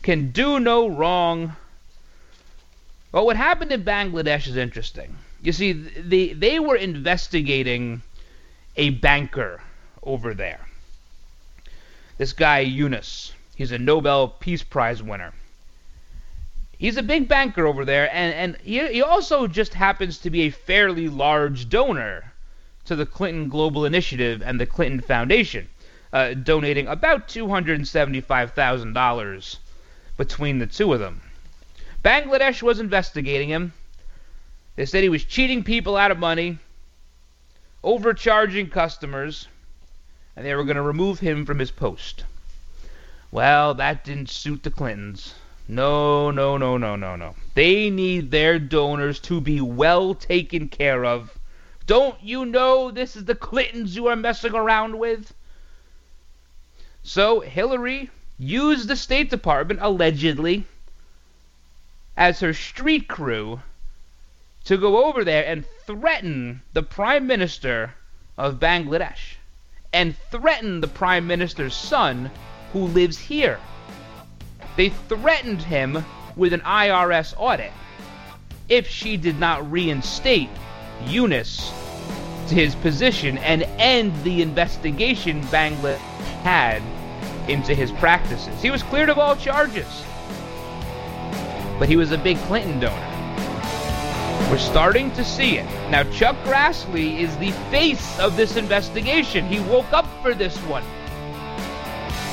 can 0.03 0.29
do 0.29 0.59
no 0.59 0.87
wrong. 0.87 1.55
But 3.17 3.25
what 3.25 3.35
happened 3.35 3.71
in 3.71 3.83
Bangladesh 3.83 4.45
is 4.45 4.57
interesting. 4.57 5.17
You 5.41 5.51
see, 5.51 5.71
they, 5.71 6.33
they 6.33 6.59
were 6.59 6.75
investigating 6.75 8.03
a 8.75 8.91
banker 8.91 9.59
over 10.03 10.35
there. 10.35 10.67
This 12.19 12.33
guy, 12.33 12.59
Yunus. 12.59 13.33
He's 13.55 13.71
a 13.71 13.79
Nobel 13.79 14.27
Peace 14.27 14.61
Prize 14.61 15.01
winner. 15.01 15.33
He's 16.77 16.95
a 16.95 17.01
big 17.01 17.27
banker 17.27 17.65
over 17.65 17.85
there, 17.85 18.07
and, 18.13 18.35
and 18.35 18.55
he, 18.61 18.87
he 18.87 19.01
also 19.01 19.47
just 19.47 19.73
happens 19.73 20.19
to 20.19 20.29
be 20.29 20.41
a 20.41 20.51
fairly 20.51 21.09
large 21.09 21.69
donor 21.69 22.33
to 22.85 22.95
the 22.95 23.07
Clinton 23.07 23.49
Global 23.49 23.83
Initiative 23.83 24.43
and 24.45 24.61
the 24.61 24.67
Clinton 24.67 25.01
Foundation, 25.01 25.69
uh, 26.13 26.35
donating 26.35 26.85
about 26.85 27.27
$275,000 27.27 29.57
between 30.17 30.59
the 30.59 30.67
two 30.67 30.93
of 30.93 30.99
them. 30.99 31.23
Bangladesh 32.03 32.61
was 32.61 32.79
investigating 32.79 33.49
him. 33.49 33.73
They 34.75 34.85
said 34.85 35.03
he 35.03 35.09
was 35.09 35.23
cheating 35.23 35.63
people 35.63 35.97
out 35.97 36.11
of 36.11 36.19
money, 36.19 36.59
overcharging 37.83 38.69
customers, 38.69 39.47
and 40.35 40.45
they 40.45 40.53
were 40.53 40.63
going 40.63 40.75
to 40.75 40.81
remove 40.81 41.19
him 41.19 41.45
from 41.45 41.59
his 41.59 41.71
post. 41.71 42.23
Well, 43.31 43.73
that 43.73 44.05
didn't 44.05 44.29
suit 44.29 44.63
the 44.63 44.71
Clintons. 44.71 45.33
No, 45.67 46.31
no, 46.31 46.57
no, 46.57 46.77
no, 46.77 46.95
no, 46.95 47.15
no. 47.15 47.35
They 47.55 47.89
need 47.89 48.31
their 48.31 48.57
donors 48.57 49.19
to 49.21 49.41
be 49.41 49.59
well 49.59 50.13
taken 50.13 50.69
care 50.69 51.03
of. 51.03 51.37
Don't 51.87 52.21
you 52.21 52.45
know 52.45 52.91
this 52.91 53.15
is 53.15 53.25
the 53.25 53.35
Clintons 53.35 53.95
you 53.95 54.07
are 54.07 54.15
messing 54.15 54.53
around 54.53 54.97
with? 54.97 55.33
So 57.03 57.39
Hillary 57.41 58.09
used 58.37 58.87
the 58.87 58.95
State 58.95 59.29
Department, 59.29 59.79
allegedly, 59.81 60.65
as 62.17 62.39
her 62.39 62.53
street 62.53 63.07
crew 63.07 63.61
to 64.65 64.77
go 64.77 65.05
over 65.05 65.23
there 65.23 65.45
and 65.45 65.63
threaten 65.85 66.61
the 66.73 66.83
Prime 66.83 67.27
Minister 67.27 67.93
of 68.37 68.59
Bangladesh 68.59 69.35
and 69.93 70.17
threaten 70.31 70.81
the 70.81 70.87
Prime 70.87 71.27
Minister's 71.27 71.75
son 71.75 72.29
who 72.73 72.79
lives 72.87 73.17
here. 73.17 73.59
They 74.75 74.89
threatened 74.89 75.61
him 75.61 76.03
with 76.35 76.53
an 76.53 76.61
IRS 76.61 77.33
audit 77.37 77.71
if 78.67 78.87
she 78.87 79.15
did 79.15 79.39
not 79.39 79.71
reinstate 79.71 80.49
Yunus 81.05 81.71
to 82.49 82.55
his 82.55 82.75
position 82.75 83.37
and 83.39 83.63
end 83.77 84.13
the 84.23 84.41
investigation 84.41 85.41
Bangladesh 85.43 85.99
had 86.43 86.81
into 87.47 87.73
his 87.73 87.91
practices. 87.93 88.61
He 88.61 88.71
was 88.71 88.83
cleared 88.83 89.09
of 89.09 89.17
all 89.17 89.35
charges, 89.35 90.03
but 91.79 91.89
he 91.89 91.95
was 91.95 92.11
a 92.11 92.17
big 92.17 92.37
Clinton 92.39 92.79
donor. 92.79 93.13
We're 94.49 94.57
starting 94.57 95.11
to 95.11 95.25
see 95.25 95.57
it. 95.57 95.65
Now, 95.89 96.03
Chuck 96.03 96.35
Grassley 96.43 97.19
is 97.19 97.35
the 97.37 97.51
face 97.69 98.17
of 98.19 98.37
this 98.37 98.55
investigation. 98.55 99.45
He 99.47 99.59
woke 99.59 99.91
up 99.91 100.05
for 100.21 100.33
this 100.33 100.57
one. 100.59 100.83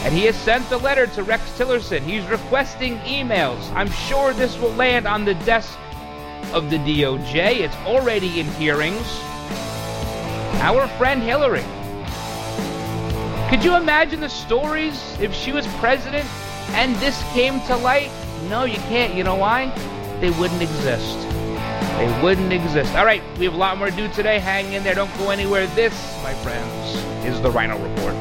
And 0.05 0.15
he 0.15 0.27
has 0.27 0.37
sent 0.37 0.71
a 0.71 0.77
letter 0.77 1.07
to 1.09 1.23
Rex 1.23 1.43
Tillerson. 1.59 2.03
He's 2.03 2.25
requesting 2.27 2.99
emails. 2.99 3.69
I'm 3.73 3.91
sure 3.91 4.33
this 4.33 4.57
will 4.59 4.73
land 4.75 5.07
on 5.09 5.25
the 5.25 5.35
desk 5.35 5.77
of 6.53 6.71
the 6.71 6.77
DOJ. 6.77 7.61
It's 7.61 7.77
already 7.79 8.39
in 8.39 8.47
hearings. 8.53 9.07
Our 10.61 10.87
friend 10.99 11.23
Hillary. 11.23 11.65
Could 13.51 13.65
you 13.65 13.77
imagine 13.77 14.21
the 14.21 14.29
stories 14.29 15.19
if 15.21 15.35
she 15.35 15.53
was 15.53 15.67
president 15.79 16.29
and 16.75 16.95
this 16.97 17.21
came 17.33 17.61
to 17.63 17.77
light? 17.77 18.11
No, 18.55 18.63
you 18.63 18.79
can't. 18.87 19.15
You 19.15 19.25
know 19.25 19.35
why? 19.35 19.67
They 20.21 20.31
wouldn't 20.31 20.63
exist. 20.63 21.19
They 21.99 22.21
wouldn't 22.23 22.53
exist. 22.53 22.95
All 22.95 23.05
right, 23.05 23.21
we 23.37 23.47
have 23.47 23.55
a 23.55 23.57
lot 23.57 23.77
more 23.79 23.91
to 23.91 23.97
do 23.97 24.07
today. 24.13 24.39
Hang 24.39 24.73
in 24.73 24.85
there. 24.85 24.95
Don't 24.95 25.13
go 25.19 25.31
anywhere. 25.31 25.67
This, 25.75 25.93
my 26.23 26.35
friends, 26.35 26.95
is 27.27 27.43
the 27.43 27.51
Rhino 27.51 27.77
Report. 27.77 28.15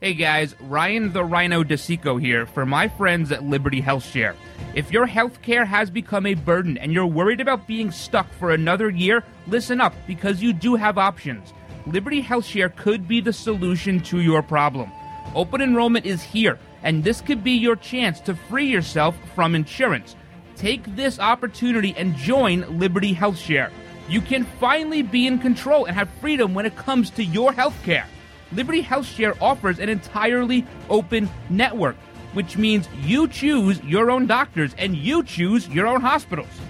Hey 0.00 0.14
guys, 0.14 0.56
Ryan 0.58 1.12
the 1.12 1.22
Rhino 1.22 1.62
DeSico 1.62 2.20
here 2.20 2.46
for 2.46 2.66
my 2.66 2.88
friends 2.88 3.30
at 3.30 3.44
Liberty 3.44 3.80
Health 3.80 4.04
Share. 4.04 4.34
If 4.74 4.90
your 4.90 5.06
healthcare 5.06 5.64
has 5.64 5.88
become 5.88 6.26
a 6.26 6.34
burden 6.34 6.76
and 6.76 6.92
you're 6.92 7.06
worried 7.06 7.40
about 7.40 7.68
being 7.68 7.92
stuck 7.92 8.28
for 8.40 8.50
another 8.50 8.90
year, 8.90 9.22
listen 9.46 9.80
up 9.80 9.94
because 10.08 10.42
you 10.42 10.52
do 10.52 10.74
have 10.74 10.98
options. 10.98 11.52
Liberty 11.86 12.22
Health 12.22 12.44
Share 12.44 12.70
could 12.70 13.06
be 13.06 13.20
the 13.20 13.32
solution 13.32 14.00
to 14.00 14.20
your 14.20 14.42
problem. 14.42 14.90
Open 15.36 15.60
enrollment 15.60 16.06
is 16.06 16.24
here, 16.24 16.58
and 16.82 17.04
this 17.04 17.20
could 17.20 17.44
be 17.44 17.52
your 17.52 17.76
chance 17.76 18.20
to 18.20 18.34
free 18.34 18.66
yourself 18.66 19.16
from 19.34 19.54
insurance. 19.54 20.16
Take 20.56 20.96
this 20.96 21.18
opportunity 21.18 21.94
and 21.96 22.14
join 22.16 22.78
Liberty 22.78 23.12
Health 23.12 23.38
Share. 23.38 23.70
You 24.08 24.20
can 24.20 24.44
finally 24.44 25.02
be 25.02 25.26
in 25.26 25.38
control 25.38 25.86
and 25.86 25.96
have 25.96 26.08
freedom 26.20 26.54
when 26.54 26.66
it 26.66 26.76
comes 26.76 27.10
to 27.10 27.24
your 27.24 27.52
healthcare. 27.52 28.04
Liberty 28.52 28.82
Health 28.82 29.06
Share 29.06 29.34
offers 29.42 29.78
an 29.78 29.88
entirely 29.88 30.66
open 30.90 31.30
network, 31.48 31.96
which 32.34 32.56
means 32.56 32.88
you 33.00 33.28
choose 33.28 33.82
your 33.82 34.10
own 34.10 34.26
doctors 34.26 34.74
and 34.76 34.96
you 34.96 35.22
choose 35.22 35.68
your 35.68 35.86
own 35.86 36.00
hospitals. 36.00 36.60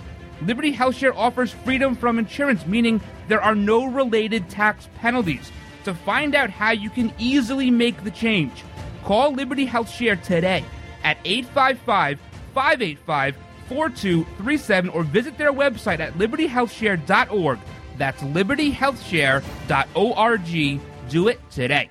Liberty 0.42 0.72
Health 0.72 0.96
Share 0.96 1.16
offers 1.16 1.52
freedom 1.52 1.94
from 1.94 2.18
insurance, 2.18 2.66
meaning 2.66 3.00
there 3.28 3.42
are 3.42 3.54
no 3.54 3.86
related 3.86 4.48
tax 4.48 4.88
penalties. 4.96 5.50
To 5.84 5.94
find 5.94 6.36
out 6.36 6.50
how 6.50 6.70
you 6.70 6.90
can 6.90 7.12
easily 7.18 7.70
make 7.70 8.04
the 8.04 8.10
change, 8.10 8.62
call 9.04 9.32
Liberty 9.32 9.64
Health 9.64 9.90
Share 9.90 10.16
today 10.16 10.64
at 11.04 11.18
855 11.24 12.18
585 12.54 13.36
4237 13.68 14.90
or 14.90 15.02
visit 15.02 15.36
their 15.38 15.52
website 15.52 15.98
at 16.00 16.14
libertyhealthshare.org. 16.14 17.58
That's 17.98 18.22
libertyhealthshare.org. 18.22 20.80
Do 21.08 21.28
it 21.28 21.40
today. 21.50 21.90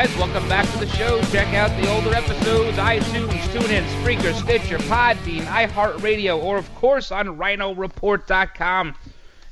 guys, 0.00 0.16
welcome 0.16 0.48
back 0.48 0.70
to 0.72 0.78
the 0.78 0.88
show. 0.88 1.20
Check 1.24 1.52
out 1.54 1.68
the 1.80 1.86
older 1.90 2.14
episodes, 2.14 2.78
iTunes, 2.78 3.28
TuneIn, 3.52 3.84
Spreaker, 4.02 4.32
Stitcher, 4.32 4.78
Podbean, 4.78 5.42
iHeartRadio, 5.42 6.42
or 6.42 6.56
of 6.56 6.74
course 6.74 7.10
on 7.10 7.26
RhinoReport.com. 7.38 8.94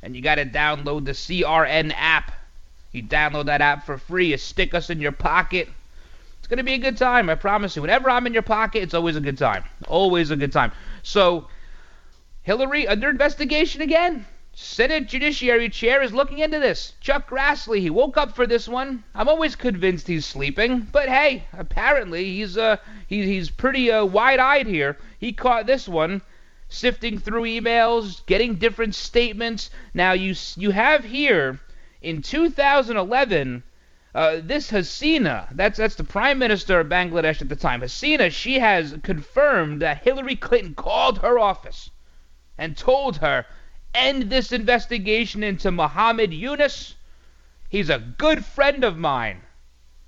And 0.03 0.17
you 0.17 0.23
got 0.23 0.37
to 0.37 0.47
download 0.47 1.05
the 1.05 1.13
CRN 1.13 1.93
app. 1.95 2.33
You 2.93 3.03
download 3.03 3.47
that 3.47 3.61
app 3.61 3.85
for 3.85 3.99
free. 3.99 4.31
You 4.31 4.39
stick 4.39 4.73
us 4.73 4.89
in 4.89 5.01
your 5.01 5.13
pocket. 5.13 5.69
It's 6.49 6.55
going 6.55 6.65
to 6.65 6.71
be 6.71 6.73
a 6.73 6.91
good 6.91 6.97
time, 6.97 7.29
I 7.29 7.35
promise 7.35 7.77
you. 7.77 7.83
Whenever 7.83 8.09
I'm 8.09 8.27
in 8.27 8.33
your 8.33 8.41
pocket, 8.41 8.83
it's 8.83 8.95
always 8.95 9.17
a 9.17 9.21
good 9.21 9.37
time. 9.37 9.65
Always 9.87 10.31
a 10.31 10.37
good 10.37 10.51
time. 10.51 10.73
So, 11.03 11.47
Hillary 12.41 12.89
under 12.89 13.11
investigation 13.11 13.83
again. 13.83 14.25
Senate 14.55 15.09
Judiciary 15.09 15.69
Chair 15.69 16.01
is 16.01 16.15
looking 16.15 16.39
into 16.39 16.59
this. 16.59 16.95
Chuck 17.03 17.29
Grassley, 17.29 17.81
he 17.81 17.91
woke 17.91 18.17
up 18.17 18.35
for 18.35 18.47
this 18.47 18.67
one. 18.67 19.05
I'm 19.15 19.29
always 19.29 19.57
convinced 19.57 20.07
he's 20.07 20.25
sleeping, 20.25 20.89
but 20.91 21.11
hey, 21.11 21.45
apparently 21.53 22.25
he's 22.25 22.57
uh 22.57 22.79
he, 23.07 23.27
he's 23.27 23.51
pretty 23.51 23.93
uh, 23.93 24.07
wide-eyed 24.07 24.67
here. 24.67 24.97
He 25.19 25.35
caught 25.35 25.67
this 25.67 25.87
one, 25.87 26.23
sifting 26.71 27.19
through 27.19 27.43
emails, 27.43 28.25
getting 28.25 28.55
different 28.55 28.95
statements. 28.95 29.69
Now 29.93 30.13
you 30.13 30.35
you 30.57 30.71
have 30.71 31.05
here 31.05 31.61
in 32.01 32.23
2011 32.23 33.65
uh, 34.19 34.41
this 34.43 34.73
Hasina, 34.73 35.47
that's 35.55 35.79
that's 35.79 35.95
the 35.95 36.03
prime 36.03 36.41
minister 36.41 36.81
of 36.81 36.89
Bangladesh 36.89 37.41
at 37.41 37.49
the 37.49 37.55
time. 37.55 37.83
Hasina, 37.83 38.33
she 38.33 38.59
has 38.59 38.97
confirmed 39.05 39.81
that 39.81 40.03
Hillary 40.03 40.35
Clinton 40.35 40.75
called 40.75 41.19
her 41.19 41.39
office 41.39 41.91
and 42.59 42.77
told 42.77 43.19
her 43.19 43.47
end 43.95 44.25
this 44.25 44.51
investigation 44.51 45.45
into 45.45 45.71
Muhammad 45.71 46.35
Yunus. 46.35 46.97
He's 47.69 47.91
a 47.91 48.01
good 48.01 48.45
friend 48.45 48.83
of 48.83 48.99
mine. 48.99 49.43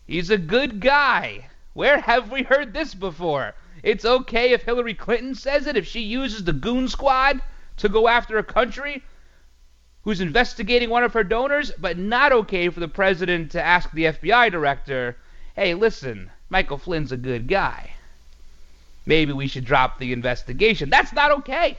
He's 0.09 0.29
a 0.29 0.39
good 0.39 0.81
guy. 0.81 1.49
Where 1.73 2.01
have 2.01 2.33
we 2.33 2.43
heard 2.43 2.75
this 2.75 2.97
before? 2.97 3.55
It's 3.85 4.05
okay 4.05 4.53
if 4.53 4.65
Hillary 4.65 4.95
Clinton 4.95 5.37
says 5.37 5.69
it, 5.69 5.77
if 5.77 5.87
she 5.87 6.01
uses 6.01 6.43
the 6.43 6.53
goon 6.53 6.89
squad 6.89 7.43
to 7.77 7.89
go 7.89 8.09
after 8.09 8.39
a 8.39 8.43
country 8.43 9.05
who's 10.05 10.21
investigating 10.21 10.91
one 10.91 11.05
of 11.05 11.13
her 11.13 11.25
donors, 11.25 11.71
but 11.79 11.99
not 11.99 12.33
okay 12.33 12.69
for 12.69 12.81
the 12.81 12.89
president 12.89 13.51
to 13.53 13.63
ask 13.63 13.91
the 13.93 14.05
FBI 14.05 14.51
director, 14.51 15.17
hey, 15.55 15.75
listen, 15.75 16.31
Michael 16.49 16.79
Flynn's 16.79 17.13
a 17.13 17.17
good 17.17 17.47
guy. 17.47 17.93
Maybe 19.07 19.33
we 19.33 19.47
should 19.47 19.65
drop 19.65 19.99
the 19.99 20.13
investigation. 20.13 20.91
That's 20.91 21.13
not 21.13 21.31
okay. 21.33 21.77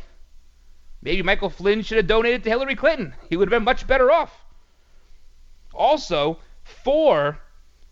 Maybe 1.02 1.24
Michael 1.24 1.50
Flynn 1.50 1.82
should 1.82 1.98
have 1.98 2.08
donated 2.08 2.44
to 2.44 2.50
Hillary 2.50 2.76
Clinton. 2.76 3.14
He 3.30 3.38
would 3.38 3.48
have 3.48 3.58
been 3.58 3.66
much 3.66 3.88
better 3.88 4.12
off. 4.12 4.44
Also, 5.74 6.38
four 6.64 7.40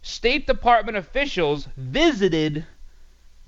State 0.02 0.46
Department 0.46 0.98
officials 0.98 1.68
visited 1.76 2.66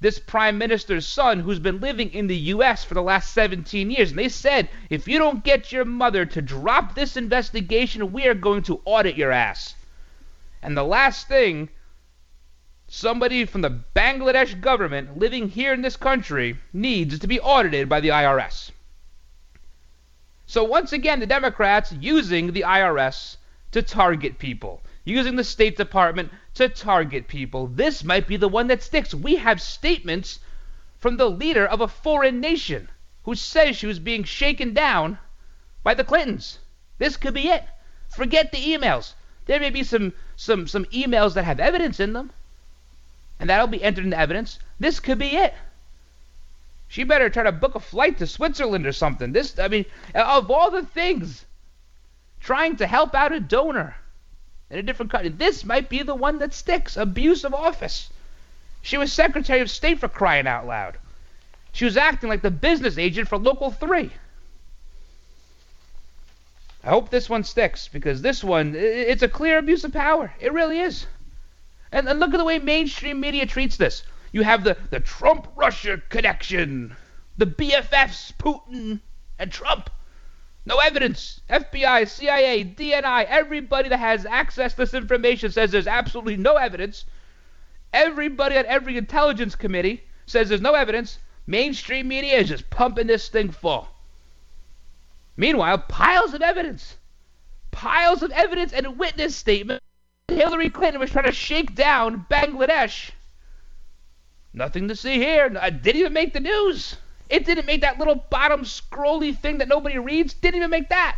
this 0.01 0.19
prime 0.19 0.57
minister's 0.57 1.05
son 1.05 1.39
who's 1.39 1.59
been 1.59 1.79
living 1.79 2.11
in 2.11 2.27
the 2.27 2.37
U.S. 2.37 2.83
for 2.83 2.95
the 2.95 3.03
last 3.03 3.33
17 3.33 3.89
years. 3.91 4.09
And 4.09 4.19
they 4.19 4.29
said, 4.29 4.67
if 4.89 5.07
you 5.07 5.19
don't 5.19 5.43
get 5.43 5.71
your 5.71 5.85
mother 5.85 6.25
to 6.25 6.41
drop 6.41 6.95
this 6.95 7.15
investigation, 7.15 8.11
we 8.11 8.25
are 8.25 8.33
going 8.33 8.63
to 8.63 8.81
audit 8.83 9.15
your 9.15 9.31
ass. 9.31 9.75
And 10.61 10.75
the 10.75 10.83
last 10.83 11.27
thing 11.27 11.69
somebody 12.87 13.45
from 13.45 13.61
the 13.61 13.79
Bangladesh 13.95 14.59
government 14.59 15.17
living 15.17 15.47
here 15.47 15.73
in 15.73 15.81
this 15.81 15.95
country 15.95 16.57
needs 16.73 17.19
to 17.19 17.27
be 17.27 17.39
audited 17.39 17.87
by 17.87 18.01
the 18.01 18.09
IRS. 18.09 18.71
So 20.45 20.65
once 20.65 20.91
again, 20.91 21.21
the 21.21 21.25
Democrats 21.25 21.93
using 21.93 22.51
the 22.51 22.65
IRS 22.67 23.37
to 23.71 23.81
target 23.81 24.39
people, 24.39 24.81
using 25.05 25.37
the 25.37 25.43
State 25.45 25.77
Department 25.77 26.31
to 26.55 26.67
target 26.69 27.27
people. 27.27 27.67
This 27.67 28.03
might 28.03 28.27
be 28.27 28.37
the 28.37 28.49
one 28.49 28.67
that 28.67 28.83
sticks. 28.83 29.13
We 29.13 29.37
have 29.37 29.61
statements 29.61 30.39
from 30.99 31.17
the 31.17 31.29
leader 31.29 31.65
of 31.65 31.81
a 31.81 31.87
foreign 31.87 32.39
nation 32.39 32.89
who 33.23 33.35
says 33.35 33.77
she 33.77 33.87
was 33.87 33.99
being 33.99 34.23
shaken 34.23 34.73
down 34.73 35.17
by 35.83 35.93
the 35.93 36.03
Clintons. 36.03 36.59
This 36.97 37.17
could 37.17 37.33
be 37.33 37.47
it. 37.47 37.63
Forget 38.09 38.51
the 38.51 38.57
emails. 38.57 39.13
There 39.45 39.59
may 39.59 39.69
be 39.69 39.83
some 39.83 40.13
some 40.35 40.67
some 40.67 40.85
emails 40.85 41.33
that 41.33 41.45
have 41.45 41.59
evidence 41.59 41.99
in 41.99 42.13
them, 42.13 42.31
and 43.39 43.49
that'll 43.49 43.67
be 43.67 43.83
entered 43.83 44.05
into 44.05 44.17
evidence. 44.17 44.59
This 44.79 44.99
could 44.99 45.17
be 45.17 45.35
it. 45.35 45.53
She 46.87 47.03
better 47.03 47.29
try 47.29 47.43
to 47.43 47.51
book 47.51 47.75
a 47.75 47.79
flight 47.79 48.17
to 48.17 48.27
Switzerland 48.27 48.85
or 48.85 48.91
something. 48.91 49.31
This, 49.31 49.57
I 49.57 49.69
mean, 49.69 49.85
of 50.13 50.51
all 50.51 50.69
the 50.69 50.85
things, 50.85 51.45
trying 52.41 52.75
to 52.75 52.85
help 52.85 53.15
out 53.15 53.31
a 53.31 53.39
donor 53.39 53.95
in 54.71 54.79
a 54.79 54.83
different 54.83 55.11
country. 55.11 55.29
This 55.29 55.65
might 55.65 55.89
be 55.89 56.01
the 56.01 56.15
one 56.15 56.39
that 56.39 56.53
sticks. 56.53 56.95
Abuse 56.97 57.43
of 57.43 57.53
office. 57.53 58.09
She 58.81 58.97
was 58.97 59.11
Secretary 59.11 59.59
of 59.59 59.69
State 59.69 59.99
for 59.99 60.07
crying 60.07 60.47
out 60.47 60.65
loud. 60.65 60.97
She 61.73 61.85
was 61.85 61.97
acting 61.97 62.29
like 62.29 62.41
the 62.41 62.51
business 62.51 62.97
agent 62.97 63.27
for 63.27 63.37
Local 63.37 63.69
3. 63.69 64.11
I 66.83 66.89
hope 66.89 67.09
this 67.09 67.29
one 67.29 67.43
sticks 67.43 67.87
because 67.87 68.21
this 68.21 68.43
one, 68.43 68.73
it's 68.75 69.21
a 69.21 69.27
clear 69.27 69.59
abuse 69.59 69.83
of 69.83 69.93
power. 69.93 70.33
It 70.39 70.51
really 70.51 70.79
is. 70.79 71.05
And, 71.91 72.07
and 72.07 72.19
look 72.19 72.33
at 72.33 72.37
the 72.37 72.45
way 72.45 72.57
mainstream 72.57 73.19
media 73.19 73.45
treats 73.45 73.77
this. 73.77 74.03
You 74.31 74.43
have 74.43 74.63
the, 74.63 74.77
the 74.89 74.99
Trump 74.99 75.47
Russia 75.55 76.01
connection, 76.09 76.95
the 77.37 77.45
BFFs, 77.45 78.33
Putin 78.39 79.01
and 79.37 79.51
Trump. 79.51 79.89
No 80.65 80.77
evidence. 80.77 81.41
FBI, 81.49 82.07
CIA, 82.07 82.63
DNI, 82.63 83.25
everybody 83.25 83.89
that 83.89 83.99
has 83.99 84.25
access 84.25 84.73
to 84.73 84.77
this 84.77 84.93
information 84.93 85.51
says 85.51 85.71
there's 85.71 85.87
absolutely 85.87 86.37
no 86.37 86.55
evidence. 86.55 87.05
Everybody 87.93 88.55
at 88.55 88.65
every 88.65 88.97
intelligence 88.97 89.55
committee 89.55 90.03
says 90.25 90.49
there's 90.49 90.61
no 90.61 90.75
evidence. 90.75 91.19
Mainstream 91.47 92.07
media 92.07 92.37
is 92.37 92.47
just 92.47 92.69
pumping 92.69 93.07
this 93.07 93.27
thing 93.27 93.51
full. 93.51 93.87
Meanwhile, 95.35 95.79
piles 95.79 96.33
of 96.33 96.41
evidence. 96.41 96.97
Piles 97.71 98.21
of 98.21 98.31
evidence 98.31 98.73
and 98.73 98.99
witness 98.99 99.35
statement. 99.35 99.81
Hillary 100.27 100.69
Clinton 100.69 100.99
was 100.99 101.09
trying 101.09 101.25
to 101.25 101.31
shake 101.31 101.73
down 101.73 102.25
Bangladesh. 102.29 103.11
Nothing 104.53 104.87
to 104.89 104.95
see 104.95 105.15
here. 105.15 105.57
I 105.59 105.69
didn't 105.69 106.01
even 106.01 106.13
make 106.13 106.33
the 106.33 106.39
news. 106.39 106.97
It 107.31 107.45
didn't 107.45 107.65
make 107.65 107.79
that 107.79 107.97
little 107.97 108.25
bottom 108.29 108.63
scrolly 108.63 109.35
thing 109.35 109.59
that 109.59 109.69
nobody 109.69 109.97
reads. 109.97 110.33
Didn't 110.33 110.57
even 110.57 110.69
make 110.69 110.89
that. 110.89 111.17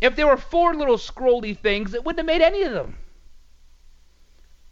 If 0.00 0.14
there 0.14 0.28
were 0.28 0.36
four 0.36 0.72
little 0.72 0.98
scrolly 0.98 1.58
things, 1.58 1.94
it 1.94 2.04
wouldn't 2.04 2.20
have 2.20 2.26
made 2.26 2.44
any 2.44 2.62
of 2.62 2.72
them. 2.72 2.96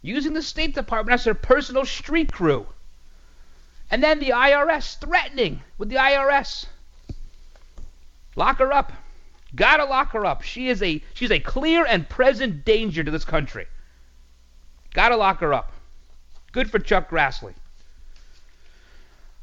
Using 0.01 0.33
the 0.33 0.41
State 0.41 0.73
Department 0.73 1.13
as 1.13 1.25
their 1.25 1.33
personal 1.33 1.83
street 1.83 2.31
crew. 2.31 2.67
And 3.91 4.01
then 4.01 4.19
the 4.19 4.29
IRS 4.29 4.97
threatening 4.97 5.61
with 5.77 5.89
the 5.89 5.97
IRS. 5.97 6.67
Lock 8.37 8.59
her 8.59 8.71
up. 8.71 8.93
Gotta 9.53 9.83
lock 9.83 10.13
her 10.13 10.25
up. 10.25 10.41
She 10.41 10.69
is 10.69 10.81
a 10.81 11.03
she's 11.13 11.31
a 11.31 11.39
clear 11.39 11.85
and 11.85 12.07
present 12.07 12.63
danger 12.63 13.03
to 13.03 13.11
this 13.11 13.25
country. 13.25 13.67
Gotta 14.93 15.17
lock 15.17 15.41
her 15.41 15.53
up. 15.53 15.73
Good 16.53 16.71
for 16.71 16.79
Chuck 16.79 17.09
Grassley. 17.09 17.53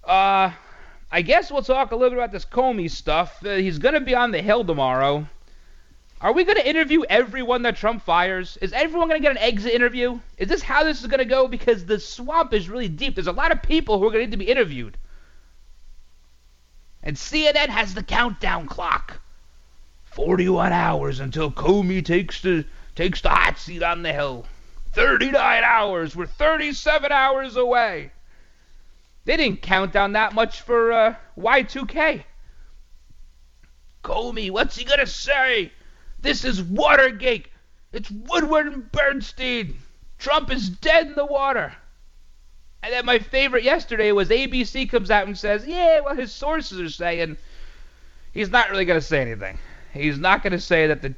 Uh, 0.08 0.52
I 1.12 1.20
guess 1.20 1.52
we'll 1.52 1.62
talk 1.62 1.92
a 1.92 1.94
little 1.94 2.10
bit 2.10 2.18
about 2.18 2.32
this 2.32 2.46
Comey 2.46 2.90
stuff. 2.90 3.44
Uh, 3.44 3.56
he's 3.56 3.78
going 3.78 3.92
to 3.92 4.00
be 4.00 4.14
on 4.14 4.30
the 4.30 4.40
Hill 4.40 4.64
tomorrow. 4.64 5.28
Are 6.20 6.32
we 6.32 6.44
going 6.44 6.56
to 6.56 6.66
interview 6.66 7.02
everyone 7.10 7.62
that 7.62 7.76
Trump 7.76 8.02
fires? 8.02 8.56
Is 8.62 8.72
everyone 8.72 9.08
going 9.08 9.20
to 9.20 9.22
get 9.22 9.36
an 9.36 9.42
exit 9.42 9.72
interview? 9.72 10.18
Is 10.38 10.48
this 10.48 10.62
how 10.62 10.82
this 10.82 11.00
is 11.00 11.06
going 11.06 11.18
to 11.18 11.26
go? 11.26 11.46
Because 11.46 11.84
the 11.84 12.00
swamp 12.00 12.54
is 12.54 12.70
really 12.70 12.88
deep. 12.88 13.14
There's 13.14 13.26
a 13.26 13.32
lot 13.32 13.52
of 13.52 13.62
people 13.62 13.98
who 13.98 14.06
are 14.06 14.10
going 14.10 14.24
to 14.24 14.26
need 14.26 14.32
to 14.32 14.38
be 14.38 14.50
interviewed. 14.50 14.96
And 17.02 17.14
CNN 17.14 17.68
has 17.68 17.92
the 17.92 18.02
countdown 18.02 18.66
clock. 18.66 19.20
41 20.06 20.72
hours 20.72 21.20
until 21.20 21.50
Comey 21.52 22.04
takes 22.04 22.40
the 22.40 22.64
takes 22.96 23.20
the 23.20 23.28
hot 23.28 23.58
seat 23.58 23.82
on 23.82 24.02
the 24.02 24.12
Hill. 24.12 24.46
39 24.94 25.62
hours. 25.62 26.16
We're 26.16 26.26
37 26.26 27.12
hours 27.12 27.56
away. 27.56 28.10
They 29.28 29.36
didn't 29.36 29.60
count 29.60 29.92
down 29.92 30.12
that 30.12 30.32
much 30.32 30.62
for 30.62 30.90
uh, 30.90 31.14
Y2K. 31.36 32.24
Comey, 34.02 34.50
what's 34.50 34.74
he 34.74 34.86
gonna 34.86 35.06
say? 35.06 35.70
This 36.18 36.46
is 36.46 36.62
Watergate. 36.62 37.48
It's 37.92 38.10
Woodward 38.10 38.68
and 38.68 38.90
Bernstein. 38.90 39.76
Trump 40.18 40.50
is 40.50 40.70
dead 40.70 41.08
in 41.08 41.14
the 41.14 41.26
water. 41.26 41.74
And 42.82 42.90
then 42.90 43.04
my 43.04 43.18
favorite 43.18 43.64
yesterday 43.64 44.12
was 44.12 44.30
ABC 44.30 44.88
comes 44.88 45.10
out 45.10 45.26
and 45.26 45.36
says, 45.36 45.66
yeah, 45.66 46.00
well, 46.00 46.14
his 46.14 46.32
sources 46.32 46.80
are 46.80 46.88
saying 46.88 47.36
he's 48.32 48.48
not 48.48 48.70
really 48.70 48.86
going 48.86 48.98
to 48.98 49.06
say 49.06 49.20
anything. 49.20 49.58
He's 49.92 50.18
not 50.18 50.42
going 50.42 50.54
to 50.54 50.58
say 50.60 50.86
that 50.86 51.02
the 51.02 51.14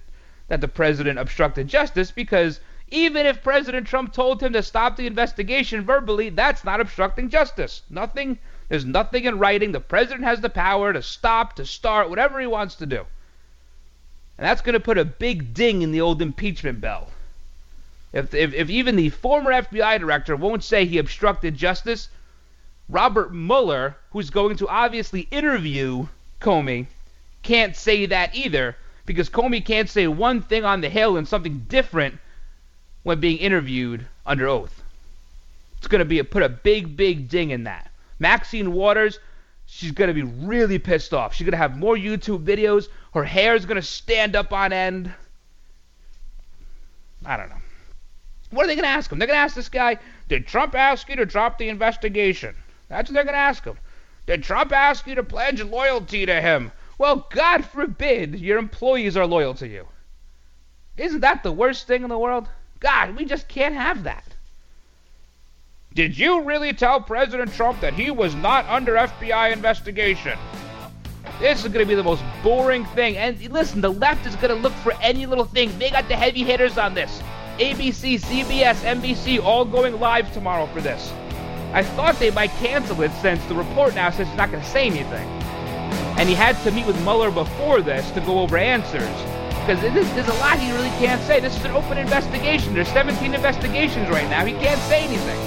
that 0.49 0.61
the 0.61 0.67
president 0.67 1.21
obstructed 1.21 1.69
justice 1.69 2.11
because 2.11 2.59
even 2.91 3.27
if 3.27 3.43
President 3.43 3.87
Trump 3.87 4.13
told 4.13 4.43
him 4.43 4.53
to 4.53 4.63
stop 4.63 4.97
the 4.97 5.07
investigation 5.07 5.85
verbally, 5.85 6.29
that's 6.29 6.65
not 6.65 6.81
obstructing 6.81 7.29
justice. 7.29 7.83
Nothing, 7.89 8.39
there's 8.69 8.85
nothing 8.85 9.25
in 9.25 9.39
writing. 9.39 9.73
The 9.73 9.81
president 9.81 10.25
has 10.25 10.41
the 10.41 10.51
power 10.51 10.93
to 10.93 11.03
stop, 11.03 11.55
to 11.57 11.67
start, 11.67 12.11
whatever 12.11 12.41
he 12.41 12.47
wants 12.47 12.75
to 12.77 12.87
do. 12.87 13.07
And 14.37 14.47
that's 14.47 14.63
going 14.63 14.73
to 14.73 14.81
put 14.81 14.99
a 14.99 15.05
big 15.05 15.55
ding 15.55 15.83
in 15.83 15.93
the 15.93 16.01
old 16.01 16.21
impeachment 16.21 16.81
bell. 16.81 17.11
If, 18.13 18.35
if, 18.35 18.53
if 18.55 18.69
even 18.69 18.97
the 18.97 19.11
former 19.11 19.53
FBI 19.53 20.01
director 20.01 20.35
won't 20.35 20.65
say 20.65 20.85
he 20.85 20.99
obstructed 20.99 21.55
justice, 21.55 22.09
Robert 22.89 23.33
Mueller, 23.33 23.97
who's 24.11 24.31
going 24.31 24.57
to 24.57 24.69
obviously 24.69 25.29
interview 25.31 26.09
Comey, 26.41 26.87
can't 27.45 27.77
say 27.77 28.07
that 28.07 28.35
either 28.35 28.77
because 29.07 29.31
Comey 29.31 29.65
can't 29.65 29.89
say 29.89 30.09
one 30.09 30.43
thing 30.43 30.65
on 30.65 30.81
the 30.81 30.89
Hill 30.89 31.17
and 31.17 31.29
something 31.29 31.67
different 31.69 32.19
when 33.03 33.21
being 33.21 33.39
interviewed 33.39 34.07
under 34.27 34.47
oath. 34.49 34.83
It's 35.79 35.89
going 35.89 36.01
to 36.01 36.05
be 36.05 36.19
a, 36.19 36.25
put 36.25 36.43
a 36.43 36.49
big, 36.49 36.97
big 36.97 37.29
ding 37.29 37.51
in 37.51 37.65
that. 37.65 37.91
Maxine 38.19 38.73
Waters, 38.73 39.19
she's 39.67 39.93
going 39.93 40.09
to 40.09 40.15
be 40.15 40.23
really 40.23 40.79
pissed 40.79 41.15
off. 41.15 41.35
She's 41.35 41.47
going 41.47 41.53
to 41.53 41.59
have 41.59 41.79
more 41.79 41.97
YouTube 41.97 42.45
videos. 42.45 42.89
Her 43.15 43.25
hair 43.25 43.55
is 43.55 43.65
going 43.65 43.81
to 43.81 43.83
stand 43.83 44.37
up 44.37 44.53
on 44.53 44.73
end. 44.73 45.13
I 47.25 47.37
don't 47.37 47.49
know. 47.49 47.57
What 48.51 48.65
are 48.65 48.67
they 48.67 48.75
going 48.75 48.85
to 48.85 48.91
ask 48.91 49.11
him? 49.11 49.19
They're 49.19 49.29
going 49.29 49.37
to 49.37 49.43
ask 49.43 49.55
this 49.55 49.69
guy, 49.69 49.99
did 50.29 50.47
Trump 50.47 50.75
ask 50.75 51.09
you 51.09 51.17
to 51.17 51.25
drop 51.25 51.57
the 51.57 51.69
investigation? 51.69 52.55
That's 52.89 53.09
what 53.09 53.15
they're 53.15 53.25
going 53.25 53.35
to 53.35 53.39
ask 53.39 53.65
him. 53.65 53.79
Did 54.27 54.43
Trump 54.43 54.73
ask 54.73 55.07
you 55.07 55.15
to 55.15 55.23
pledge 55.23 55.63
loyalty 55.63 56.27
to 56.27 56.41
him? 56.41 56.73
Well, 56.99 57.27
God 57.31 57.65
forbid 57.65 58.39
your 58.39 58.59
employees 58.59 59.17
are 59.17 59.27
loyal 59.27 59.55
to 59.55 59.67
you. 59.69 59.87
Isn't 60.97 61.21
that 61.21 61.43
the 61.43 61.53
worst 61.53 61.87
thing 61.87 62.03
in 62.03 62.11
the 62.11 62.19
world? 62.19 62.49
God, 62.81 63.17
we 63.17 63.27
just 63.27 63.47
can't 63.47 63.75
have 63.75 64.05
that. 64.05 64.25
Did 65.93 66.17
you 66.17 66.43
really 66.43 66.73
tell 66.73 67.01
President 67.01 67.53
Trump 67.53 67.81
that 67.81 67.93
he 67.93 68.11
was 68.11 68.35
not 68.35 68.65
under 68.67 68.95
FBI 68.95 69.53
investigation? 69.53 70.39
This 71.41 71.65
is 71.65 71.73
going 71.73 71.85
to 71.85 71.89
be 71.89 71.95
the 71.95 72.03
most 72.03 72.23
boring 72.43 72.85
thing. 72.87 73.17
And 73.17 73.41
listen, 73.51 73.81
the 73.81 73.93
left 73.93 74.27
is 74.27 74.35
going 74.37 74.55
to 74.55 74.61
look 74.61 74.73
for 74.75 74.93
any 75.03 75.27
little 75.27 75.45
thing. 75.45 75.77
They 75.79 75.91
got 75.91 76.09
the 76.09 76.17
heavy 76.17 76.43
hitters 76.43 76.79
on 76.79 76.95
this. 76.95 77.23
ABC, 77.59 78.21
CBS, 78.21 78.77
NBC 78.83 79.43
all 79.43 79.65
going 79.65 79.99
live 80.01 80.33
tomorrow 80.33 80.67
for 80.67 80.81
this. 80.81 81.13
I 81.73 81.83
thought 81.83 82.19
they 82.19 82.31
might 82.31 82.51
cancel 82.53 83.03
it 83.03 83.13
since 83.21 83.45
the 83.47 83.55
report 83.55 83.95
now 83.95 84.11
says 84.11 84.29
he's 84.29 84.37
not 84.37 84.51
going 84.51 84.63
to 84.63 84.69
say 84.69 84.87
anything. 84.87 85.29
And 86.19 86.29
he 86.29 86.35
had 86.35 86.61
to 86.65 86.71
meet 86.71 86.87
with 86.87 87.01
Mueller 87.03 87.31
before 87.31 87.83
this 87.83 88.11
to 88.13 88.21
go 88.21 88.41
over 88.41 88.57
answers 88.57 89.40
because 89.61 89.81
there's 89.81 90.29
a 90.29 90.41
lot 90.41 90.59
he 90.59 90.73
really 90.73 90.91
can't 90.99 91.21
say. 91.23 91.39
This 91.41 91.57
is 91.57 91.65
an 91.65 91.73
open 91.73 91.99
investigation. 91.99 92.75
There's 92.75 92.89
17 92.89 93.35
investigations 93.35 94.09
right 94.09 94.29
now. 94.29 94.45
He 94.45 94.53
can't 94.55 94.81
say 94.83 95.05
anything. 95.05 95.39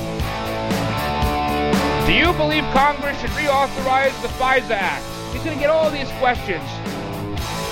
Do 2.06 2.14
you 2.14 2.34
believe 2.34 2.64
Congress 2.74 3.20
should 3.20 3.32
reauthorize 3.32 4.14
the 4.22 4.28
FISA 4.40 4.72
Act? 4.72 5.04
He's 5.34 5.44
going 5.44 5.58
to 5.58 5.60
get 5.60 5.70
all 5.70 5.90
these 5.90 6.10
questions. 6.20 6.64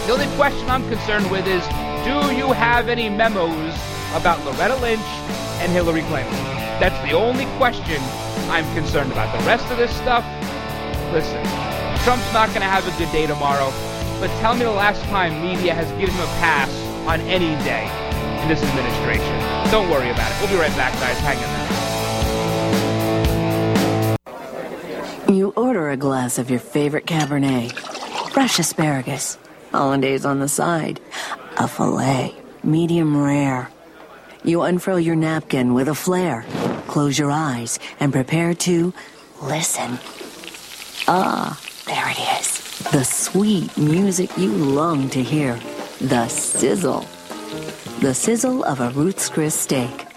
The 0.07 0.13
only 0.13 0.27
question 0.35 0.67
I'm 0.69 0.87
concerned 0.89 1.29
with 1.29 1.45
is, 1.45 1.63
do 2.03 2.35
you 2.35 2.51
have 2.53 2.89
any 2.89 3.07
memos 3.09 3.75
about 4.15 4.43
Loretta 4.43 4.75
Lynch 4.77 5.05
and 5.61 5.71
Hillary 5.71 6.01
Clinton? 6.03 6.33
That's 6.81 6.97
the 7.07 7.15
only 7.15 7.45
question 7.57 8.01
I'm 8.49 8.65
concerned 8.73 9.11
about. 9.11 9.37
The 9.37 9.45
rest 9.45 9.69
of 9.69 9.77
this 9.77 9.95
stuff, 9.97 10.25
listen, 11.13 11.43
Trump's 12.03 12.33
not 12.33 12.49
going 12.49 12.61
to 12.61 12.71
have 12.71 12.87
a 12.87 12.97
good 12.97 13.11
day 13.11 13.27
tomorrow, 13.27 13.69
but 14.21 14.29
tell 14.39 14.53
me 14.53 14.63
the 14.63 14.69
last 14.69 15.01
time 15.05 15.41
media 15.41 15.73
has 15.73 15.89
given 15.99 16.13
him 16.13 16.21
a 16.21 16.27
pass 16.37 16.69
on 17.07 17.19
any 17.21 17.55
day 17.63 17.89
in 18.43 18.47
this 18.47 18.61
administration. 18.61 19.71
Don't 19.71 19.89
worry 19.89 20.11
about 20.11 20.31
it. 20.31 20.37
We'll 20.39 20.51
be 20.51 20.57
right 20.57 20.77
back, 20.77 20.93
guys. 20.93 21.17
Hang 21.21 21.39
in. 25.27 25.35
You 25.35 25.53
order 25.57 25.89
a 25.89 25.97
glass 25.97 26.37
of 26.37 26.51
your 26.51 26.59
favorite 26.59 27.07
Cabernet, 27.07 27.71
fresh 28.31 28.59
asparagus, 28.59 29.39
hollandaise 29.71 30.23
on 30.23 30.39
the 30.39 30.47
side, 30.47 31.01
a 31.57 31.67
filet, 31.67 32.35
medium 32.63 33.17
rare. 33.19 33.71
You 34.43 34.61
unfurl 34.61 34.99
your 34.99 35.15
napkin 35.15 35.73
with 35.73 35.87
a 35.87 35.95
flair, 35.95 36.45
close 36.85 37.17
your 37.17 37.31
eyes, 37.31 37.79
and 37.99 38.13
prepare 38.13 38.53
to 38.53 38.93
listen. 39.41 39.97
Ah, 41.07 41.59
there 41.87 42.07
it 42.07 42.19
is. 42.39 42.70
The 42.89 43.03
sweet 43.03 43.77
music 43.77 44.35
you 44.37 44.51
long 44.51 45.07
to 45.11 45.21
hear. 45.21 45.59
The 45.99 46.27
sizzle. 46.27 47.05
The 47.99 48.13
sizzle 48.13 48.63
of 48.63 48.81
a 48.81 48.89
Ruth's 48.89 49.29
Chris 49.29 49.53
steak. 49.53 50.07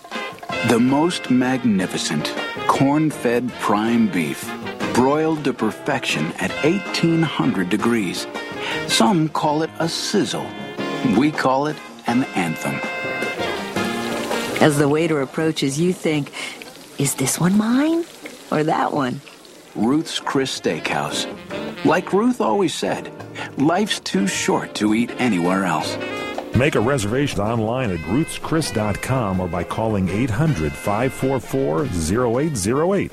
The 0.68 0.80
most 0.80 1.30
magnificent 1.30 2.34
corn 2.66 3.10
fed 3.10 3.52
prime 3.60 4.08
beef, 4.08 4.50
broiled 4.94 5.44
to 5.44 5.52
perfection 5.52 6.32
at 6.38 6.50
1800 6.64 7.68
degrees. 7.68 8.26
Some 8.86 9.28
call 9.28 9.62
it 9.62 9.70
a 9.78 9.88
sizzle. 9.88 10.46
We 11.18 11.30
call 11.32 11.66
it 11.66 11.76
an 12.06 12.24
anthem. 12.34 12.80
As 14.62 14.78
the 14.78 14.88
waiter 14.88 15.20
approaches, 15.20 15.78
you 15.78 15.92
think, 15.92 16.32
is 16.98 17.14
this 17.16 17.38
one 17.38 17.58
mine 17.58 18.06
or 18.50 18.64
that 18.64 18.92
one? 18.94 19.20
Ruth's 19.75 20.20
Chris 20.20 20.61
Steakhouse. 20.61 21.27
Like 21.85 22.12
Ruth 22.12 22.41
always 22.41 22.72
said, 22.75 23.12
life's 23.59 24.01
too 24.01 24.27
short 24.27 24.75
to 24.77 24.95
eat 24.95 25.11
anywhere 25.18 25.64
else. 25.64 25.97
Make 26.55 26.77
a 26.77 26.81
reservation 26.81 27.41
online 27.41 27.91
at 27.91 27.99
ruthschris.com 28.01 29.41
or 29.41 29.49
by 29.49 29.64
calling 29.64 30.09
800 30.09 30.72
544 30.72 31.87
0808. 31.87 33.12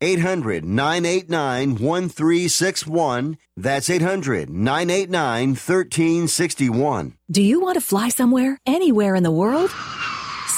800 0.00 0.64
989 0.64 1.76
1361. 1.76 3.38
That's 3.56 3.90
800 3.90 4.50
989 4.50 5.48
1361. 5.50 7.14
Do 7.30 7.42
you 7.42 7.60
want 7.60 7.74
to 7.74 7.80
fly 7.80 8.08
somewhere, 8.08 8.58
anywhere 8.66 9.14
in 9.14 9.22
the 9.22 9.30
world? 9.30 9.70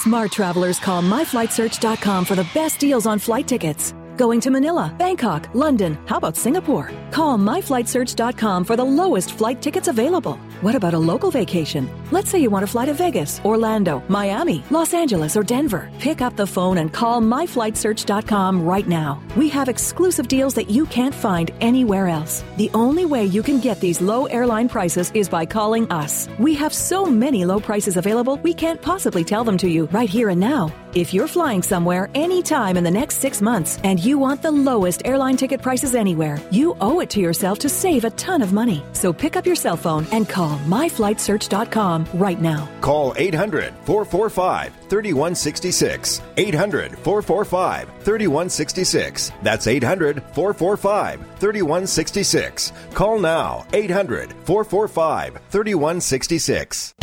Smart 0.03 0.32
travelers 0.32 0.78
call 0.78 1.03
myflightsearch.com 1.03 2.24
for 2.24 2.34
the 2.34 2.49
best 2.55 2.78
deals 2.78 3.07
on 3.07 3.18
flight 3.18 3.47
tickets. 3.47 3.93
Going 4.21 4.43
to 4.43 4.51
Manila, 4.51 4.95
Bangkok, 4.99 5.49
London, 5.55 5.97
how 6.05 6.18
about 6.18 6.37
Singapore? 6.37 6.91
Call 7.11 7.39
myflightsearch.com 7.39 8.64
for 8.64 8.77
the 8.77 8.85
lowest 8.85 9.33
flight 9.33 9.62
tickets 9.62 9.89
available. 9.89 10.37
What 10.61 10.75
about 10.75 10.93
a 10.93 10.99
local 10.99 11.31
vacation? 11.31 11.89
Let's 12.11 12.29
say 12.29 12.39
you 12.39 12.51
want 12.51 12.62
to 12.64 12.71
fly 12.71 12.85
to 12.85 12.93
Vegas, 12.93 13.41
Orlando, 13.47 14.03
Miami, 14.09 14.62
Los 14.68 14.93
Angeles, 14.93 15.39
or 15.39 15.43
Denver. 15.43 15.91
Pick 16.01 16.21
up 16.21 16.37
the 16.37 16.47
phone 16.47 16.77
and 16.77 16.93
call 16.93 17.23
myflightsearch.com 17.23 18.62
right 18.62 18.87
now. 18.87 19.23
We 19.39 19.49
have 19.49 19.71
exclusive 19.71 20.29
deals 20.29 20.53
that 20.53 20.68
you 20.68 20.85
can't 20.85 21.14
find 21.14 21.51
anywhere 21.62 22.07
else. 22.07 22.45
The 22.59 22.71
only 22.75 23.07
way 23.07 23.25
you 23.25 23.43
can 23.43 23.59
get 23.59 23.81
these 23.81 24.03
low 24.03 24.27
airline 24.27 24.68
prices 24.68 25.11
is 25.14 25.31
by 25.31 25.47
calling 25.47 25.91
us. 25.91 26.29
We 26.39 26.53
have 26.57 26.75
so 26.75 27.07
many 27.07 27.47
low 27.47 27.59
prices 27.59 27.97
available, 27.97 28.37
we 28.43 28.53
can't 28.53 28.83
possibly 28.83 29.25
tell 29.25 29.45
them 29.45 29.57
to 29.57 29.66
you 29.66 29.87
right 29.87 30.11
here 30.11 30.29
and 30.29 30.41
now. 30.41 30.75
If 30.93 31.14
you're 31.14 31.28
flying 31.28 31.62
somewhere 31.62 32.11
anytime 32.16 32.76
in 32.76 32.82
the 32.82 32.91
next 32.91 33.18
six 33.18 33.41
months 33.41 33.78
and 33.84 34.05
you 34.05 34.18
want 34.18 34.43
the 34.43 34.51
lowest 34.51 35.03
airline 35.05 35.36
ticket 35.36 35.62
prices 35.62 35.95
anywhere, 35.95 36.38
you 36.51 36.76
owe 36.80 36.99
it 36.99 37.11
to 37.11 37.20
yourself 37.20 37.61
to 37.61 37.68
save 37.68 38.05
a 38.05 38.11
ton 38.11 38.43
of 38.43 38.53
money. 38.53 38.82
So 38.93 39.12
pick 39.12 39.36
up 39.36 39.47
your 39.47 39.55
cell 39.55 39.76
phone 39.76 40.05
and 40.11 40.28
call 40.28 40.59
myflightsearch.com 40.66 42.07
right 42.14 42.41
now. 42.41 42.68
Call 42.80 43.14
800 43.16 43.72
445 43.84 44.72
3166. 44.88 46.22
800 46.36 46.99
445 46.99 47.88
3166. 48.01 49.32
That's 49.43 49.66
800 49.68 50.24
445 50.34 51.20
3166. 51.38 52.72
Call 52.95 53.20
now 53.20 53.64
800 53.72 54.32
445 54.45 55.38
3166. 55.51 56.95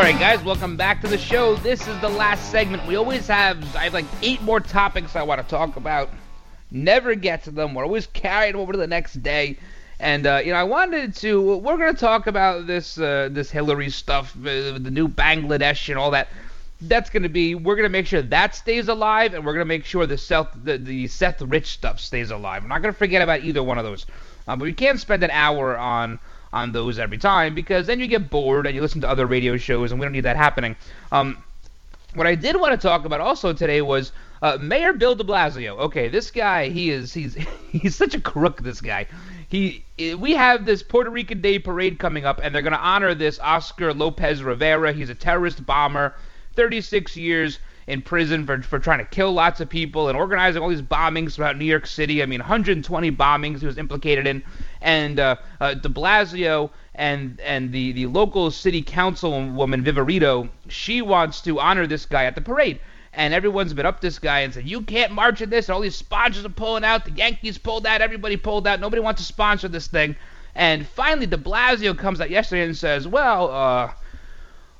All 0.00 0.06
right, 0.06 0.18
guys, 0.18 0.42
welcome 0.42 0.78
back 0.78 1.02
to 1.02 1.08
the 1.08 1.18
show. 1.18 1.56
This 1.56 1.86
is 1.86 2.00
the 2.00 2.08
last 2.08 2.50
segment. 2.50 2.86
We 2.86 2.96
always 2.96 3.26
have, 3.26 3.76
I 3.76 3.84
have 3.84 3.92
like 3.92 4.06
eight 4.22 4.40
more 4.40 4.58
topics 4.58 5.14
I 5.14 5.22
want 5.24 5.42
to 5.42 5.46
talk 5.46 5.76
about. 5.76 6.08
Never 6.70 7.14
get 7.14 7.44
to 7.44 7.50
them. 7.50 7.74
We're 7.74 7.84
always 7.84 8.06
carrying 8.06 8.52
them 8.52 8.62
over 8.62 8.72
to 8.72 8.78
the 8.78 8.86
next 8.86 9.22
day. 9.22 9.58
And 9.98 10.26
uh, 10.26 10.40
you 10.42 10.52
know, 10.52 10.56
I 10.56 10.64
wanted 10.64 11.16
to. 11.16 11.58
We're 11.58 11.76
going 11.76 11.94
to 11.94 12.00
talk 12.00 12.26
about 12.28 12.66
this 12.66 12.96
uh, 12.96 13.28
this 13.30 13.50
Hillary 13.50 13.90
stuff, 13.90 14.34
uh, 14.40 14.78
the 14.78 14.90
new 14.90 15.06
Bangladesh 15.06 15.90
and 15.90 15.98
all 15.98 16.12
that. 16.12 16.28
That's 16.80 17.10
going 17.10 17.24
to 17.24 17.28
be. 17.28 17.54
We're 17.54 17.76
going 17.76 17.84
to 17.84 17.90
make 17.90 18.06
sure 18.06 18.22
that 18.22 18.54
stays 18.54 18.88
alive, 18.88 19.34
and 19.34 19.44
we're 19.44 19.52
going 19.52 19.66
to 19.66 19.68
make 19.68 19.84
sure 19.84 20.06
the 20.06 20.16
Seth 20.16 20.48
the, 20.64 20.78
the 20.78 21.08
Seth 21.08 21.42
Rich 21.42 21.66
stuff 21.66 22.00
stays 22.00 22.30
alive. 22.30 22.62
I'm 22.62 22.70
not 22.70 22.80
going 22.80 22.94
to 22.94 22.98
forget 22.98 23.20
about 23.20 23.44
either 23.44 23.62
one 23.62 23.76
of 23.76 23.84
those. 23.84 24.06
Uh, 24.48 24.56
but 24.56 24.64
we 24.64 24.72
can't 24.72 24.98
spend 24.98 25.22
an 25.24 25.30
hour 25.30 25.76
on 25.76 26.18
on 26.52 26.72
those 26.72 26.98
every 26.98 27.18
time 27.18 27.54
because 27.54 27.86
then 27.86 28.00
you 28.00 28.06
get 28.06 28.30
bored 28.30 28.66
and 28.66 28.74
you 28.74 28.80
listen 28.80 29.00
to 29.02 29.08
other 29.08 29.26
radio 29.26 29.56
shows, 29.56 29.90
and 29.90 30.00
we 30.00 30.04
don't 30.04 30.12
need 30.12 30.20
that 30.20 30.36
happening. 30.36 30.76
Um, 31.12 31.42
what 32.14 32.26
I 32.26 32.34
did 32.34 32.56
want 32.56 32.72
to 32.72 32.88
talk 32.88 33.04
about 33.04 33.20
also 33.20 33.52
today 33.52 33.82
was 33.82 34.12
uh, 34.42 34.58
Mayor 34.60 34.92
Bill 34.92 35.14
De 35.14 35.24
Blasio. 35.24 35.78
Okay, 35.78 36.08
this 36.08 36.30
guy, 36.30 36.68
he 36.68 36.90
is 36.90 37.12
he's 37.12 37.34
he's 37.70 37.94
such 37.94 38.14
a 38.14 38.20
crook. 38.20 38.62
This 38.62 38.80
guy. 38.80 39.06
He 39.48 39.84
we 40.16 40.32
have 40.32 40.64
this 40.64 40.82
Puerto 40.82 41.10
Rican 41.10 41.40
Day 41.40 41.58
parade 41.58 41.98
coming 41.98 42.24
up, 42.24 42.40
and 42.42 42.54
they're 42.54 42.62
going 42.62 42.72
to 42.72 42.78
honor 42.78 43.14
this 43.14 43.40
Oscar 43.40 43.92
Lopez 43.92 44.42
Rivera. 44.42 44.92
He's 44.92 45.10
a 45.10 45.14
terrorist 45.14 45.66
bomber, 45.66 46.14
36 46.54 47.16
years 47.16 47.58
in 47.90 48.00
prison 48.00 48.46
for, 48.46 48.62
for 48.62 48.78
trying 48.78 49.00
to 49.00 49.04
kill 49.04 49.32
lots 49.32 49.60
of 49.60 49.68
people 49.68 50.08
and 50.08 50.16
organizing 50.16 50.62
all 50.62 50.68
these 50.68 50.80
bombings 50.80 51.34
throughout 51.34 51.58
New 51.58 51.64
York 51.64 51.86
City. 51.86 52.22
I 52.22 52.26
mean, 52.26 52.38
120 52.38 53.10
bombings 53.10 53.60
he 53.60 53.66
was 53.66 53.78
implicated 53.78 54.26
in. 54.26 54.42
And 54.80 55.18
uh, 55.18 55.36
uh, 55.60 55.74
De 55.74 55.88
Blasio 55.88 56.70
and 56.94 57.40
and 57.40 57.72
the, 57.72 57.92
the 57.92 58.06
local 58.06 58.50
city 58.50 58.82
councilwoman 58.82 59.84
Viverito, 59.84 60.48
she 60.68 61.02
wants 61.02 61.40
to 61.42 61.58
honor 61.58 61.86
this 61.86 62.06
guy 62.06 62.24
at 62.24 62.36
the 62.36 62.40
parade. 62.40 62.78
And 63.12 63.34
everyone's 63.34 63.74
been 63.74 63.86
up 63.86 64.00
this 64.00 64.20
guy 64.20 64.40
and 64.40 64.54
said, 64.54 64.68
you 64.68 64.82
can't 64.82 65.10
march 65.10 65.40
in 65.40 65.50
this. 65.50 65.68
And 65.68 65.74
all 65.74 65.80
these 65.80 65.96
sponsors 65.96 66.44
are 66.44 66.48
pulling 66.48 66.84
out. 66.84 67.04
The 67.04 67.10
Yankees 67.10 67.58
pulled 67.58 67.84
out. 67.84 68.00
Everybody 68.00 68.36
pulled 68.36 68.68
out. 68.68 68.78
Nobody 68.78 69.02
wants 69.02 69.20
to 69.20 69.26
sponsor 69.26 69.66
this 69.66 69.88
thing. 69.88 70.14
And 70.54 70.86
finally, 70.86 71.26
De 71.26 71.36
Blasio 71.36 71.98
comes 71.98 72.20
out 72.20 72.30
yesterday 72.30 72.64
and 72.64 72.76
says, 72.76 73.08
well, 73.08 73.50
uh, 73.50 73.90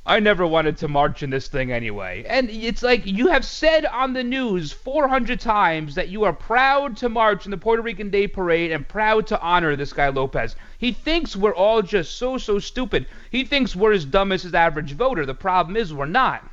I 0.06 0.18
never 0.18 0.46
wanted 0.46 0.78
to 0.78 0.88
march 0.88 1.22
in 1.22 1.28
this 1.28 1.48
thing 1.48 1.70
anyway. 1.70 2.24
And 2.26 2.48
it's 2.48 2.82
like 2.82 3.04
you 3.04 3.28
have 3.28 3.44
said 3.44 3.84
on 3.84 4.14
the 4.14 4.24
news 4.24 4.72
400 4.72 5.38
times 5.38 5.94
that 5.94 6.08
you 6.08 6.24
are 6.24 6.32
proud 6.32 6.96
to 6.98 7.10
march 7.10 7.44
in 7.44 7.50
the 7.50 7.58
Puerto 7.58 7.82
Rican 7.82 8.08
Day 8.08 8.26
Parade 8.26 8.72
and 8.72 8.88
proud 8.88 9.26
to 9.26 9.40
honor 9.40 9.76
this 9.76 9.92
guy 9.92 10.08
Lopez. 10.08 10.56
He 10.78 10.92
thinks 10.92 11.36
we're 11.36 11.54
all 11.54 11.82
just 11.82 12.16
so, 12.16 12.38
so 12.38 12.58
stupid. 12.58 13.06
He 13.30 13.44
thinks 13.44 13.76
we're 13.76 13.92
as 13.92 14.06
dumb 14.06 14.32
as 14.32 14.42
his 14.42 14.54
average 14.54 14.92
voter. 14.92 15.26
The 15.26 15.34
problem 15.34 15.76
is 15.76 15.92
we're 15.92 16.06
not. 16.06 16.48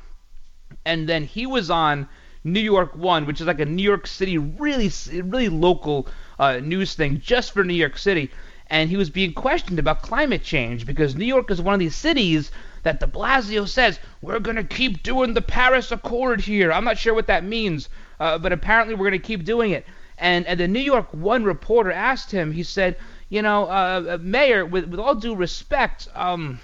And 0.84 1.08
then 1.08 1.24
he 1.24 1.46
was 1.46 1.70
on 1.70 2.06
New 2.44 2.60
York 2.60 2.94
One, 2.94 3.24
which 3.24 3.40
is 3.40 3.46
like 3.46 3.60
a 3.60 3.64
New 3.64 3.82
York 3.82 4.06
City, 4.06 4.36
really, 4.36 4.90
really 5.22 5.48
local 5.48 6.06
uh, 6.38 6.58
news 6.58 6.94
thing 6.94 7.20
just 7.20 7.52
for 7.52 7.64
New 7.64 7.74
York 7.74 7.98
City, 7.98 8.30
and 8.70 8.90
he 8.90 8.96
was 8.96 9.10
being 9.10 9.32
questioned 9.32 9.78
about 9.78 10.02
climate 10.02 10.42
change 10.42 10.84
because 10.84 11.16
New 11.16 11.24
York 11.24 11.50
is 11.50 11.60
one 11.60 11.74
of 11.74 11.80
these 11.80 11.94
cities 11.94 12.50
that 12.82 13.00
de 13.00 13.06
Blasio 13.06 13.66
says 13.66 13.98
we're 14.20 14.38
going 14.38 14.56
to 14.56 14.64
keep 14.64 15.02
doing 15.02 15.34
the 15.34 15.40
Paris 15.40 15.90
Accord 15.90 16.40
here. 16.40 16.72
I'm 16.72 16.84
not 16.84 16.98
sure 16.98 17.14
what 17.14 17.26
that 17.28 17.44
means, 17.44 17.88
uh, 18.20 18.38
but 18.38 18.52
apparently 18.52 18.94
we're 18.94 19.08
going 19.08 19.20
to 19.20 19.26
keep 19.26 19.44
doing 19.44 19.70
it. 19.70 19.86
And 20.18 20.46
and 20.46 20.58
the 20.58 20.68
New 20.68 20.80
York 20.80 21.08
One 21.12 21.44
reporter 21.44 21.92
asked 21.92 22.30
him. 22.30 22.52
He 22.52 22.62
said, 22.62 22.96
you 23.28 23.40
know, 23.40 23.64
uh, 23.64 24.14
uh 24.14 24.18
Mayor, 24.20 24.66
with 24.66 24.86
with 24.86 25.00
all 25.00 25.14
due 25.14 25.34
respect, 25.34 26.08
um, 26.14 26.60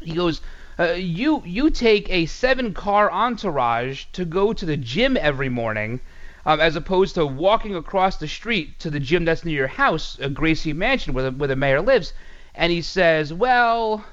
he 0.00 0.14
goes. 0.14 0.40
Uh, 0.76 0.90
you 0.90 1.40
you 1.46 1.70
take 1.70 2.10
a 2.10 2.26
seven 2.26 2.74
car 2.74 3.08
entourage 3.08 4.06
to 4.12 4.24
go 4.24 4.52
to 4.52 4.66
the 4.66 4.76
gym 4.76 5.16
every 5.16 5.48
morning, 5.48 6.00
um, 6.46 6.60
as 6.60 6.76
opposed 6.76 7.14
to 7.14 7.24
walking 7.24 7.74
across 7.74 8.18
the 8.18 8.28
street 8.28 8.78
to 8.80 8.90
the 8.90 9.00
gym 9.00 9.24
that's 9.24 9.44
near 9.44 9.56
your 9.56 9.66
house, 9.66 10.18
a 10.20 10.28
Gracie 10.28 10.72
Mansion, 10.72 11.14
where 11.14 11.30
the, 11.30 11.36
where 11.36 11.48
the 11.48 11.56
mayor 11.56 11.80
lives. 11.80 12.12
And 12.54 12.70
he 12.70 12.82
says, 12.82 13.32
well, 13.32 14.04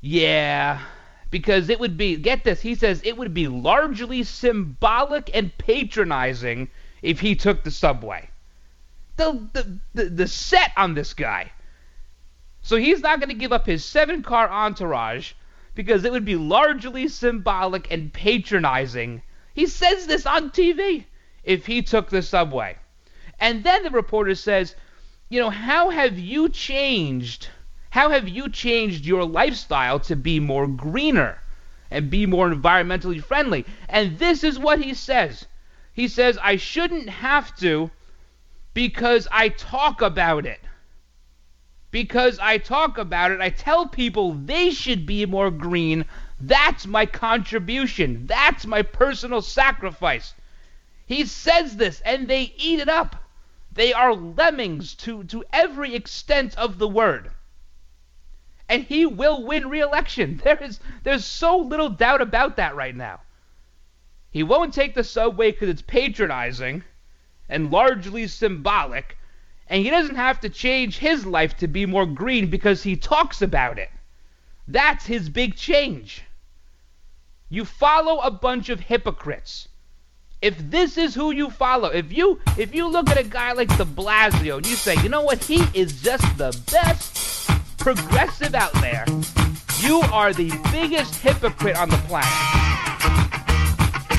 yeah, 0.00 0.80
because 1.30 1.68
it 1.68 1.80
would 1.80 1.96
be, 1.96 2.16
get 2.16 2.44
this, 2.44 2.60
he 2.60 2.74
says 2.74 3.00
it 3.04 3.16
would 3.16 3.32
be 3.32 3.48
largely 3.48 4.22
symbolic 4.22 5.30
and 5.34 5.56
patronizing 5.56 6.68
if 7.02 7.20
he 7.20 7.34
took 7.34 7.64
the 7.64 7.70
subway. 7.70 8.28
The, 9.16 9.48
the, 9.54 9.78
the, 9.94 10.04
the 10.10 10.28
set 10.28 10.72
on 10.76 10.94
this 10.94 11.14
guy. 11.14 11.52
So 12.60 12.76
he's 12.76 13.00
not 13.00 13.18
going 13.18 13.30
to 13.30 13.34
give 13.34 13.52
up 13.52 13.64
his 13.64 13.84
seven 13.84 14.22
car 14.22 14.50
entourage 14.50 15.32
because 15.74 16.04
it 16.04 16.12
would 16.12 16.24
be 16.24 16.36
largely 16.36 17.08
symbolic 17.08 17.90
and 17.90 18.12
patronizing. 18.12 19.22
He 19.54 19.66
says 19.66 20.06
this 20.06 20.26
on 20.26 20.50
TV 20.50 21.06
if 21.46 21.64
he 21.64 21.80
took 21.80 22.10
the 22.10 22.20
subway. 22.20 22.76
And 23.38 23.64
then 23.64 23.84
the 23.84 23.90
reporter 23.90 24.34
says, 24.34 24.74
you 25.28 25.40
know, 25.40 25.50
how 25.50 25.90
have 25.90 26.18
you 26.18 26.48
changed? 26.48 27.48
How 27.90 28.10
have 28.10 28.28
you 28.28 28.50
changed 28.50 29.06
your 29.06 29.24
lifestyle 29.24 30.00
to 30.00 30.16
be 30.16 30.40
more 30.40 30.66
greener 30.66 31.40
and 31.90 32.10
be 32.10 32.26
more 32.26 32.50
environmentally 32.50 33.22
friendly? 33.22 33.64
And 33.88 34.18
this 34.18 34.44
is 34.44 34.58
what 34.58 34.82
he 34.82 34.92
says. 34.92 35.46
He 35.92 36.08
says, 36.08 36.38
I 36.42 36.56
shouldn't 36.56 37.08
have 37.08 37.56
to 37.58 37.90
because 38.74 39.28
I 39.30 39.48
talk 39.48 40.02
about 40.02 40.44
it. 40.44 40.60
Because 41.90 42.38
I 42.40 42.58
talk 42.58 42.98
about 42.98 43.30
it, 43.30 43.40
I 43.40 43.48
tell 43.50 43.86
people 43.86 44.32
they 44.32 44.70
should 44.70 45.06
be 45.06 45.24
more 45.24 45.50
green. 45.50 46.04
That's 46.40 46.86
my 46.86 47.06
contribution. 47.06 48.26
That's 48.26 48.66
my 48.66 48.82
personal 48.82 49.40
sacrifice. 49.40 50.34
He 51.06 51.24
says 51.24 51.76
this, 51.76 52.00
and 52.00 52.26
they 52.26 52.52
eat 52.56 52.80
it 52.80 52.88
up. 52.88 53.14
They 53.70 53.92
are 53.92 54.12
lemmings 54.12 54.92
to, 54.96 55.22
to 55.24 55.44
every 55.52 55.94
extent 55.94 56.58
of 56.58 56.78
the 56.78 56.88
word. 56.88 57.30
And 58.68 58.82
he 58.82 59.06
will 59.06 59.44
win 59.44 59.68
re-election. 59.68 60.40
There 60.44 60.60
is 60.60 60.80
there's 61.04 61.24
so 61.24 61.58
little 61.58 61.90
doubt 61.90 62.20
about 62.20 62.56
that 62.56 62.74
right 62.74 62.94
now. 62.94 63.20
He 64.32 64.42
won't 64.42 64.74
take 64.74 64.94
the 64.94 65.04
subway 65.04 65.52
because 65.52 65.68
it's 65.68 65.82
patronizing 65.82 66.82
and 67.48 67.70
largely 67.70 68.26
symbolic, 68.26 69.16
and 69.68 69.84
he 69.84 69.90
doesn't 69.90 70.16
have 70.16 70.40
to 70.40 70.48
change 70.48 70.98
his 70.98 71.24
life 71.24 71.56
to 71.58 71.68
be 71.68 71.86
more 71.86 72.06
green 72.06 72.50
because 72.50 72.82
he 72.82 72.96
talks 72.96 73.40
about 73.40 73.78
it. 73.78 73.90
That's 74.66 75.06
his 75.06 75.28
big 75.28 75.54
change. 75.54 76.24
You 77.48 77.64
follow 77.64 78.18
a 78.18 78.30
bunch 78.32 78.68
of 78.70 78.80
hypocrites 78.80 79.68
if 80.42 80.58
this 80.70 80.98
is 80.98 81.14
who 81.14 81.30
you 81.30 81.50
follow, 81.50 81.88
if 81.88 82.12
you 82.12 82.38
if 82.58 82.74
you 82.74 82.88
look 82.88 83.08
at 83.08 83.18
a 83.18 83.24
guy 83.24 83.52
like 83.52 83.68
De 83.76 83.84
Blasio 83.84 84.58
and 84.58 84.66
you 84.66 84.76
say, 84.76 84.94
you 85.02 85.08
know 85.08 85.22
what, 85.22 85.42
he 85.42 85.64
is 85.72 86.02
just 86.02 86.24
the 86.36 86.56
best 86.70 87.48
progressive 87.78 88.54
out 88.54 88.72
there, 88.74 89.04
you 89.80 90.00
are 90.12 90.32
the 90.32 90.50
biggest 90.70 91.14
hypocrite 91.16 91.76
on 91.76 91.88
the 91.88 91.96
planet. 92.08 92.28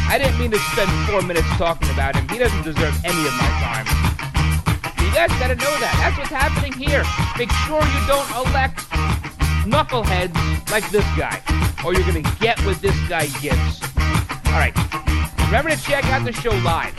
I 0.10 0.18
didn't 0.18 0.40
mean 0.40 0.52
to 0.52 0.60
spend 0.60 0.90
four 1.10 1.22
minutes 1.22 1.48
talking 1.58 1.90
about 1.92 2.16
him. 2.16 2.28
He 2.30 2.38
doesn't 2.38 2.64
deserve 2.64 2.96
any 3.04 3.28
of 3.28 3.34
my 3.34 3.50
time. 3.62 3.86
You 5.04 5.14
guys 5.14 5.30
gotta 5.40 5.56
know 5.56 5.80
that. 5.80 5.94
That's 6.00 6.18
what's 6.18 6.30
happening 6.30 6.74
here. 6.74 7.04
Make 7.38 7.52
sure 7.68 7.82
you 7.84 8.08
don't 8.08 8.30
elect 8.48 8.80
knuckleheads 9.68 10.72
like 10.72 10.90
this 10.90 11.06
guy, 11.18 11.42
or 11.86 11.94
you're 11.94 12.08
gonna 12.08 12.22
get 12.40 12.60
what 12.66 12.82
this 12.82 12.98
guy 13.08 13.28
gets. 13.42 13.84
All 14.48 14.54
right. 14.54 15.17
Remember 15.48 15.70
to 15.70 15.82
check 15.82 16.04
out 16.12 16.26
the 16.26 16.34
show 16.34 16.52
live 16.52 16.94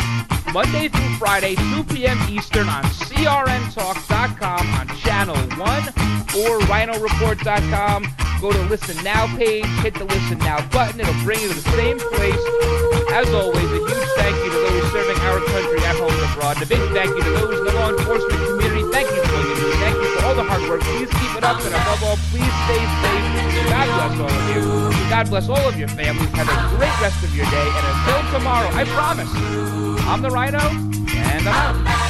Monday 0.54 0.88
through 0.88 1.14
Friday, 1.16 1.54
2 1.54 1.84
p.m. 1.84 2.18
Eastern 2.30 2.66
on 2.66 2.82
CRNTalk.com 2.84 4.66
on 4.72 4.88
Channel 4.96 5.36
1 5.36 5.52
or 5.60 6.58
RhinoReport.com. 6.64 8.06
Go 8.40 8.50
to 8.50 8.62
Listen 8.62 9.04
Now 9.04 9.26
page, 9.36 9.66
hit 9.82 9.92
the 9.92 10.06
Listen 10.06 10.38
Now 10.38 10.66
button. 10.68 10.98
It'll 10.98 11.12
bring 11.24 11.40
you 11.40 11.48
to 11.48 11.54
the 11.54 11.70
same 11.76 11.98
place. 11.98 12.40
As 13.12 13.28
always, 13.34 13.64
a 13.64 13.78
huge 13.84 14.08
thank 14.16 14.36
you 14.42 14.50
to 14.50 14.58
those 14.58 14.92
serving 14.92 15.22
our 15.24 15.40
country 15.40 15.80
at 15.84 15.96
home 15.96 16.10
and 16.10 16.32
abroad. 16.32 16.56
And 16.56 16.62
a 16.62 16.66
big 16.66 16.92
thank 16.94 17.10
you 17.10 17.22
to 17.22 17.30
those 17.30 17.58
in 17.58 17.64
the 17.66 17.72
law 17.74 17.90
enforcement 17.90 18.47
the 20.38 20.44
hard 20.44 20.62
work. 20.70 20.80
Please 20.82 21.10
keep 21.18 21.34
it 21.36 21.42
up. 21.42 21.58
And 21.60 21.74
above 21.74 22.02
all, 22.04 22.16
please 22.30 22.54
stay 22.64 22.78
safe. 23.02 23.24
God 23.74 23.90
bless 23.90 24.20
all 24.22 24.30
of 24.30 24.46
you. 24.54 24.62
God 25.10 25.30
bless 25.30 25.48
all 25.48 25.68
of 25.68 25.76
your 25.76 25.88
families. 25.88 26.30
Have 26.30 26.48
a 26.48 26.76
great 26.76 27.00
rest 27.00 27.24
of 27.24 27.34
your 27.34 27.46
day. 27.46 27.68
And 27.74 27.86
until 27.90 28.38
tomorrow, 28.38 28.68
I 28.72 28.84
promise, 28.84 29.30
I'm 30.06 30.22
the 30.22 30.30
Rhino, 30.30 30.60
and 30.60 31.48
I'm 31.48 31.86
out. 31.86 32.08